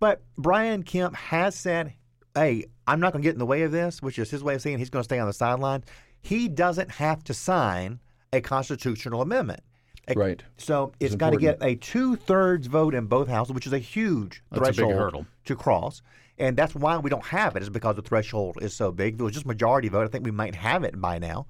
But 0.00 0.22
Brian 0.36 0.84
Kemp 0.84 1.16
has 1.16 1.56
said, 1.56 1.94
hey, 2.34 2.66
I'm 2.86 3.00
not 3.00 3.12
going 3.12 3.22
to 3.22 3.26
get 3.26 3.34
in 3.34 3.40
the 3.40 3.46
way 3.46 3.62
of 3.62 3.72
this, 3.72 4.00
which 4.00 4.18
is 4.18 4.30
his 4.30 4.44
way 4.44 4.54
of 4.54 4.62
saying 4.62 4.78
he's 4.78 4.90
going 4.90 5.02
to 5.02 5.08
stay 5.08 5.18
on 5.18 5.26
the 5.26 5.32
sideline. 5.32 5.82
He 6.20 6.46
doesn't 6.46 6.90
have 6.90 7.24
to 7.24 7.34
sign 7.34 7.98
a 8.32 8.40
constitutional 8.40 9.22
amendment. 9.22 9.60
Right. 10.16 10.42
So 10.56 10.92
it's 11.00 11.14
It's 11.14 11.18
got 11.18 11.30
to 11.30 11.36
get 11.38 11.58
a 11.62 11.74
two 11.76 12.16
thirds 12.16 12.66
vote 12.66 12.94
in 12.94 13.06
both 13.06 13.28
houses, 13.28 13.52
which 13.52 13.66
is 13.66 13.72
a 13.72 13.78
huge 13.78 14.42
That's 14.50 14.60
a 14.60 14.72
threshold 14.72 14.94
hurdle. 14.94 15.26
to 15.44 15.56
cross. 15.56 16.02
And 16.38 16.56
that's 16.56 16.74
why 16.74 16.96
we 16.98 17.10
don't 17.10 17.24
have 17.26 17.56
it, 17.56 17.62
is 17.62 17.70
because 17.70 17.96
the 17.96 18.02
threshold 18.02 18.58
is 18.62 18.74
so 18.74 18.92
big. 18.92 19.14
If 19.14 19.20
it 19.20 19.24
was 19.24 19.34
just 19.34 19.46
majority 19.46 19.88
vote, 19.88 20.04
I 20.04 20.08
think 20.08 20.24
we 20.24 20.30
might 20.30 20.54
have 20.54 20.84
it 20.84 21.00
by 21.00 21.18
now. 21.18 21.46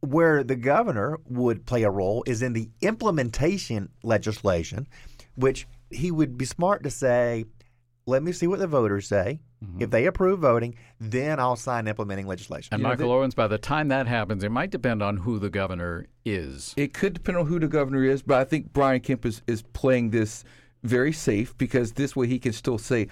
Where 0.00 0.44
the 0.44 0.56
governor 0.56 1.18
would 1.28 1.66
play 1.66 1.82
a 1.82 1.90
role 1.90 2.22
is 2.26 2.40
in 2.40 2.52
the 2.52 2.70
implementation 2.80 3.90
legislation, 4.02 4.86
which 5.34 5.66
he 5.90 6.10
would 6.10 6.38
be 6.38 6.44
smart 6.44 6.84
to 6.84 6.90
say, 6.90 7.44
let 8.06 8.22
me 8.22 8.32
see 8.32 8.46
what 8.46 8.60
the 8.60 8.66
voters 8.66 9.08
say. 9.08 9.40
Mm-hmm. 9.64 9.82
If 9.82 9.90
they 9.90 10.06
approve 10.06 10.40
voting, 10.40 10.74
then 10.98 11.38
I'll 11.38 11.56
sign 11.56 11.86
implementing 11.86 12.26
legislation. 12.26 12.72
And 12.72 12.82
Michael 12.82 13.12
Owens, 13.12 13.34
by 13.34 13.46
the 13.46 13.58
time 13.58 13.88
that 13.88 14.06
happens, 14.06 14.42
it 14.42 14.50
might 14.50 14.70
depend 14.70 15.02
on 15.02 15.18
who 15.18 15.38
the 15.38 15.50
governor 15.50 16.06
is. 16.24 16.74
It 16.76 16.94
could 16.94 17.14
depend 17.14 17.38
on 17.38 17.46
who 17.46 17.58
the 17.58 17.68
governor 17.68 18.02
is, 18.04 18.22
but 18.22 18.38
I 18.38 18.44
think 18.44 18.72
Brian 18.72 19.00
Kemp 19.00 19.26
is, 19.26 19.42
is 19.46 19.62
playing 19.62 20.10
this 20.10 20.44
very 20.82 21.12
safe 21.12 21.56
because 21.58 21.92
this 21.92 22.16
way 22.16 22.26
he 22.26 22.38
can 22.38 22.52
still 22.52 22.78
say, 22.78 23.08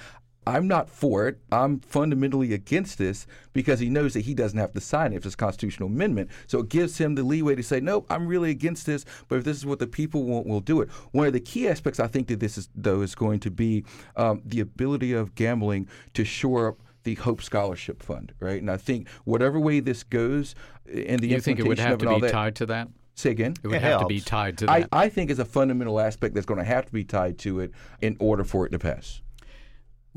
I'm 0.49 0.67
not 0.67 0.89
for 0.89 1.29
it. 1.29 1.39
I'm 1.53 1.81
fundamentally 1.81 2.55
against 2.55 2.97
this 2.97 3.27
because 3.53 3.81
he 3.81 3.91
knows 3.91 4.15
that 4.15 4.21
he 4.21 4.33
doesn't 4.33 4.59
have 4.59 4.73
to 4.73 4.81
sign 4.81 5.13
it 5.13 5.17
if 5.17 5.27
it's 5.27 5.35
a 5.35 5.37
constitutional 5.37 5.89
amendment. 5.91 6.31
So 6.47 6.61
it 6.61 6.71
gives 6.71 6.97
him 6.97 7.15
the 7.17 7.23
leeway 7.23 7.55
to 7.55 7.63
say, 7.63 7.81
nope, 7.81 8.07
I'm 8.09 8.27
really 8.27 8.51
against 8.51 8.87
this, 8.87 9.05
but 9.29 9.37
if 9.37 9.45
this 9.45 9.59
is 9.59 9.67
what 9.67 9.79
the 9.79 9.87
people 9.87 10.25
want, 10.25 10.47
we'll 10.47 10.61
do 10.61 10.81
it. 10.81 10.89
One 11.13 11.27
of 11.27 11.35
the 11.35 11.41
key 11.41 11.69
aspects 11.69 12.01
I 12.01 12.07
think 12.07 12.29
that 12.29 12.41
this 12.41 12.57
is, 12.57 12.71
though, 12.75 13.03
is 13.03 13.15
going 13.15 13.41
to 13.41 13.51
be 13.51 13.85
um, 14.17 14.41
the 14.45 14.61
ability 14.61 15.13
of 15.13 15.35
gambling 15.35 15.87
to 16.15 16.25
shore 16.25 16.69
up 16.69 16.79
the 17.05 17.17
Hope 17.17 17.43
Scholarship 17.43 18.03
Fund, 18.03 18.33
right? 18.41 18.61
And 18.61 18.71
I 18.71 18.79
think 18.79 19.09
whatever 19.25 19.61
way 19.61 19.81
this 19.81 20.03
goes, 20.03 20.55
and 20.91 21.21
the 21.21 21.29
you 21.29 21.41
think 21.41 21.59
it 21.59 21.67
would 21.67 21.79
have 21.79 21.93
of 21.95 21.99
to 22.01 22.09
all 22.09 22.15
be 22.17 22.23
that- 22.23 22.33
tied 22.33 22.55
to 22.57 22.67
that? 22.67 22.89
Say 23.15 23.31
again. 23.33 23.55
It 23.65 23.67
would 23.67 23.77
It 23.77 23.83
have 23.83 24.01
to 24.03 24.07
be 24.07 24.21
tied 24.21 24.59
to 24.59 24.67
that. 24.67 24.89
I 24.93 25.09
think 25.09 25.31
is 25.31 25.41
a 25.41 25.45
fundamental 25.45 25.99
aspect 25.99 26.35
that's 26.35 26.47
going 26.47 26.59
to 26.61 26.65
have 26.65 26.87
to 26.87 26.93
be 26.93 27.03
tied 27.03 27.37
to 27.41 27.59
it 27.61 27.73
in 28.01 28.17
order 28.21 28.45
for 28.45 28.65
it 28.65 28.71
to 28.71 28.79
pass. 28.79 29.23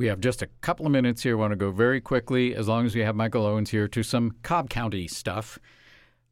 We 0.01 0.07
have 0.07 0.19
just 0.19 0.41
a 0.41 0.47
couple 0.61 0.87
of 0.87 0.91
minutes 0.91 1.21
here. 1.21 1.37
I 1.37 1.39
want 1.39 1.51
to 1.51 1.55
go 1.55 1.69
very 1.69 2.01
quickly, 2.01 2.55
as 2.55 2.67
long 2.67 2.87
as 2.87 2.95
we 2.95 3.01
have 3.01 3.15
Michael 3.15 3.45
Owens 3.45 3.69
here, 3.69 3.87
to 3.89 4.01
some 4.01 4.35
Cobb 4.41 4.67
County 4.67 5.07
stuff. 5.07 5.59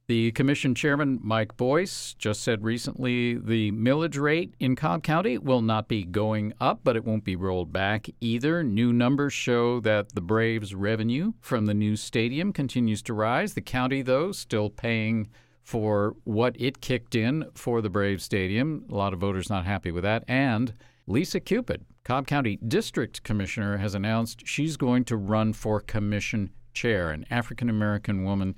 The 0.07 0.31
commission 0.31 0.73
chairman, 0.73 1.19
Mike 1.21 1.55
Boyce, 1.55 2.15
just 2.17 2.41
said 2.41 2.63
recently 2.63 3.35
the 3.35 3.71
millage 3.73 4.19
rate 4.19 4.55
in 4.59 4.75
Cobb 4.75 5.03
County 5.03 5.37
will 5.37 5.61
not 5.61 5.87
be 5.87 6.03
going 6.03 6.51
up, 6.59 6.79
but 6.83 6.95
it 6.95 7.05
won't 7.05 7.23
be 7.23 7.35
rolled 7.35 7.71
back 7.71 8.07
either. 8.19 8.63
New 8.63 8.91
numbers 8.91 9.33
show 9.33 9.79
that 9.81 10.15
the 10.15 10.21
Braves' 10.21 10.73
revenue 10.73 11.33
from 11.39 11.67
the 11.67 11.75
new 11.75 11.95
stadium 11.95 12.51
continues 12.51 13.03
to 13.03 13.13
rise. 13.13 13.53
The 13.53 13.61
county, 13.61 14.01
though, 14.01 14.31
still 14.31 14.71
paying 14.71 15.29
for 15.61 16.15
what 16.23 16.55
it 16.59 16.81
kicked 16.81 17.13
in 17.13 17.45
for 17.53 17.81
the 17.83 17.89
Braves 17.91 18.23
Stadium. 18.23 18.85
A 18.89 18.95
lot 18.95 19.13
of 19.13 19.19
voters 19.19 19.47
not 19.47 19.67
happy 19.67 19.91
with 19.91 20.01
that. 20.01 20.23
And 20.27 20.73
Lisa 21.09 21.39
Cupid, 21.39 21.85
Cobb 22.03 22.27
County 22.27 22.59
District 22.67 23.23
Commissioner, 23.23 23.77
has 23.77 23.95
announced 23.95 24.45
she's 24.45 24.77
going 24.77 25.03
to 25.05 25.17
run 25.17 25.53
for 25.53 25.79
commission 25.79 26.51
chair, 26.71 27.09
an 27.09 27.25
African 27.31 27.67
American 27.67 28.23
woman. 28.23 28.53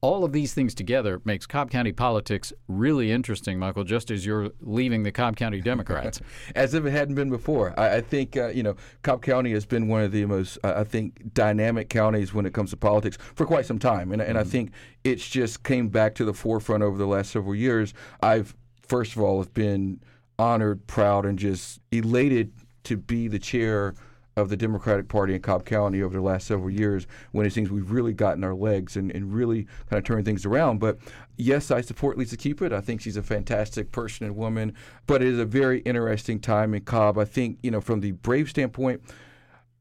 All 0.00 0.22
of 0.22 0.32
these 0.32 0.54
things 0.54 0.76
together 0.76 1.20
makes 1.24 1.44
Cobb 1.44 1.72
County 1.72 1.90
politics 1.90 2.52
really 2.68 3.10
interesting, 3.10 3.58
Michael, 3.58 3.82
just 3.82 4.12
as 4.12 4.24
you're 4.24 4.50
leaving 4.60 5.02
the 5.02 5.10
Cobb 5.10 5.34
County 5.34 5.60
Democrats. 5.60 6.20
As 6.54 6.72
if 6.72 6.86
it 6.86 6.92
hadn't 6.92 7.16
been 7.16 7.30
before. 7.30 7.74
I, 7.76 7.96
I 7.96 8.00
think, 8.00 8.36
uh, 8.36 8.50
you 8.50 8.62
know, 8.62 8.76
Cobb 9.02 9.22
County 9.22 9.50
has 9.50 9.66
been 9.66 9.88
one 9.88 10.02
of 10.02 10.12
the 10.12 10.24
most, 10.24 10.56
uh, 10.62 10.74
I 10.76 10.84
think, 10.84 11.34
dynamic 11.34 11.88
counties 11.88 12.32
when 12.32 12.46
it 12.46 12.54
comes 12.54 12.70
to 12.70 12.76
politics 12.76 13.18
for 13.34 13.44
quite 13.44 13.66
some 13.66 13.80
time. 13.80 14.12
And, 14.12 14.22
and 14.22 14.38
I 14.38 14.44
think 14.44 14.70
it's 15.02 15.28
just 15.28 15.64
came 15.64 15.88
back 15.88 16.14
to 16.14 16.24
the 16.24 16.32
forefront 16.32 16.84
over 16.84 16.96
the 16.96 17.08
last 17.08 17.32
several 17.32 17.56
years. 17.56 17.92
I've, 18.22 18.54
first 18.86 19.16
of 19.16 19.22
all, 19.22 19.42
have 19.42 19.52
been 19.52 19.98
honored, 20.38 20.86
proud, 20.86 21.26
and 21.26 21.38
just 21.38 21.80
elated 21.90 22.52
to 22.84 22.96
be 22.96 23.28
the 23.28 23.38
chair 23.38 23.94
of 24.38 24.48
the 24.48 24.56
Democratic 24.56 25.08
Party 25.08 25.34
in 25.34 25.42
Cobb 25.42 25.64
County 25.64 26.00
over 26.00 26.14
the 26.14 26.22
last 26.22 26.46
several 26.46 26.70
years 26.70 27.06
when 27.32 27.44
it 27.44 27.52
seems 27.52 27.70
we've 27.70 27.90
really 27.90 28.12
gotten 28.12 28.44
our 28.44 28.54
legs 28.54 28.96
and, 28.96 29.10
and 29.10 29.32
really 29.32 29.64
kind 29.90 29.98
of 29.98 30.04
turned 30.04 30.24
things 30.24 30.46
around. 30.46 30.78
But 30.78 30.98
yes, 31.36 31.70
I 31.70 31.80
support 31.80 32.16
Lisa 32.16 32.36
Cupid. 32.36 32.72
I 32.72 32.80
think 32.80 33.00
she's 33.00 33.16
a 33.16 33.22
fantastic 33.22 33.90
person 33.90 34.26
and 34.26 34.36
woman, 34.36 34.74
but 35.06 35.22
it 35.22 35.28
is 35.28 35.38
a 35.38 35.44
very 35.44 35.80
interesting 35.80 36.38
time 36.38 36.72
in 36.72 36.82
Cobb. 36.82 37.18
I 37.18 37.24
think, 37.24 37.58
you 37.62 37.70
know, 37.70 37.80
from 37.80 38.00
the 38.00 38.12
Brave 38.12 38.48
standpoint, 38.48 39.02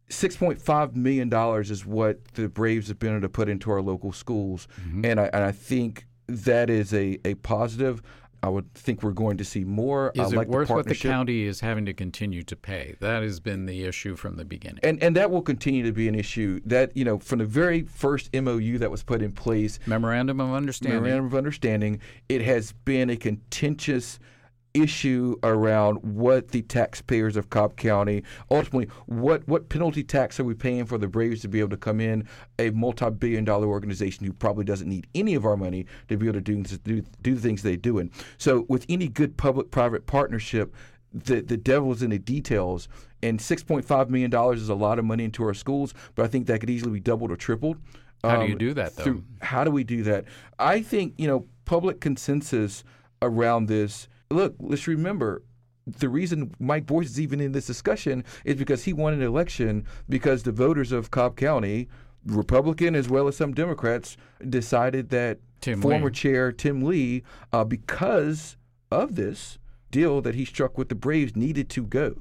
$6.5 0.10 0.96
million 0.96 1.32
is 1.62 1.86
what 1.86 2.26
the 2.34 2.50
Braves 2.50 2.88
have 2.88 2.98
been 2.98 3.12
able 3.12 3.22
to 3.22 3.30
put 3.30 3.50
into 3.50 3.70
our 3.70 3.82
local 3.82 4.12
schools. 4.12 4.68
Mm-hmm. 4.82 5.06
And, 5.06 5.20
I, 5.20 5.26
and 5.34 5.44
I 5.44 5.52
think 5.52 6.08
that 6.28 6.70
is 6.70 6.94
a, 6.94 7.20
a 7.26 7.36
positive. 7.36 8.02
I 8.44 8.50
would 8.50 8.74
think 8.74 9.04
we're 9.04 9.12
going 9.12 9.38
to 9.38 9.44
see 9.46 9.64
more. 9.64 10.12
Is 10.16 10.22
I 10.22 10.28
it 10.28 10.36
like 10.36 10.48
worth 10.48 10.68
the 10.68 10.76
what 10.76 10.88
the 10.88 10.96
county 10.96 11.44
is 11.44 11.60
having 11.60 11.86
to 11.86 11.94
continue 11.94 12.44
to 12.44 12.56
pay? 12.56 12.96
That 13.00 13.24
has 13.24 13.40
been 13.40 13.66
the 13.66 13.84
issue 13.84 14.16
from 14.16 14.36
the 14.36 14.46
beginning. 14.46 14.80
and 14.84 15.02
and 15.02 15.16
that 15.16 15.32
will 15.32 15.42
continue 15.42 15.84
to 15.84 15.92
be 15.92 16.08
an 16.08 16.16
issue. 16.16 16.62
That 16.66 16.96
you 16.96 17.04
know, 17.04 17.20
from 17.20 17.40
the 17.40 17.46
very 17.46 17.84
first 17.84 18.34
MOU 18.34 18.78
that 18.78 18.92
was 18.92 19.04
put 19.04 19.22
in 19.22 19.32
place, 19.32 19.80
Memorandum 19.86 20.40
of 20.40 20.54
Understanding. 20.54 21.02
memorandum 21.02 21.26
of 21.26 21.36
understanding, 21.36 22.00
it 22.30 22.42
has 22.42 22.72
been 22.72 23.10
a 23.10 23.16
contentious 23.18 24.20
issue 24.82 25.36
around 25.44 25.98
what 26.04 26.50
the 26.50 26.62
taxpayers 26.64 27.36
of 27.38 27.50
Cobb 27.50 27.76
County 27.78 28.24
ultimately 28.52 28.88
what 29.06 29.48
what 29.48 29.70
penalty 29.70 30.04
tax 30.04 30.40
are 30.40 30.44
we 30.44 30.54
paying 30.54 30.86
for 30.86 30.98
the 30.98 31.08
Braves 31.08 31.42
to 31.42 31.48
be 31.48 31.60
able 31.60 31.70
to 31.70 31.78
come 31.78 32.00
in 32.00 32.28
a 32.60 32.70
multi-billion 32.72 33.44
dollar 33.46 33.68
organization 33.68 34.26
who 34.26 34.34
probably 34.34 34.66
doesn't 34.66 34.90
need 34.90 35.08
any 35.16 35.36
of 35.36 35.46
our 35.46 35.58
money 35.58 35.86
to 36.10 36.18
be 36.18 36.28
able 36.28 36.36
to 36.36 36.42
do 36.42 36.64
do, 36.64 37.04
do 37.22 37.36
the 37.36 37.42
things 37.42 37.64
they 37.64 37.76
do 37.76 37.98
and 38.00 38.12
so 38.38 38.66
with 38.70 38.86
any 38.90 39.08
good 39.08 39.38
public 39.38 39.72
private 39.72 40.06
partnership 40.06 40.74
the 41.14 41.42
the 41.42 41.58
devil 41.58 41.92
is 41.92 42.02
in 42.04 42.10
the 42.10 42.20
details 42.20 42.88
and 43.24 43.40
6.5 43.40 44.10
million 44.10 44.30
dollars 44.30 44.62
is 44.62 44.70
a 44.70 44.76
lot 44.76 45.00
of 45.00 45.06
money 45.06 45.24
into 45.24 45.44
our 45.44 45.54
schools 45.54 45.94
but 46.16 46.24
I 46.26 46.28
think 46.28 46.48
that 46.48 46.60
could 46.60 46.70
easily 46.70 46.92
be 46.92 47.00
doubled 47.00 47.32
or 47.32 47.36
tripled 47.36 47.78
How 48.24 48.42
do 48.42 48.46
you 48.48 48.54
um, 48.54 48.58
do 48.58 48.74
that, 48.74 48.96
though? 48.96 49.04
through- 49.04 49.24
how 49.42 49.64
do 49.64 49.72
we 49.72 49.84
do 49.84 50.04
that? 50.04 50.26
I 50.60 50.82
think, 50.82 51.14
you 51.18 51.28
know, 51.28 51.46
public 51.66 52.00
consensus 52.02 52.84
around 53.22 53.68
this. 53.68 54.08
Look, 54.30 54.56
let's 54.60 54.88
remember 54.88 55.44
the 55.86 56.10
reason 56.10 56.54
Mike 56.60 56.86
Boyce 56.86 57.08
is 57.08 57.20
even 57.20 57.40
in 57.40 57.54
this 57.54 57.66
discussion 57.66 58.24
is 58.44 58.56
because 58.56 58.84
he 58.84 58.94
won 58.94 59.14
an 59.14 59.22
election 59.22 59.86
because 60.10 60.44
the 60.44 60.52
voters 60.52 60.92
of 60.92 61.12
Cobb 61.12 61.38
County, 61.38 61.88
Republican 62.26 62.94
as 62.94 63.08
well 63.08 63.28
as 63.28 63.38
some 63.38 63.54
Democrats, 63.54 64.18
decided 64.50 65.10
that 65.10 65.40
Tim 65.62 65.82
former 65.82 66.08
Lee. 66.08 66.12
chair 66.12 66.52
Tim 66.52 66.84
Lee, 66.84 67.24
uh, 67.54 67.64
because 67.64 68.58
of 68.92 69.16
this 69.16 69.60
deal 69.92 70.22
that 70.22 70.36
he 70.36 70.44
struck 70.44 70.78
with 70.78 70.90
the 70.90 70.96
Braves, 70.96 71.36
needed 71.36 71.70
to 71.70 71.84
go. 71.84 72.16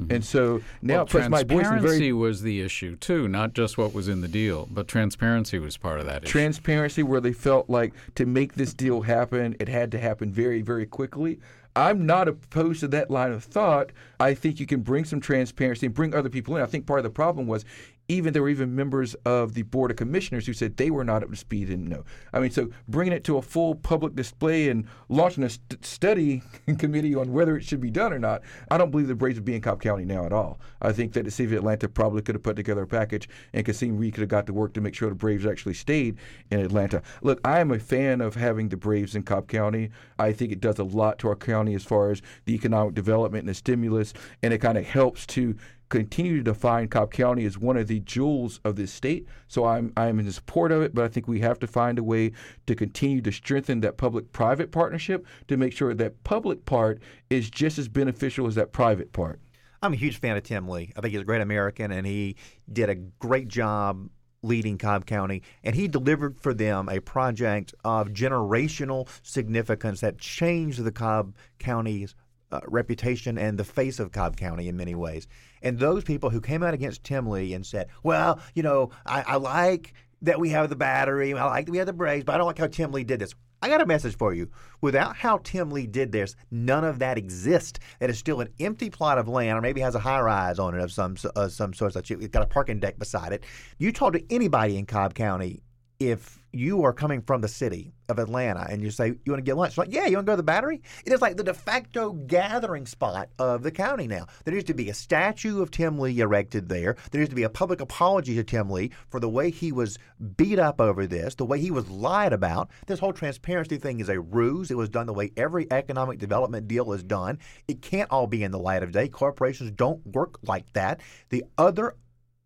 Mm-hmm. 0.00 0.14
And 0.14 0.24
so 0.24 0.60
now, 0.82 0.96
well, 0.96 1.06
plus 1.06 1.28
my 1.28 1.42
voice 1.42 1.62
is 1.62 1.68
transparency 1.68 1.98
very 1.98 2.12
was 2.12 2.42
the 2.42 2.60
issue 2.60 2.96
too, 2.96 3.28
not 3.28 3.54
just 3.54 3.78
what 3.78 3.94
was 3.94 4.08
in 4.08 4.20
the 4.20 4.28
deal, 4.28 4.68
but 4.70 4.88
transparency 4.88 5.58
was 5.58 5.76
part 5.78 6.00
of 6.00 6.06
that 6.06 6.24
issue. 6.24 6.32
transparency 6.32 7.02
where 7.02 7.20
they 7.20 7.32
felt 7.32 7.70
like 7.70 7.94
to 8.16 8.26
make 8.26 8.54
this 8.54 8.74
deal 8.74 9.02
happen, 9.02 9.56
it 9.58 9.68
had 9.68 9.90
to 9.92 9.98
happen 9.98 10.30
very, 10.30 10.60
very 10.60 10.84
quickly. 10.84 11.38
I'm 11.74 12.06
not 12.06 12.26
opposed 12.26 12.80
to 12.80 12.88
that 12.88 13.10
line 13.10 13.32
of 13.32 13.44
thought. 13.44 13.90
I 14.18 14.32
think 14.32 14.58
you 14.58 14.66
can 14.66 14.80
bring 14.80 15.04
some 15.04 15.20
transparency 15.20 15.86
and 15.86 15.94
bring 15.94 16.14
other 16.14 16.30
people 16.30 16.56
in. 16.56 16.62
I 16.62 16.66
think 16.66 16.86
part 16.86 17.00
of 17.00 17.04
the 17.04 17.10
problem 17.10 17.46
was 17.46 17.66
even 18.08 18.32
there 18.32 18.42
were 18.42 18.48
even 18.48 18.74
members 18.74 19.14
of 19.24 19.54
the 19.54 19.62
board 19.62 19.90
of 19.90 19.96
commissioners 19.96 20.46
who 20.46 20.52
said 20.52 20.76
they 20.76 20.90
were 20.90 21.04
not 21.04 21.22
up 21.22 21.30
to 21.30 21.36
speed 21.36 21.70
and 21.70 21.88
know. 21.88 22.04
I 22.32 22.40
mean, 22.40 22.50
so 22.50 22.70
bringing 22.88 23.12
it 23.12 23.24
to 23.24 23.36
a 23.36 23.42
full 23.42 23.74
public 23.74 24.14
display 24.14 24.68
and 24.68 24.86
launching 25.08 25.44
a 25.44 25.50
st- 25.50 25.84
study 25.84 26.42
committee 26.78 27.14
on 27.14 27.32
whether 27.32 27.56
it 27.56 27.64
should 27.64 27.80
be 27.80 27.90
done 27.90 28.12
or 28.12 28.18
not, 28.18 28.42
I 28.70 28.78
don't 28.78 28.90
believe 28.90 29.08
the 29.08 29.14
Braves 29.14 29.36
would 29.36 29.44
be 29.44 29.54
in 29.54 29.60
Cobb 29.60 29.82
County 29.82 30.04
now 30.04 30.24
at 30.24 30.32
all. 30.32 30.60
I 30.80 30.92
think 30.92 31.12
that 31.14 31.24
the 31.24 31.30
city 31.30 31.52
of 31.54 31.58
Atlanta 31.58 31.88
probably 31.88 32.22
could 32.22 32.34
have 32.34 32.42
put 32.42 32.56
together 32.56 32.82
a 32.82 32.86
package, 32.86 33.28
and 33.52 33.66
Kasim 33.66 33.98
Reed 33.98 34.14
could 34.14 34.20
have 34.20 34.28
got 34.28 34.46
to 34.46 34.52
work 34.52 34.74
to 34.74 34.80
make 34.80 34.94
sure 34.94 35.08
the 35.08 35.14
Braves 35.14 35.46
actually 35.46 35.74
stayed 35.74 36.16
in 36.50 36.60
Atlanta. 36.60 37.02
Look, 37.22 37.40
I 37.44 37.60
am 37.60 37.72
a 37.72 37.78
fan 37.78 38.20
of 38.20 38.36
having 38.36 38.68
the 38.68 38.76
Braves 38.76 39.16
in 39.16 39.22
Cobb 39.22 39.48
County. 39.48 39.90
I 40.18 40.32
think 40.32 40.52
it 40.52 40.60
does 40.60 40.78
a 40.78 40.84
lot 40.84 41.18
to 41.20 41.28
our 41.28 41.36
county 41.36 41.74
as 41.74 41.84
far 41.84 42.10
as 42.10 42.22
the 42.44 42.54
economic 42.54 42.94
development 42.94 43.42
and 43.42 43.48
the 43.48 43.54
stimulus, 43.54 44.14
and 44.42 44.52
it 44.52 44.58
kind 44.58 44.78
of 44.78 44.86
helps 44.86 45.26
to 45.26 45.56
continue 45.88 46.38
to 46.38 46.42
define 46.42 46.88
Cobb 46.88 47.12
County 47.12 47.44
as 47.44 47.58
one 47.58 47.76
of 47.76 47.86
the 47.86 48.00
jewels 48.00 48.60
of 48.64 48.76
this 48.76 48.92
state. 48.92 49.26
So 49.48 49.64
I'm 49.64 49.92
I'm 49.96 50.18
in 50.18 50.30
support 50.32 50.72
of 50.72 50.82
it, 50.82 50.94
but 50.94 51.04
I 51.04 51.08
think 51.08 51.28
we 51.28 51.40
have 51.40 51.58
to 51.60 51.66
find 51.66 51.98
a 51.98 52.02
way 52.02 52.32
to 52.66 52.74
continue 52.74 53.20
to 53.22 53.32
strengthen 53.32 53.80
that 53.80 53.96
public-private 53.96 54.72
partnership 54.72 55.26
to 55.48 55.56
make 55.56 55.72
sure 55.72 55.94
that 55.94 56.24
public 56.24 56.64
part 56.64 57.00
is 57.30 57.50
just 57.50 57.78
as 57.78 57.88
beneficial 57.88 58.46
as 58.46 58.54
that 58.56 58.72
private 58.72 59.12
part. 59.12 59.40
I'm 59.82 59.92
a 59.92 59.96
huge 59.96 60.18
fan 60.18 60.36
of 60.36 60.42
Tim 60.42 60.68
Lee. 60.68 60.92
I 60.96 61.00
think 61.00 61.12
he's 61.12 61.20
a 61.20 61.24
great 61.24 61.42
American, 61.42 61.92
and 61.92 62.06
he 62.06 62.36
did 62.72 62.90
a 62.90 62.94
great 62.94 63.48
job 63.48 64.08
leading 64.42 64.78
Cobb 64.78 65.06
County, 65.06 65.42
and 65.62 65.74
he 65.74 65.88
delivered 65.88 66.40
for 66.40 66.54
them 66.54 66.88
a 66.88 67.00
project 67.00 67.74
of 67.84 68.08
generational 68.08 69.08
significance 69.22 70.00
that 70.00 70.18
changed 70.18 70.82
the 70.82 70.92
Cobb 70.92 71.34
County's 71.58 72.14
uh, 72.52 72.60
reputation 72.68 73.38
and 73.38 73.58
the 73.58 73.64
face 73.64 73.98
of 73.98 74.12
Cobb 74.12 74.36
County 74.36 74.68
in 74.68 74.76
many 74.76 74.94
ways. 74.94 75.26
And 75.62 75.78
those 75.78 76.04
people 76.04 76.30
who 76.30 76.40
came 76.40 76.62
out 76.62 76.74
against 76.74 77.04
Tim 77.04 77.28
Lee 77.28 77.54
and 77.54 77.64
said, 77.64 77.88
"Well, 78.02 78.40
you 78.54 78.62
know, 78.62 78.90
I, 79.04 79.22
I 79.22 79.36
like 79.36 79.94
that 80.22 80.40
we 80.40 80.50
have 80.50 80.68
the 80.68 80.76
battery, 80.76 81.34
I 81.34 81.44
like 81.44 81.66
that 81.66 81.72
we 81.72 81.78
have 81.78 81.86
the 81.86 81.92
Braves, 81.92 82.24
but 82.24 82.34
I 82.34 82.38
don't 82.38 82.46
like 82.46 82.58
how 82.58 82.66
Tim 82.66 82.92
Lee 82.92 83.04
did 83.04 83.20
this." 83.20 83.34
I 83.62 83.68
got 83.68 83.80
a 83.80 83.86
message 83.86 84.16
for 84.16 84.34
you. 84.34 84.50
Without 84.82 85.16
how 85.16 85.38
Tim 85.38 85.70
Lee 85.70 85.86
did 85.86 86.12
this, 86.12 86.36
none 86.50 86.84
of 86.84 86.98
that 86.98 87.16
exists. 87.16 87.80
It 88.00 88.10
is 88.10 88.18
still 88.18 88.40
an 88.40 88.48
empty 88.60 88.90
plot 88.90 89.18
of 89.18 89.28
land, 89.28 89.56
or 89.56 89.62
maybe 89.62 89.80
has 89.80 89.94
a 89.94 89.98
high 89.98 90.20
rise 90.20 90.58
on 90.58 90.74
it 90.74 90.80
of 90.80 90.92
some 90.92 91.16
uh, 91.34 91.48
some 91.48 91.72
sort. 91.72 91.94
That 91.94 92.10
you, 92.10 92.18
it's 92.18 92.28
got 92.28 92.42
a 92.42 92.46
parking 92.46 92.80
deck 92.80 92.98
beside 92.98 93.32
it. 93.32 93.44
You 93.78 93.92
talk 93.92 94.12
to 94.12 94.22
anybody 94.32 94.76
in 94.76 94.86
Cobb 94.86 95.14
County, 95.14 95.62
if 95.98 96.38
you 96.52 96.84
are 96.84 96.92
coming 96.92 97.20
from 97.20 97.40
the 97.40 97.48
city 97.48 97.92
of 98.08 98.18
Atlanta 98.18 98.66
and 98.70 98.82
you 98.82 98.90
say 98.90 99.08
you 99.08 99.32
want 99.32 99.38
to 99.38 99.42
get 99.42 99.56
lunch, 99.56 99.76
like 99.76 99.92
yeah, 99.92 100.06
you 100.06 100.16
want 100.16 100.26
to 100.26 100.30
go 100.30 100.34
to 100.34 100.38
the 100.38 100.42
Battery? 100.42 100.82
It 101.04 101.12
is 101.12 101.20
like 101.20 101.36
the 101.36 101.44
de 101.44 101.54
facto 101.54 102.12
gathering 102.12 102.86
spot 102.86 103.28
of 103.38 103.62
the 103.62 103.70
county 103.70 104.06
now. 104.06 104.26
There 104.44 104.54
needs 104.54 104.66
to 104.66 104.74
be 104.74 104.88
a 104.88 104.94
statue 104.94 105.60
of 105.60 105.70
Tim 105.70 105.98
Lee 105.98 106.20
erected 106.20 106.68
there. 106.68 106.96
There 107.10 107.20
needs 107.20 107.30
to 107.30 107.36
be 107.36 107.42
a 107.42 107.50
public 107.50 107.80
apology 107.80 108.34
to 108.36 108.44
Tim 108.44 108.70
Lee 108.70 108.90
for 109.08 109.20
the 109.20 109.28
way 109.28 109.50
he 109.50 109.72
was 109.72 109.98
beat 110.36 110.58
up 110.58 110.80
over 110.80 111.06
this, 111.06 111.34
the 111.34 111.44
way 111.44 111.60
he 111.60 111.70
was 111.70 111.88
lied 111.90 112.32
about. 112.32 112.70
This 112.86 112.98
whole 112.98 113.12
transparency 113.12 113.76
thing 113.76 114.00
is 114.00 114.08
a 114.08 114.20
ruse. 114.20 114.70
It 114.70 114.76
was 114.76 114.88
done 114.88 115.06
the 115.06 115.12
way 115.12 115.32
every 115.36 115.66
economic 115.70 116.18
development 116.18 116.68
deal 116.68 116.92
is 116.92 117.02
done. 117.02 117.38
It 117.68 117.82
can't 117.82 118.10
all 118.10 118.26
be 118.26 118.42
in 118.42 118.50
the 118.50 118.58
light 118.58 118.82
of 118.82 118.92
day. 118.92 119.08
Corporations 119.08 119.70
don't 119.72 120.06
work 120.06 120.38
like 120.42 120.72
that. 120.72 121.00
The 121.28 121.44
other 121.58 121.96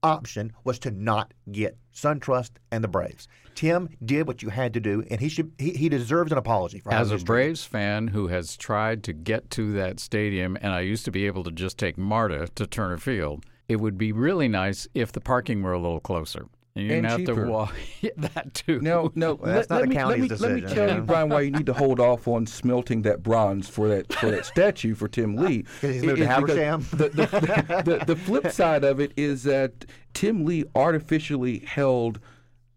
option 0.03 0.53
was 0.65 0.79
to 0.81 0.91
not 0.91 1.33
get 1.51 1.77
SunTrust 1.95 2.51
and 2.71 2.83
the 2.83 2.89
Braves. 2.89 3.29
Tim 3.55 3.91
did 4.05 4.27
what 4.27 4.43
you 4.43 4.49
had 4.49 4.75
to 4.75 4.81
do, 4.81 5.05
and 5.11 5.21
he 5.21 5.29
should 5.29 5.53
he, 5.59 5.71
he 5.71 5.89
deserves 5.89 6.33
an 6.33 6.39
apology 6.39 6.81
for 6.81 6.93
As 6.93 7.11
a. 7.11 7.19
Braves 7.19 7.65
fan 7.65 8.09
who 8.09 8.29
has 8.29 8.57
tried 8.57 9.03
to 9.05 9.13
get 9.13 9.51
to 9.51 9.73
that 9.73 10.01
stadium, 10.01 10.57
and 10.61 10.73
I 10.73 10.81
used 10.81 11.05
to 11.05 11.11
be 11.11 11.27
able 11.27 11.45
to 11.45 11.51
just 11.51 11.79
take 11.79 11.99
Marta 11.99 12.49
to 12.55 12.67
Turner 12.67 12.99
Field, 12.99 13.45
it 13.69 13.77
would 13.77 13.99
be 13.99 14.13
really 14.13 14.49
nice 14.49 14.89
if 14.95 15.13
the 15.13 15.21
parking 15.21 15.63
were 15.63 15.73
a 15.73 15.79
little 15.81 16.01
closer. 16.01 16.47
And 16.77 16.85
you 16.85 16.89
didn't 16.89 17.05
And 17.07 17.11
have 17.11 17.21
cheaper. 17.21 17.45
to 17.47 17.51
walk 17.51 17.75
that 18.17 18.55
too. 18.55 18.81
No, 18.81 19.11
no. 19.17 19.35
Well, 19.35 19.53
that's 19.55 19.69
let, 19.71 19.71
not 19.71 19.81
let 19.81 19.83
the 19.83 19.89
me, 19.89 19.95
let 19.97 20.03
county's 20.03 20.41
me, 20.41 20.49
Let 20.49 20.55
me 20.55 20.75
tell 20.75 20.95
you. 20.97 21.03
Brian, 21.03 21.29
why 21.29 21.41
you 21.41 21.51
need 21.51 21.67
to 21.67 21.73
hold 21.73 21.99
off 22.01 22.29
on 22.29 22.47
smelting 22.47 23.03
that 23.03 23.23
bronze 23.23 23.69
for 23.69 23.89
that 23.89 24.13
for 24.13 24.31
that 24.31 24.47
statue 24.55 24.95
for 24.95 25.09
Tim 25.09 25.37
uh, 25.39 25.43
Lee. 25.43 25.63
'Cause 25.63 25.95
he's 25.95 26.03
It- 26.03 26.07
moved 26.07 26.19
to 26.19 26.25
it's 26.25 26.41
because 26.41 26.57
Habersham? 26.57 26.91
The, 26.91 27.09
the, 27.09 27.83
the, 27.99 28.05
the, 28.07 28.17
flip 28.17 28.53
side 28.53 28.85
of 28.85 29.01
it 29.01 29.13
is 29.17 29.43
that 29.45 29.85
Tim 30.15 30.45
Lee 30.45 30.65
artificially 30.75 31.59
held 31.61 32.21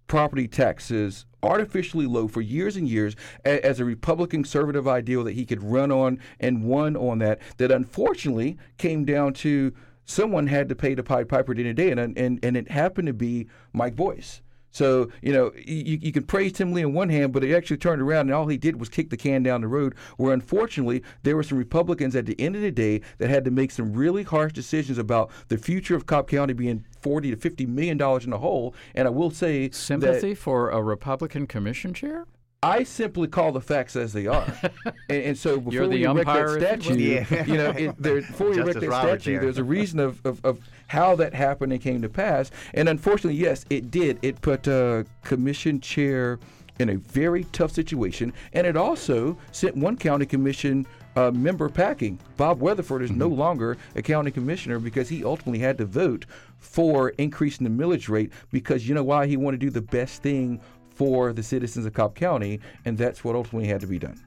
property 0.07 0.47
taxes 0.47 1.25
artificially 1.41 2.05
low 2.05 2.27
for 2.27 2.39
years 2.41 2.77
and 2.77 2.87
years 2.87 3.15
as 3.43 3.79
a 3.79 3.85
Republican 3.85 4.43
conservative 4.43 4.87
ideal 4.87 5.23
that 5.25 5.33
he 5.33 5.45
could 5.45 5.61
run 5.61 5.91
on 5.91 6.17
and 6.39 6.63
won 6.63 6.95
on 6.95 7.19
that. 7.19 7.39
That 7.57 7.69
unfortunately 7.71 8.57
came 8.77 9.03
down 9.05 9.33
to 9.33 9.73
someone 10.05 10.47
had 10.47 10.69
to 10.69 10.75
pay 10.75 10.93
the 10.93 11.03
Pied 11.03 11.29
Piper 11.29 11.51
at 11.51 11.57
the 11.57 11.63
end 11.63 11.71
of 11.71 11.75
the 11.75 11.83
day, 11.83 11.91
and 11.91 12.17
and, 12.17 12.39
and 12.43 12.57
it 12.57 12.69
happened 12.69 13.07
to 13.07 13.13
be 13.13 13.47
Mike 13.73 13.95
Boyce. 13.95 14.41
So, 14.73 15.09
you 15.21 15.31
know, 15.31 15.51
you, 15.55 15.99
you 16.01 16.11
can 16.11 16.23
praise 16.23 16.51
Tim 16.51 16.73
Lee 16.73 16.83
on 16.83 16.93
one 16.93 17.09
hand, 17.09 17.31
but 17.31 17.43
he 17.43 17.55
actually 17.55 17.77
turned 17.77 18.01
around 18.01 18.21
and 18.21 18.33
all 18.33 18.47
he 18.47 18.57
did 18.57 18.79
was 18.79 18.89
kick 18.89 19.11
the 19.11 19.17
can 19.17 19.43
down 19.43 19.61
the 19.61 19.67
road. 19.67 19.93
Where 20.17 20.33
unfortunately, 20.33 21.03
there 21.21 21.35
were 21.35 21.43
some 21.43 21.59
Republicans 21.59 22.15
at 22.15 22.25
the 22.25 22.39
end 22.41 22.55
of 22.55 22.63
the 22.63 22.71
day 22.71 23.01
that 23.19 23.29
had 23.29 23.45
to 23.45 23.51
make 23.51 23.69
some 23.69 23.93
really 23.93 24.23
harsh 24.23 24.51
decisions 24.51 24.97
about 24.97 25.29
the 25.47 25.59
future 25.59 25.95
of 25.95 26.07
Cobb 26.07 26.27
County 26.27 26.53
being 26.53 26.83
40 27.01 27.29
to 27.29 27.37
50 27.37 27.67
million 27.67 27.97
dollars 27.97 28.25
in 28.25 28.31
the 28.31 28.39
hole. 28.39 28.73
And 28.95 29.07
I 29.07 29.11
will 29.11 29.29
say 29.29 29.69
Sympathy 29.69 30.33
for 30.33 30.71
a 30.71 30.81
Republican 30.81 31.45
commission 31.45 31.93
chair? 31.93 32.25
I 32.63 32.83
simply 32.83 33.27
call 33.27 33.51
the 33.51 33.61
facts 33.61 33.95
as 33.95 34.13
they 34.13 34.27
are. 34.27 34.45
and, 35.09 35.23
and 35.23 35.37
so 35.37 35.57
before 35.57 35.73
You're 35.73 35.87
the 35.87 35.95
we 35.95 36.03
erect 36.05 36.19
umpire, 36.29 36.59
that 36.59 36.79
if 36.79 36.85
you 36.85 37.15
will. 37.17 37.25
statue, 37.25 37.35
Yeah. 37.35 37.45
you 37.45 37.57
know, 37.57 37.69
it, 37.71 37.95
there, 38.01 38.21
before 38.21 38.49
we 38.51 38.57
erect 38.59 38.79
that 38.79 38.89
Roberts 38.89 39.23
statue, 39.23 39.31
here. 39.31 39.41
there's 39.41 39.57
a 39.57 39.63
reason 39.63 39.99
of, 39.99 40.25
of, 40.25 40.43
of 40.45 40.59
how 40.87 41.15
that 41.17 41.33
happened 41.33 41.73
and 41.73 41.81
came 41.81 42.01
to 42.01 42.09
pass. 42.09 42.51
And 42.73 42.87
unfortunately, 42.89 43.39
yes, 43.39 43.65
it 43.69 43.91
did. 43.91 44.17
It 44.21 44.41
put 44.41 44.67
uh, 44.67 45.03
commission 45.23 45.79
chair 45.81 46.39
in 46.79 46.89
a 46.89 46.95
very 46.97 47.43
tough 47.45 47.71
situation, 47.71 48.33
and 48.53 48.65
it 48.65 48.75
also 48.75 49.37
sent 49.51 49.77
one 49.77 49.95
county 49.95 50.25
commission 50.25 50.87
uh, 51.15 51.29
member 51.29 51.69
packing. 51.69 52.17
Bob 52.37 52.59
Weatherford 52.59 53.03
is 53.03 53.11
no 53.11 53.27
longer 53.27 53.77
a 53.95 54.01
county 54.01 54.31
commissioner 54.31 54.79
because 54.79 55.07
he 55.07 55.23
ultimately 55.23 55.59
had 55.59 55.77
to 55.77 55.85
vote 55.85 56.25
for 56.57 57.09
increasing 57.19 57.63
the 57.63 57.83
millage 57.83 58.09
rate 58.09 58.31
because 58.51 58.87
you 58.87 58.95
know 58.95 59.03
why 59.03 59.27
he 59.27 59.37
wanted 59.37 59.59
to 59.59 59.67
do 59.67 59.69
the 59.69 59.81
best 59.81 60.23
thing 60.23 60.59
for 60.95 61.33
the 61.33 61.43
citizens 61.43 61.85
of 61.85 61.93
Cobb 61.93 62.15
County, 62.15 62.59
and 62.85 62.97
that's 62.97 63.23
what 63.23 63.35
ultimately 63.35 63.67
had 63.67 63.81
to 63.81 63.87
be 63.87 63.99
done. 63.99 64.19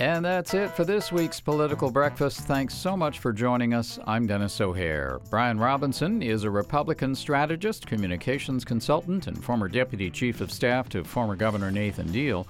And 0.00 0.24
that's 0.24 0.54
it 0.54 0.70
for 0.70 0.84
this 0.84 1.10
week's 1.10 1.40
Political 1.40 1.90
Breakfast. 1.90 2.42
Thanks 2.42 2.72
so 2.72 2.96
much 2.96 3.18
for 3.18 3.32
joining 3.32 3.74
us. 3.74 3.98
I'm 4.06 4.28
Denis 4.28 4.60
O'Hayer. 4.60 5.20
Brian 5.28 5.58
Robinson 5.58 6.22
is 6.22 6.44
a 6.44 6.50
Republican 6.50 7.16
strategist, 7.16 7.84
communications 7.84 8.64
consultant, 8.64 9.26
and 9.26 9.42
former 9.42 9.66
deputy 9.66 10.08
chief 10.08 10.40
of 10.40 10.52
staff 10.52 10.88
to 10.90 11.02
former 11.02 11.34
Governor 11.34 11.72
Nathan 11.72 12.12
Deal. 12.12 12.46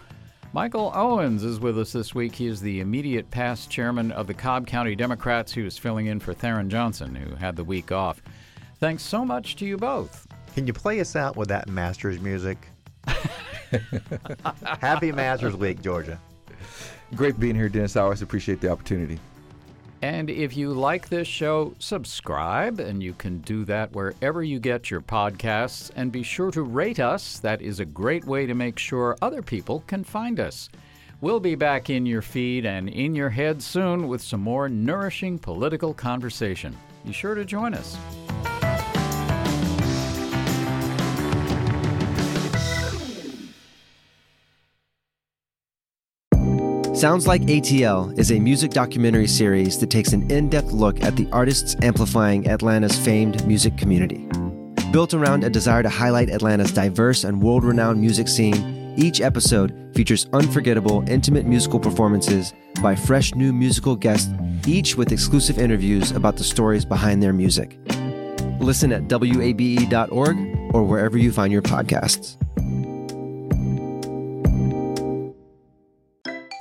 Michael 0.52 0.92
Owens 0.94 1.42
is 1.42 1.58
with 1.58 1.78
us 1.78 1.92
this 1.92 2.14
week. 2.14 2.34
He 2.34 2.46
is 2.46 2.60
the 2.60 2.80
immediate 2.80 3.30
past 3.30 3.70
chairman 3.70 4.12
of 4.12 4.26
the 4.26 4.34
Cobb 4.34 4.66
County 4.66 4.94
Democrats, 4.94 5.50
who 5.50 5.64
is 5.64 5.78
filling 5.78 6.06
in 6.06 6.20
for 6.20 6.34
Tharon 6.34 6.68
Johnson, 6.68 7.14
who 7.14 7.34
had 7.34 7.56
the 7.56 7.64
week 7.64 7.92
off. 7.92 8.22
Thanks 8.78 9.02
so 9.02 9.24
much 9.24 9.56
to 9.56 9.64
you 9.64 9.78
both. 9.78 10.26
Can 10.54 10.66
you 10.66 10.74
play 10.74 11.00
us 11.00 11.16
out 11.16 11.36
with 11.36 11.48
that 11.48 11.68
Masters 11.68 12.20
music? 12.20 12.68
Happy 14.80 15.12
Masters 15.12 15.56
Week, 15.56 15.80
Georgia. 15.82 16.18
Great 17.14 17.38
being 17.40 17.54
here, 17.54 17.68
Denis. 17.68 17.96
I 17.96 18.02
always 18.02 18.22
appreciate 18.22 18.60
the 18.60 18.70
opportunity. 18.70 19.18
And 20.00 20.30
if 20.30 20.56
you 20.56 20.72
like 20.72 21.08
this 21.08 21.26
show, 21.26 21.74
subscribe, 21.80 22.78
and 22.78 23.02
you 23.02 23.14
can 23.14 23.40
do 23.40 23.64
that 23.64 23.92
wherever 23.92 24.44
you 24.44 24.60
get 24.60 24.90
your 24.90 25.00
podcasts. 25.00 25.90
And 25.96 26.12
be 26.12 26.22
sure 26.22 26.52
to 26.52 26.62
rate 26.62 27.00
us. 27.00 27.40
That 27.40 27.60
is 27.60 27.80
a 27.80 27.84
great 27.84 28.24
way 28.24 28.46
to 28.46 28.54
make 28.54 28.78
sure 28.78 29.16
other 29.20 29.42
people 29.42 29.82
can 29.86 30.04
find 30.04 30.38
us. 30.38 30.68
We'll 31.20 31.40
be 31.40 31.56
back 31.56 31.90
in 31.90 32.06
your 32.06 32.22
feed 32.22 32.64
and 32.64 32.88
in 32.88 33.16
your 33.16 33.30
head 33.30 33.60
soon 33.60 34.06
with 34.06 34.22
some 34.22 34.40
more 34.40 34.68
nourishing 34.68 35.36
political 35.36 35.92
conversation. 35.92 36.76
Be 37.04 37.12
sure 37.12 37.34
to 37.34 37.44
join 37.44 37.74
us. 37.74 37.96
Sounds 46.98 47.28
Like 47.28 47.42
ATL 47.42 48.18
is 48.18 48.32
a 48.32 48.40
music 48.40 48.72
documentary 48.72 49.28
series 49.28 49.78
that 49.78 49.88
takes 49.88 50.12
an 50.12 50.28
in 50.32 50.48
depth 50.48 50.72
look 50.72 51.00
at 51.00 51.14
the 51.14 51.28
artists 51.30 51.76
amplifying 51.80 52.48
Atlanta's 52.48 52.98
famed 52.98 53.46
music 53.46 53.76
community. 53.78 54.26
Built 54.90 55.14
around 55.14 55.44
a 55.44 55.48
desire 55.48 55.84
to 55.84 55.88
highlight 55.88 56.28
Atlanta's 56.28 56.72
diverse 56.72 57.22
and 57.22 57.40
world 57.40 57.62
renowned 57.62 58.00
music 58.00 58.26
scene, 58.26 58.96
Each 58.98 59.20
episode 59.20 59.92
features 59.94 60.26
unforgettable, 60.32 61.08
intimate 61.08 61.46
musical 61.46 61.78
performances 61.78 62.52
by 62.82 62.96
fresh 62.96 63.32
new 63.32 63.52
musical 63.52 63.94
guests, 63.94 64.32
each 64.66 64.96
with 64.96 65.12
exclusive 65.12 65.56
interviews 65.56 66.10
about 66.10 66.36
the 66.36 66.42
stories 66.42 66.84
behind 66.84 67.22
their 67.22 67.32
music. 67.32 67.78
Listen 68.58 68.90
at 68.90 69.02
WABE.org 69.04 70.36
or 70.74 70.82
wherever 70.82 71.16
you 71.16 71.30
find 71.30 71.52
your 71.52 71.62
podcasts. 71.62 72.36